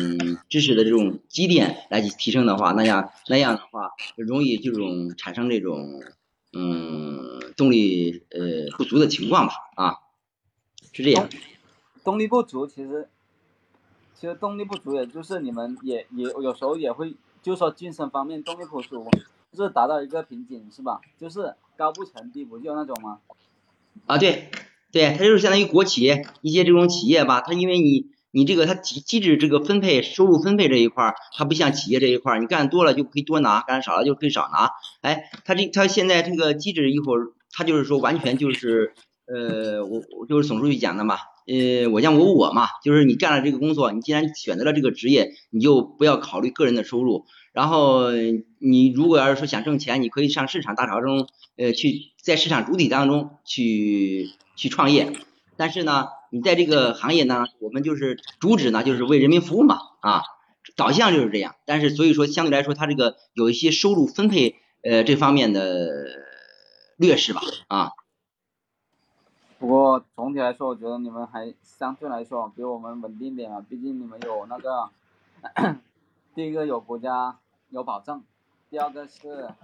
[0.51, 6.03] 知识的这种积淀来去提升的话，那样那样的话，容易这种产生这种
[6.53, 9.95] 嗯动力呃不足的情况吧，啊，
[10.93, 11.31] 是这样。
[12.05, 13.09] 动力不足，其实
[14.23, 19.05] 其实动力不足，也就是你们也也有时候也会，就说晋升方面动力不足，
[19.53, 21.01] 就是达到一个瓶颈，是吧？
[21.19, 23.19] 就是高不成低不就那种吗？
[24.07, 24.49] 啊，对，
[24.93, 26.03] 对，它就是相当于国企
[26.41, 34.71] 一些这种企业吧，它因为你你这个它机机制这个分配收入分配这一块，它不像企业这一块，你干多了就可以多拿，干少了就可以少拿。
[35.01, 38.95] 哎，它这它现在这个机制一会儿，它就是说完全就是
[39.27, 41.17] 呃，我我就是总书记讲的嘛，
[41.47, 47.27] 呃，我讲我我嘛，就是你干了这个工作，你既然选择了这个职业，你就不要考虑个人的收入。
[47.53, 48.13] 然后
[48.59, 55.13] 你如果要是说想挣钱，你可以上市场大潮中，呃，去在市场主体当中去去创业。
[55.57, 60.23] 但是呢，你在这个行业呢，我们就是主旨呢，就是为人民服务嘛，啊，
[60.77, 61.57] 导向就是这样。
[61.67, 65.91] 但是所以说，相对来说，它这个有一些收入分配呃这方面的
[66.97, 67.91] 劣势吧，啊。
[69.63, 74.91] 不过总体来说，我觉得你们还相对来说比我们稳定点啊，毕竟你们有那个，
[76.35, 77.39] 第一个有国家
[77.71, 78.25] 有保证，
[78.71, 79.55] 第二个是，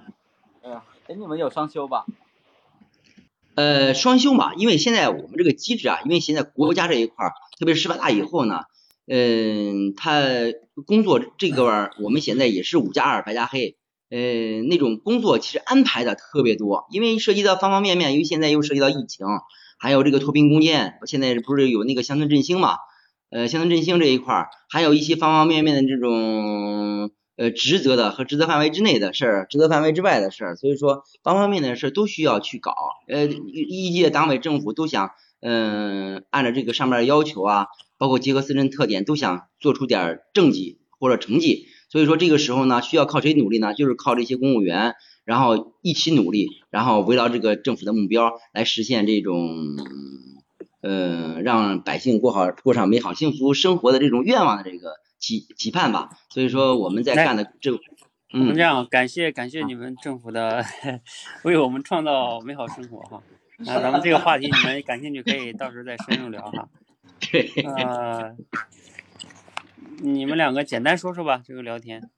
[0.63, 2.07] 呃，哎，你们有双休吧？
[3.57, 8.67] 呃，双休嘛，因为现在我们这个机制啊，因为现在国家这一块儿，特别是十八大以后呢，
[9.09, 10.23] 嗯，他
[10.87, 13.77] 工作这个玩意儿，我们现在也是五加二白加黑，
[14.11, 19.27] 呃，那种工作其实安排的特别多，因为涉及到方方面面，因为现在又涉及到疫情。
[19.79, 22.77] 还有这个脱贫攻坚，现在不是有那个乡村振兴嘛？
[23.31, 32.75] 呃，乡村振兴这一块儿，还有一些方方面面的这种呃职责的和职责范围之内的事儿，职责范围之外的事儿，所以说方方面面的事儿都需要去搞。
[33.07, 35.11] 呃，一届党委政府都想，
[35.41, 37.67] 嗯，按照这个上面的要求啊，
[37.99, 41.67] 包括结合自身特点，都想做出点政绩或者成绩。
[41.91, 43.75] 所以说这个时候呢，需要靠谁努力呢？
[43.75, 44.95] 就是靠这些公务员。
[45.29, 49.77] 然后一起努力，然后围绕这个政府的目标来实现这种，
[50.81, 56.09] 呃，让百姓过好过上美好幸福生活的这种愿望的这个期期盼吧。
[56.31, 57.73] 所以说我们在干的这，
[58.33, 60.65] 我们这样感谢感谢你们政府的
[61.45, 63.23] 为我们创造美好生活哈。
[63.59, 66.71] 那咱们这个话题你们感兴趣可以到时候再深入聊哈。
[67.31, 67.51] 对。
[67.67, 68.35] 呃，
[70.01, 72.09] 你们两个简单说说吧，这个聊天。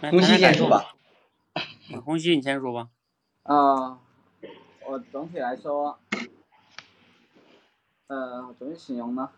[0.00, 0.94] 红熙先说吧，
[2.04, 2.88] 红熙你先说吧。
[3.44, 3.98] 啊，
[4.86, 5.98] 我总体来说，
[8.08, 9.30] 呃，怎么形容呢？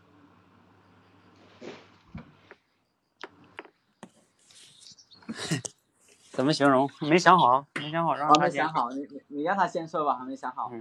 [6.31, 6.91] 怎么形容？
[7.01, 10.71] 没想好，没想好，让他没想好，你你你让他先说吧，还没想好。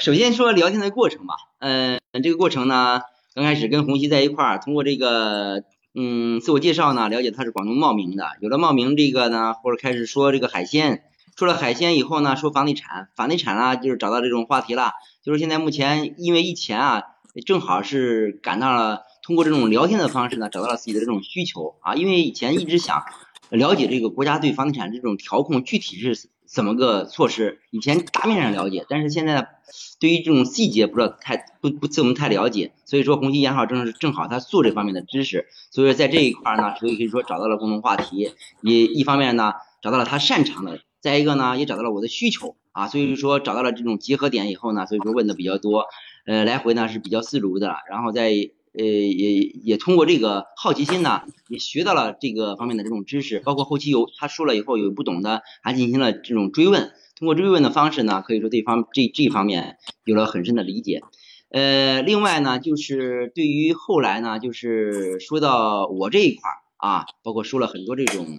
[0.00, 3.02] 首先说聊天的过程吧，嗯，这个过程呢，
[3.34, 5.64] 刚开始跟红熙在一块儿，通过这个。
[5.92, 8.24] 嗯，自我介绍呢，了解他是广东茂名的。
[8.40, 11.02] 有了茂名这个呢，或者开始说这个海鲜，
[11.36, 14.92] 说了海鲜以后呢，说房地产，房地产啊，就是找到这种话题了。
[15.24, 17.02] 就是现在目前因为疫情啊，
[17.44, 21.96] 正好是赶到了，通过这种聊天的方式呢，找到了自己的这种需求啊。
[21.96, 23.02] 因为以前一直想
[23.50, 29.48] 了解这个国家对房地产这种调控具体是怎么个措施，以前大面上了解，但是现在。
[30.00, 38.32] 对于这种细节不知道太不不怎么太了解，所以说红旗研号正是正好他做这方面的知识，所以说在这一块呢，所以可以说找到了共同话题，
[38.62, 45.84] 也一方面呢找到了他擅长的，再一个呢也找到了我的需求啊，所以说找到了这种结合点以后呢，所以说问的比较多，
[46.26, 48.32] 呃来回呢是比较自如的，然后在
[48.72, 56.92] 呃也也通过这个好奇心呢，也学到了这个方面的这种知识，包括后期有他说了以后有不懂的，还进行了这种追问。
[57.16, 61.02] 通过追问的方式呢，可以说对方这这方面有了很深的理解。
[61.50, 68.38] 呃，另外呢，就是对于后来呢，就是说到我这一块儿啊，包括说了很多这种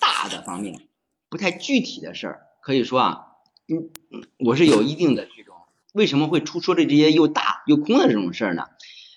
[0.00, 0.88] 大的方面，
[1.28, 3.26] 不太具体的事儿，可以说啊，
[3.68, 3.90] 嗯，
[4.38, 5.54] 我是有一定的这种
[5.92, 8.64] 为什么会出说的这些又大又空的这种事儿呢？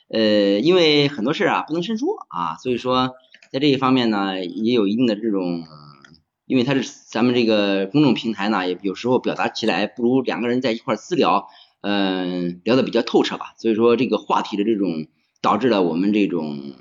[0.10, 3.16] 呃，因为很多事儿啊不能深说啊，所以说
[3.52, 5.64] 在这一方面呢，也有一定的这种。
[6.50, 11.50] 因为它是咱们这个公众平台呢，也有时候表达起来不如两个人在一块儿私聊，
[11.82, 13.54] 嗯，聊的比较透彻吧。
[13.58, 15.08] 所以说这个话题的这种
[15.42, 16.72] 导致了我们这种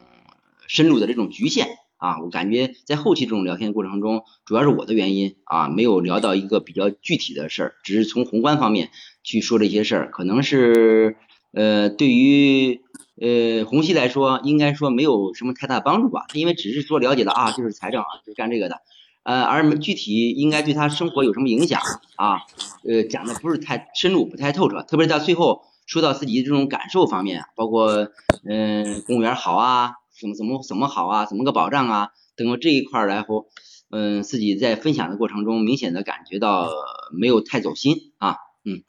[0.69, 1.67] 深入的这种局限
[1.97, 2.21] 啊。
[2.21, 8.91] 我感觉在后期这种聊天过程中，主要是我的原因啊，没有聊到一个比较具体的事儿，只是从宏观方面
[9.25, 11.17] 去说这些事儿，可能是
[11.53, 12.83] 呃对于
[13.21, 18.83] 呃红熙来说，应该说没有什么太大帮助吧，因为只是说了解了啊，就是财政啊，就是干这个的。
[19.23, 21.81] 呃，而具体应该对他生活有什么影响
[22.15, 22.43] 啊？
[22.89, 24.83] 呃，讲的不是太深入，不太透彻。
[24.83, 28.09] 特别是在最后说到自己这种感受方面，包括
[28.45, 33.49] 嗯，公务员好啊，怎么怎么怎么好啊，怎么个保障啊，等这一块儿来后，
[33.91, 36.69] 嗯，自己在分享的过程中，明显的感觉到
[37.11, 38.37] 没有太走心啊。
[38.65, 38.85] 嗯，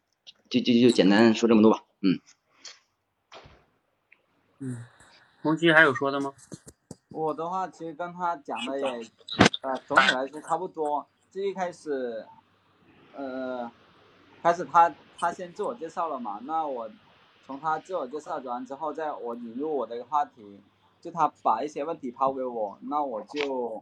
[0.51, 1.79] 就就就简单说这么多吧。
[2.01, 2.19] 嗯。
[4.59, 4.85] 嗯，
[5.41, 6.33] 红旗还有说的吗？
[7.09, 9.09] 我的话其实跟他讲的也，
[9.61, 11.05] 呃，总体来说差不多。
[11.31, 12.25] 最一开始，
[13.15, 13.69] 呃，
[14.41, 16.89] 开始他他先自我介绍了嘛，那我
[17.45, 20.59] 从他自我介绍完之后，再我引入我的一个话题，
[21.01, 23.81] 就他把一些问题抛给我，那我就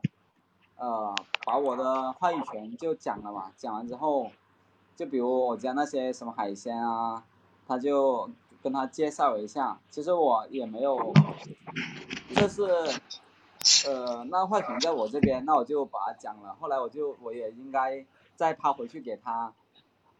[0.75, 1.15] 呃
[1.45, 4.29] 把我的话语权就讲了嘛，讲完之后，
[4.95, 7.23] 就比如我家那些什么海鲜啊，
[7.67, 8.29] 他就
[8.65, 11.13] 跟他介绍一下，其实我也没有，
[12.35, 12.63] 就是
[13.87, 18.03] 呃那话筒在我这边，那我就把它讲了，后来我就我也应该
[18.35, 19.53] 再抛回去给他，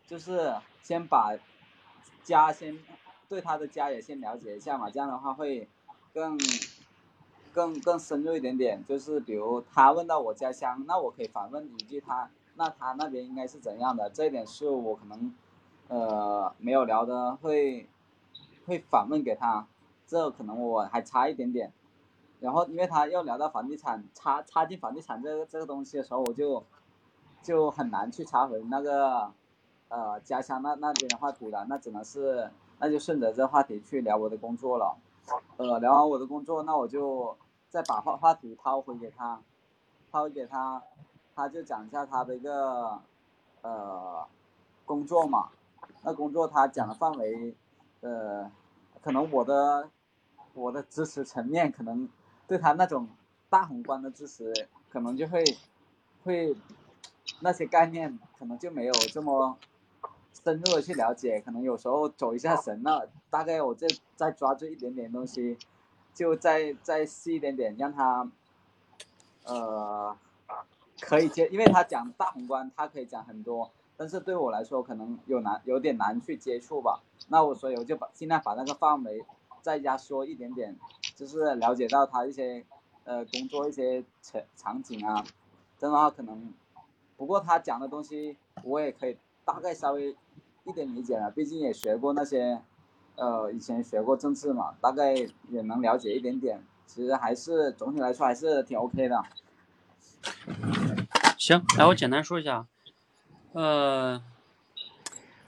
[0.06, 0.54] 就是
[0.84, 1.36] 先把
[2.24, 2.78] 家先
[3.28, 5.68] 对他的家也先了解一下嘛，这样的话会
[6.14, 6.38] 更
[7.52, 8.86] 更更深入一点点。
[8.86, 14.08] 就是比如他问到我家乡，那我可以反问一句他，那他那边应该是怎样的？
[14.12, 15.34] 这一点是我可能
[15.88, 17.88] 呃没有聊的，会
[18.66, 19.68] 会反问给他，
[20.08, 21.72] 这可能我还差一点点。
[22.40, 26.64] 然后因为他要聊到房地产，插插进房地产这个这个东西的时候，我就
[27.42, 29.32] 就很难去插回那个
[29.88, 34.98] 呃家乡那那边的话题了，那只能是那就顺着这话题去聊我的工作了。
[35.58, 37.36] 呃，聊完我的工作，那我就
[37.70, 39.42] 再把话话题抛回给他，
[40.12, 40.84] 抛回给他，
[41.34, 43.00] 他就讲一下他的一个
[43.62, 44.24] 呃
[44.86, 45.50] 工作嘛。
[46.04, 47.56] 那工作他讲的范围，
[48.06, 48.52] 呃，
[49.02, 49.90] 可能我的
[50.54, 52.08] 我的知识层面可能
[52.48, 53.10] 对他那种
[53.50, 54.54] 大宏观的知识，
[54.92, 55.44] 可能就会
[56.24, 56.56] 会
[57.40, 59.58] 那些概念可能就没有这么
[60.44, 65.58] 深入的去了解，可能有时候走一下神了，大概我再再抓住一点点东西，
[66.14, 68.30] 就再再细一点点，让他
[69.46, 70.16] 呃
[71.02, 77.02] 可以接，因为他讲大宏观，他可以讲很多，但是对我来说可能有难有点难去接触吧。
[77.30, 79.26] 那我所以我就把尽量把那个范围
[79.62, 80.76] 再压缩一点点，
[81.16, 82.66] 就是了解到他一些
[83.04, 85.24] 呃工作一些场场景啊，
[85.80, 86.54] 这样的话可能，
[87.18, 90.16] 不过他讲的东西我也可以大概稍微
[90.66, 92.62] 一点理解了，毕竟也学过那些，
[93.16, 96.64] 呃以前学过政治嘛，大概也能了解一点点。
[96.88, 99.24] 其实还是总体来说还是挺 OK 的。
[101.38, 102.68] 行，来我简单说一下，
[103.56, 104.22] 呃，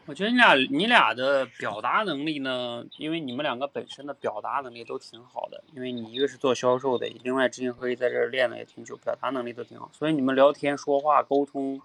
[0.05, 11.81] 我觉得你俩你俩的表达能力呢，因为你们两个本身的表达能力都挺好的，因为你一个是做销售的，另外知行合一在这儿练了也挺久，表达能力都挺好，所以你们聊天说话沟通，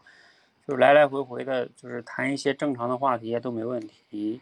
[0.65, 4.41] 就是来来回回的，就是谈一些正常的话题都没问题，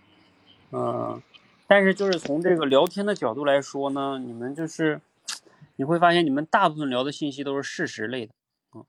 [0.73, 1.23] 嗯、
[1.67, 5.01] 但是就是从这个聊天的角度来说呢，你们就是
[5.77, 8.33] 你会发现你们大部分聊的信息都是事实类的。
[8.75, 8.85] 嗯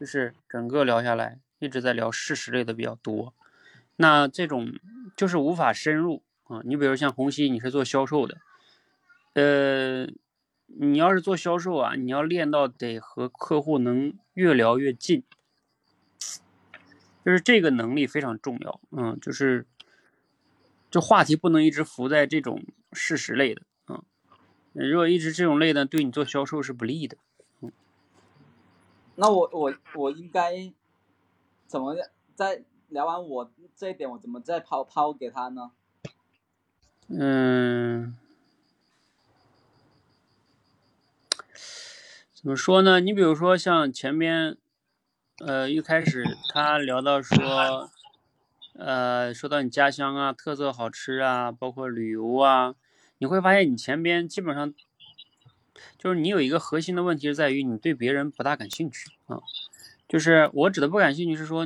[0.00, 3.34] 就是整个聊下来一直在聊事实类的比较多，
[3.96, 4.74] 那这种
[5.16, 6.60] 就是无法深入啊。
[6.64, 8.38] 你比如像红熙，你是做销售的，
[9.34, 10.06] 呃，
[10.66, 15.24] 你要是做销售啊，你要练到得和客户能越聊越近，
[17.24, 18.80] 就是这个能力非常重要。
[18.92, 19.66] 嗯，就是
[20.90, 22.62] 这话题不能一直浮在这种
[22.92, 24.04] 事实类的啊。
[24.72, 27.16] 如果一直这种类的，对你做销售是不利的。
[27.62, 27.72] 嗯
[29.20, 30.72] 那我我我应该
[31.68, 31.94] 怎么
[32.34, 35.70] 在聊完我这一点，我怎么再抛抛给他呢？
[37.08, 38.16] 嗯，
[42.32, 43.00] 怎么说呢？
[43.00, 44.56] 你比如说像前边，
[45.40, 46.24] 呃，一开始
[46.54, 47.90] 他聊到说，
[48.72, 52.74] 呃，说到你家乡啊，特色好吃啊，包括旅游啊，
[53.18, 54.72] 你会发现你前边基本上
[55.98, 59.40] 就是你有一个核心的问题是在于你对别人不大感兴趣啊。
[60.08, 61.64] 就是我指的不感兴趣是说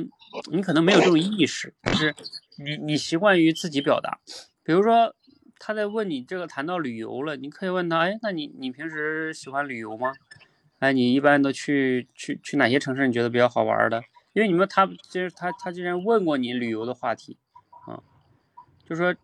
[0.51, 2.13] 你可能没有这种意识，就是
[2.57, 4.19] 你你习惯于自己表达，
[4.63, 5.15] 比如说。
[5.65, 10.11] 他在问你这个谈到旅游了，你可以问他，哎，那你你平时喜欢旅游吗？
[10.79, 13.07] 哎，你一般都去去去哪些城市？
[13.07, 14.03] 你觉得比较好玩的？
[14.33, 17.37] 因为你们他其实他他之前问过你旅游的话题，
[17.87, 18.03] 啊，
[18.85, 19.15] 就说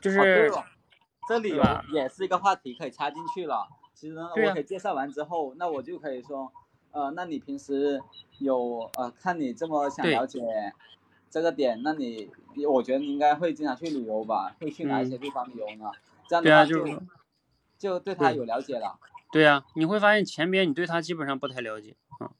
[0.00, 0.52] 就是、
[1.28, 1.52] 这里
[1.92, 3.66] 也是一个话题可以插进去了。
[3.92, 6.52] 其实我可以介绍完之后，那我就可以说，
[6.92, 8.00] 呃，那你平时
[8.38, 10.40] 有呃，看你这么想了解
[11.30, 12.28] 这个点，那你
[12.68, 14.54] 我觉得你应该会经常去旅游吧？
[14.60, 15.90] 会去哪一些地方旅游呢？
[16.28, 17.02] 这样嗯对啊，的话就
[17.78, 18.98] 就对他有了解了。
[19.32, 22.32] 对呀、你会发现前边你对他基本上不太了解啊，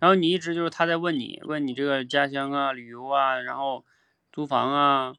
[0.00, 3.84] 然后你一直就是他在问你，问你这个家乡啊、旅游啊，然后
[4.32, 5.14] 租房啊，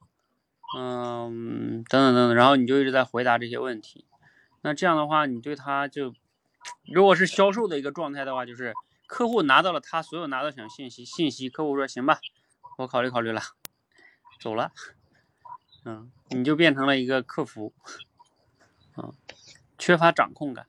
[0.78, 4.06] 嗯，等等等等，然后你就一直在回答这些问题。
[4.64, 6.14] 那这样的话，你对他就，
[6.92, 8.74] 如果是销售的一个状态的话，就是
[9.08, 12.20] 客户拿到了他所有拿到想信息信息，客户说行吧，
[12.78, 13.42] 我考虑考虑了，
[14.40, 14.72] 走了，
[15.86, 17.74] 嗯，你就变成了一个客服，
[18.98, 19.14] 嗯，
[19.78, 20.68] 缺乏掌控感。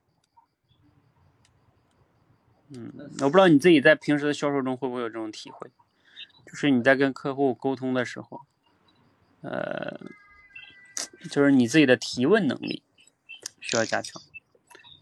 [2.68, 5.70] 嗯，我不知道你自己在平时的销售中会不会有这种体会，
[6.46, 8.40] 就是你在跟客户沟通的时候，
[9.42, 10.00] 呃，
[11.30, 12.82] 就是你自己的提问能力
[13.60, 14.20] 需要加强，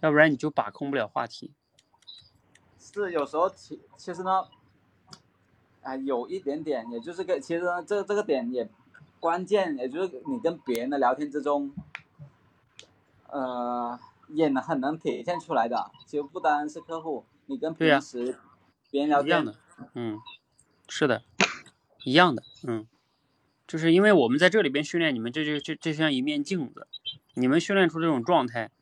[0.02, 1.52] 要不然你就把控不了话题。
[2.78, 4.44] 是有时候其其实呢，
[5.82, 8.68] 啊、有一点点，也就是个其实呢这这个点也
[9.20, 11.72] 关键，也就是你跟别人的聊天之中，
[13.28, 13.98] 呃，
[14.28, 15.90] 也能很能体现出来的。
[16.04, 18.36] 其实不单是客户，你跟平时
[18.90, 19.54] 别人聊天，一样的，
[19.94, 20.20] 嗯，
[20.88, 21.22] 是的，
[22.04, 22.88] 一样的，嗯，
[23.68, 26.88] 就是因为我们在这里边训练你们，这就这这像一面镜子，
[27.34, 28.72] 你们训练出这种状态，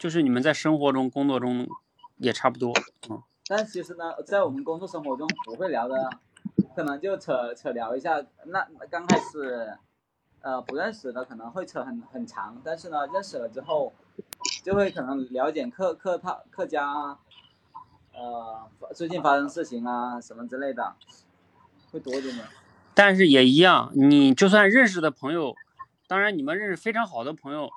[0.00, 1.68] 就是你们在生活中、工作中
[2.16, 2.72] 也差不多，
[3.10, 6.08] 嗯，但其实呢，在我们工作生活中不会聊的，
[6.74, 8.24] 可能就扯扯聊一下。
[8.46, 9.76] 那刚开始，
[10.40, 13.92] 呃，不认识的可能会扯很很长，但是呢，认识了之后，
[14.64, 17.18] 就会可能了解客客套客家，
[18.14, 20.94] 呃，最近发生事情啊什么之类的，
[21.92, 22.46] 会多一点点。
[22.94, 25.54] 但是也一样，你就算认识的朋友，
[26.08, 27.70] 当然你们认识非常好的朋友，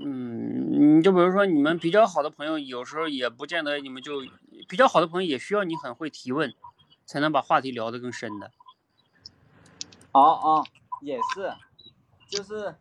[0.00, 4.22] 嗯，你就比如说你们比较好的朋友，有时候也不见得你们就
[4.68, 6.54] 比较好的朋友也需要你很会提问，
[7.04, 8.52] 才能把话题聊得更深的。
[10.12, 10.66] 哦哦，
[11.02, 11.52] 也是，
[12.30, 12.74] 就是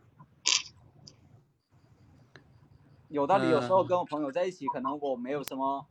[3.09, 3.49] 有道理。
[3.49, 5.85] 有时候跟我朋友在一起，可能我没有什么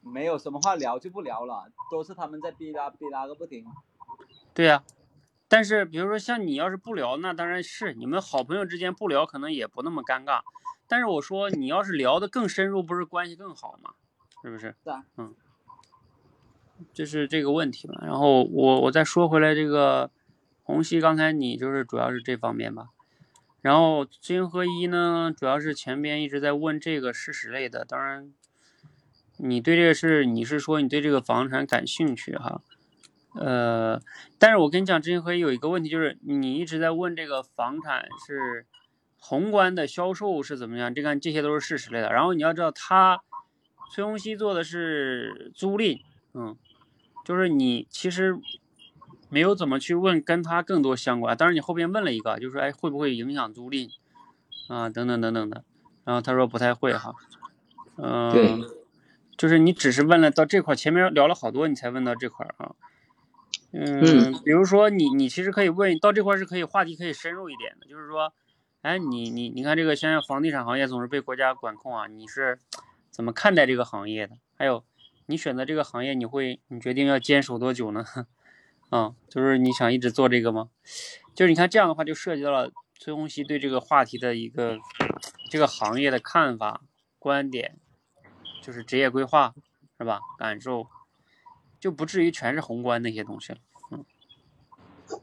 [0.00, 3.64] 没有什么话聊就不聊了，都是他们在逼拉逼拉个不停。
[4.54, 4.84] 对呀、
[5.52, 10.40] 但是比如说像你要是不聊，那当然是你们好朋友之间不聊，可能也不那么尴尬。
[10.88, 13.90] 但是我说你要是聊得更深入，不是关系更好吗？
[14.42, 14.74] 是不是？
[15.18, 15.34] 嗯，
[16.94, 17.96] 就是这个问题嘛。
[18.00, 20.10] 然后我我再说回来，这个
[20.62, 22.86] 红熙，刚才你就是主要是这方面吧。
[23.60, 27.84] 然后知行合一呢，主要是前边一直在问这个事实类的。
[27.84, 28.32] 当然，
[29.36, 32.62] 你对这个事，你是说你对这个房产感兴趣哈？
[33.34, 34.00] 呃，
[34.38, 38.66] 但是我跟你讲，知行合一有一个问题，就是你一直在问这个房产是
[39.18, 42.12] 宏观的销售是怎么样，这个这些都是事实类的。
[42.12, 43.22] 然后你要知道，他
[43.90, 46.00] 崔洪熙做的是租赁，
[46.34, 46.56] 嗯，
[47.24, 48.38] 就是你其实
[49.30, 51.34] 没有怎么去问跟他更多相关。
[51.34, 53.88] 当然你后边问了一个，就是说哎会不会影响租赁
[54.68, 55.64] 啊等等等等的，
[56.04, 57.14] 然后他说不太会哈，
[57.96, 58.58] 嗯、对
[59.38, 62.74] 就是你只是问了到这块，前面聊了好多，你才问到这块啊。
[63.72, 68.32] 嗯，嗯比如说你你其实可以问到这块儿是可以话题可以深入一点的，就是说，
[68.82, 72.60] 哎，你你你看这个现在房地产行业总是被国家管控啊，你是
[73.10, 74.36] 怎么看待这个行业的？
[74.56, 74.84] 还有
[75.26, 78.04] 你选择这个行业，你会你决定要坚守多久呢？
[78.90, 80.68] 啊， 就是你想一直做这个吗？
[81.34, 84.78] 就是你看这样的话，就涉及到了崔洪熙对这个话题的一个
[85.50, 86.82] 这个行业的看法、
[87.18, 87.76] 观点，
[88.60, 89.54] 就是职业规划
[89.98, 90.20] 是吧？
[90.38, 90.86] 感受，
[91.82, 93.58] 就不至于全是宏观那些东西了。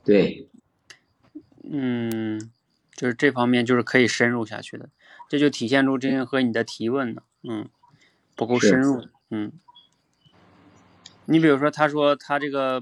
[0.04, 0.50] 对，
[1.64, 2.52] 嗯，
[2.92, 4.90] 就是这方面就是可以深入下去的，
[5.30, 7.70] 这就体现出这些和你的提问呢，嗯，
[8.36, 9.54] 不够深入，嗯。
[11.28, 12.82] 你比如说，他说他这个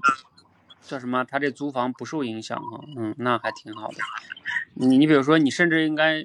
[0.81, 1.23] 叫什么？
[1.23, 3.97] 他这租房不受影响哈，嗯，那还挺好的。
[4.73, 6.23] 你你比如说，你甚至应该，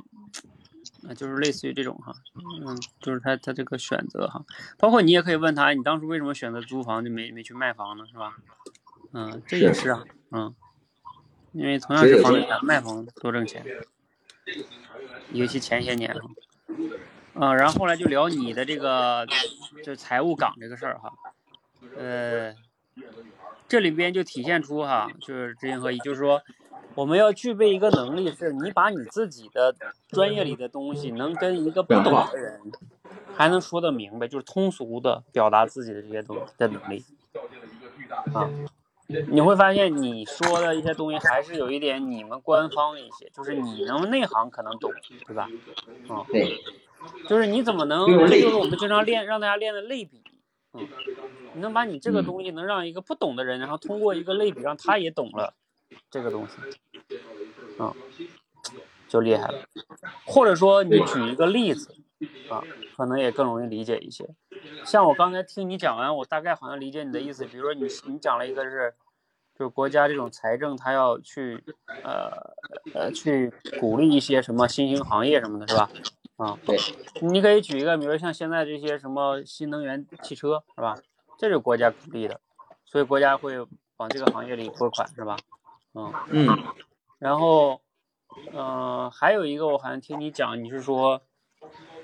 [1.08, 2.14] 啊，就是类似于这种哈，
[2.66, 4.44] 嗯，就是他他这个选择哈，
[4.78, 8.04] 包括你也可以问他，你当初为什么选择租房就没没去卖房呢？
[8.06, 8.36] 是吧？
[9.12, 10.54] 嗯，这也是是啊，嗯，
[11.52, 13.64] 因为同样是房地产，卖房多挣钱，
[15.32, 16.20] 尤其前些年哈。
[17.34, 19.26] 嗯，然后后来就聊你的这个，
[19.82, 21.12] 就财务岗这个事儿哈，
[21.96, 22.54] 呃，
[23.66, 26.42] 这里边就体现出哈，就是知行合一，就是说，
[26.94, 29.74] 我们要具备一个能力，是你把你自己的
[30.08, 32.60] 专业里的东西，能跟一个不懂的人，
[33.34, 37.04] 还能说得明白，就是通俗的表达自己的这些东西的能力，
[38.34, 38.50] 啊，
[39.30, 44.90] 你会发现你说的一些东西还是有一点你们官方一些，就是你能内行可能懂，
[45.26, 45.48] 对吧？
[46.08, 46.60] 啊，对，
[47.26, 50.22] 就是你怎么能，这就是我们经常练，让大家练的类比，
[50.74, 50.86] 嗯，
[51.54, 55.54] 你能把你这个东西能让一个不懂的人，然后通过一个类比让他也懂了
[56.10, 56.56] 这个东西，
[57.78, 57.94] 啊，
[59.08, 59.64] 就厉害了。
[60.26, 61.94] 或者说你举一个例子，
[62.50, 62.62] 啊，
[62.96, 64.28] 可能也更容易理解一些。
[64.84, 67.44] 像我刚才听你讲完，我大概好像理解你的意思。
[67.44, 68.94] 比如说你你讲了一个是，
[69.58, 71.62] 就是国家这种财政，它要去
[72.02, 72.30] 呃
[72.94, 75.90] 呃去鼓励一些什么新兴行业什么的，是吧？
[76.36, 76.76] 啊，对，
[77.20, 80.96] 你可以举一个，比如像现在这些什么新能源汽车，是吧？
[81.38, 82.40] 这是国家鼓励的，
[82.84, 83.58] 所以国家会
[83.96, 85.36] 往这个行业里拨款，是吧？
[85.94, 86.46] 嗯，嗯，
[87.18, 87.82] 然后，
[88.52, 91.22] 呃，还有一个我好像听你讲，你是说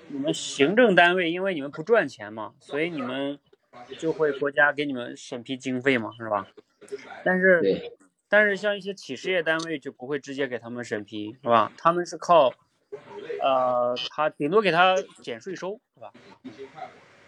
[0.09, 3.39] 你们行政单位因为你们不赚钱嘛，所以你们
[3.99, 6.47] 就会国家给你们审批经费嘛，是吧？
[7.25, 7.63] 但是，
[8.29, 11.73] 但是像一些企事业单位就不会直接给他们审批，是吧？
[11.79, 12.53] 他们是靠，
[13.43, 16.13] 呃，他顶多给他减税收，是吧？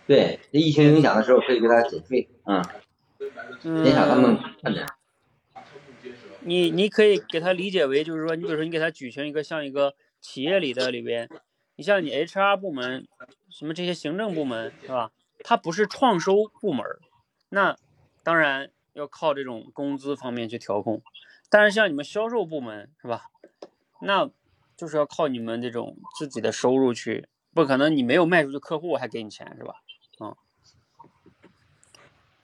[0.06, 2.62] 对，这疫情影响的时候可以给他减税，嗯，
[3.82, 4.86] 减少他们困难。
[6.42, 11.28] 你你可以给他理解为，就是说，你比如说，你给他举行一个像一个企业里的里边，
[11.76, 13.06] 你像你 HR 部门，
[13.50, 15.12] 什么这些行政部门，是吧？
[15.44, 16.84] 它不是创收部门，
[17.48, 17.76] 那
[18.22, 21.02] 当然要靠这种工资方面去调控。
[21.48, 23.30] 但是像你们销售部门，是吧？
[24.00, 24.30] 那
[24.76, 29.74] 就是要靠你们这种自己的收入去，不可能你没有卖出去客户还给你钱，是吧？
[30.20, 30.34] 嗯，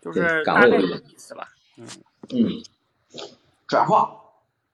[0.01, 1.48] 就是岗大概这位不一样个意思吧。
[1.77, 1.86] 嗯
[2.31, 2.62] 嗯，
[3.67, 4.21] 转化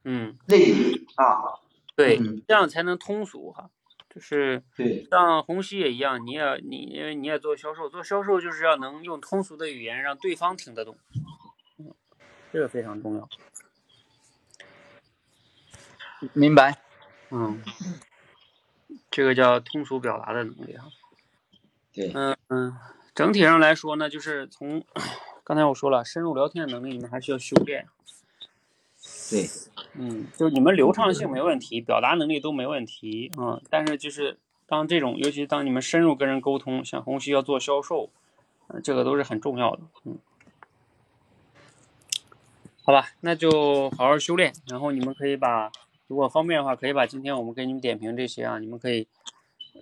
[0.05, 1.61] 嗯，类比啊，
[1.95, 3.71] 对嗯，这样才能通俗哈。
[4.15, 10.99] 就是对，像红熙也一样，你也你因为你也做销售，做销售就是要能用通俗的语言让对方听得懂，
[11.79, 11.95] 嗯，
[12.53, 13.29] 这个非常重要。
[16.35, 16.79] 明白。
[17.31, 17.63] 嗯，
[19.11, 20.85] 这个叫通俗表达的能力哈。
[21.95, 22.77] 对，嗯嗯，
[23.15, 24.85] 整体上来说呢，就是从
[25.43, 27.89] 刚才我说了，深入聊天的能力你们还需要修炼。
[29.33, 29.49] 对，
[29.95, 38.11] 嗯，就是你们流畅性没问题，表达能力都没问题，嗯，但是就是当这种，尤其当你们深入跟人沟通，像红旭要做销售，
[38.69, 40.19] 嗯、这个都是很重要的，嗯，
[42.85, 45.73] 好吧，那就好好修炼，然后你们可以把，
[46.09, 49.09] 如果方便的话，可以把今天我们给你们点评这些啊，你们可以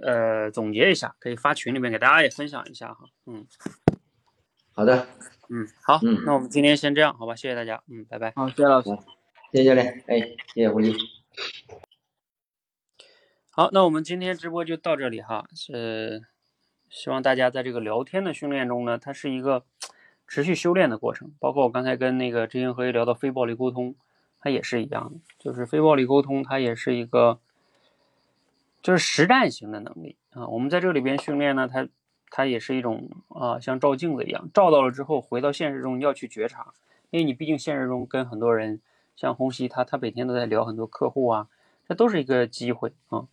[0.02, 3.44] 呃总结一下，可以发群里面给大家也分享一下哈，嗯。
[4.72, 5.08] 好的，
[5.48, 6.22] 嗯，好，嗯。
[6.24, 8.32] 那我们今天先这样，好吧，谢谢大家，嗯，拜拜。
[8.36, 8.90] 好，谢谢老师。
[9.52, 10.20] 谢谢教练，哎，
[10.54, 10.94] 谢谢胡姬。
[13.50, 16.22] 好，那我们今天直播就到这里哈，是
[16.88, 19.64] 希望大家在这个聊天的训练中呢，它是一个
[20.28, 21.32] 持续修炼的过程。
[21.40, 23.96] 包括我刚才跟那个知行合一聊到非暴力沟通，
[24.38, 27.40] 它也是一样的，就是非暴力沟通，它也是一个
[28.80, 30.46] 就是实战型的能力啊。
[30.46, 31.88] 我们在这里边训练呢，它
[32.30, 36.72] 它也是一种啊，像照镜子一样，照到了之后回到现实中要去觉察，
[37.10, 38.80] 因为你毕竟现实中跟很多人，
[39.20, 41.46] 像红熙他他每天都在聊很多客户啊，
[41.86, 43.26] 这都是一个机会啊。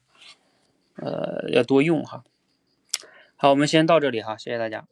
[0.98, 2.26] 呃，要多用哈。
[3.38, 4.86] 好，我们先到这里哈，谢谢大家。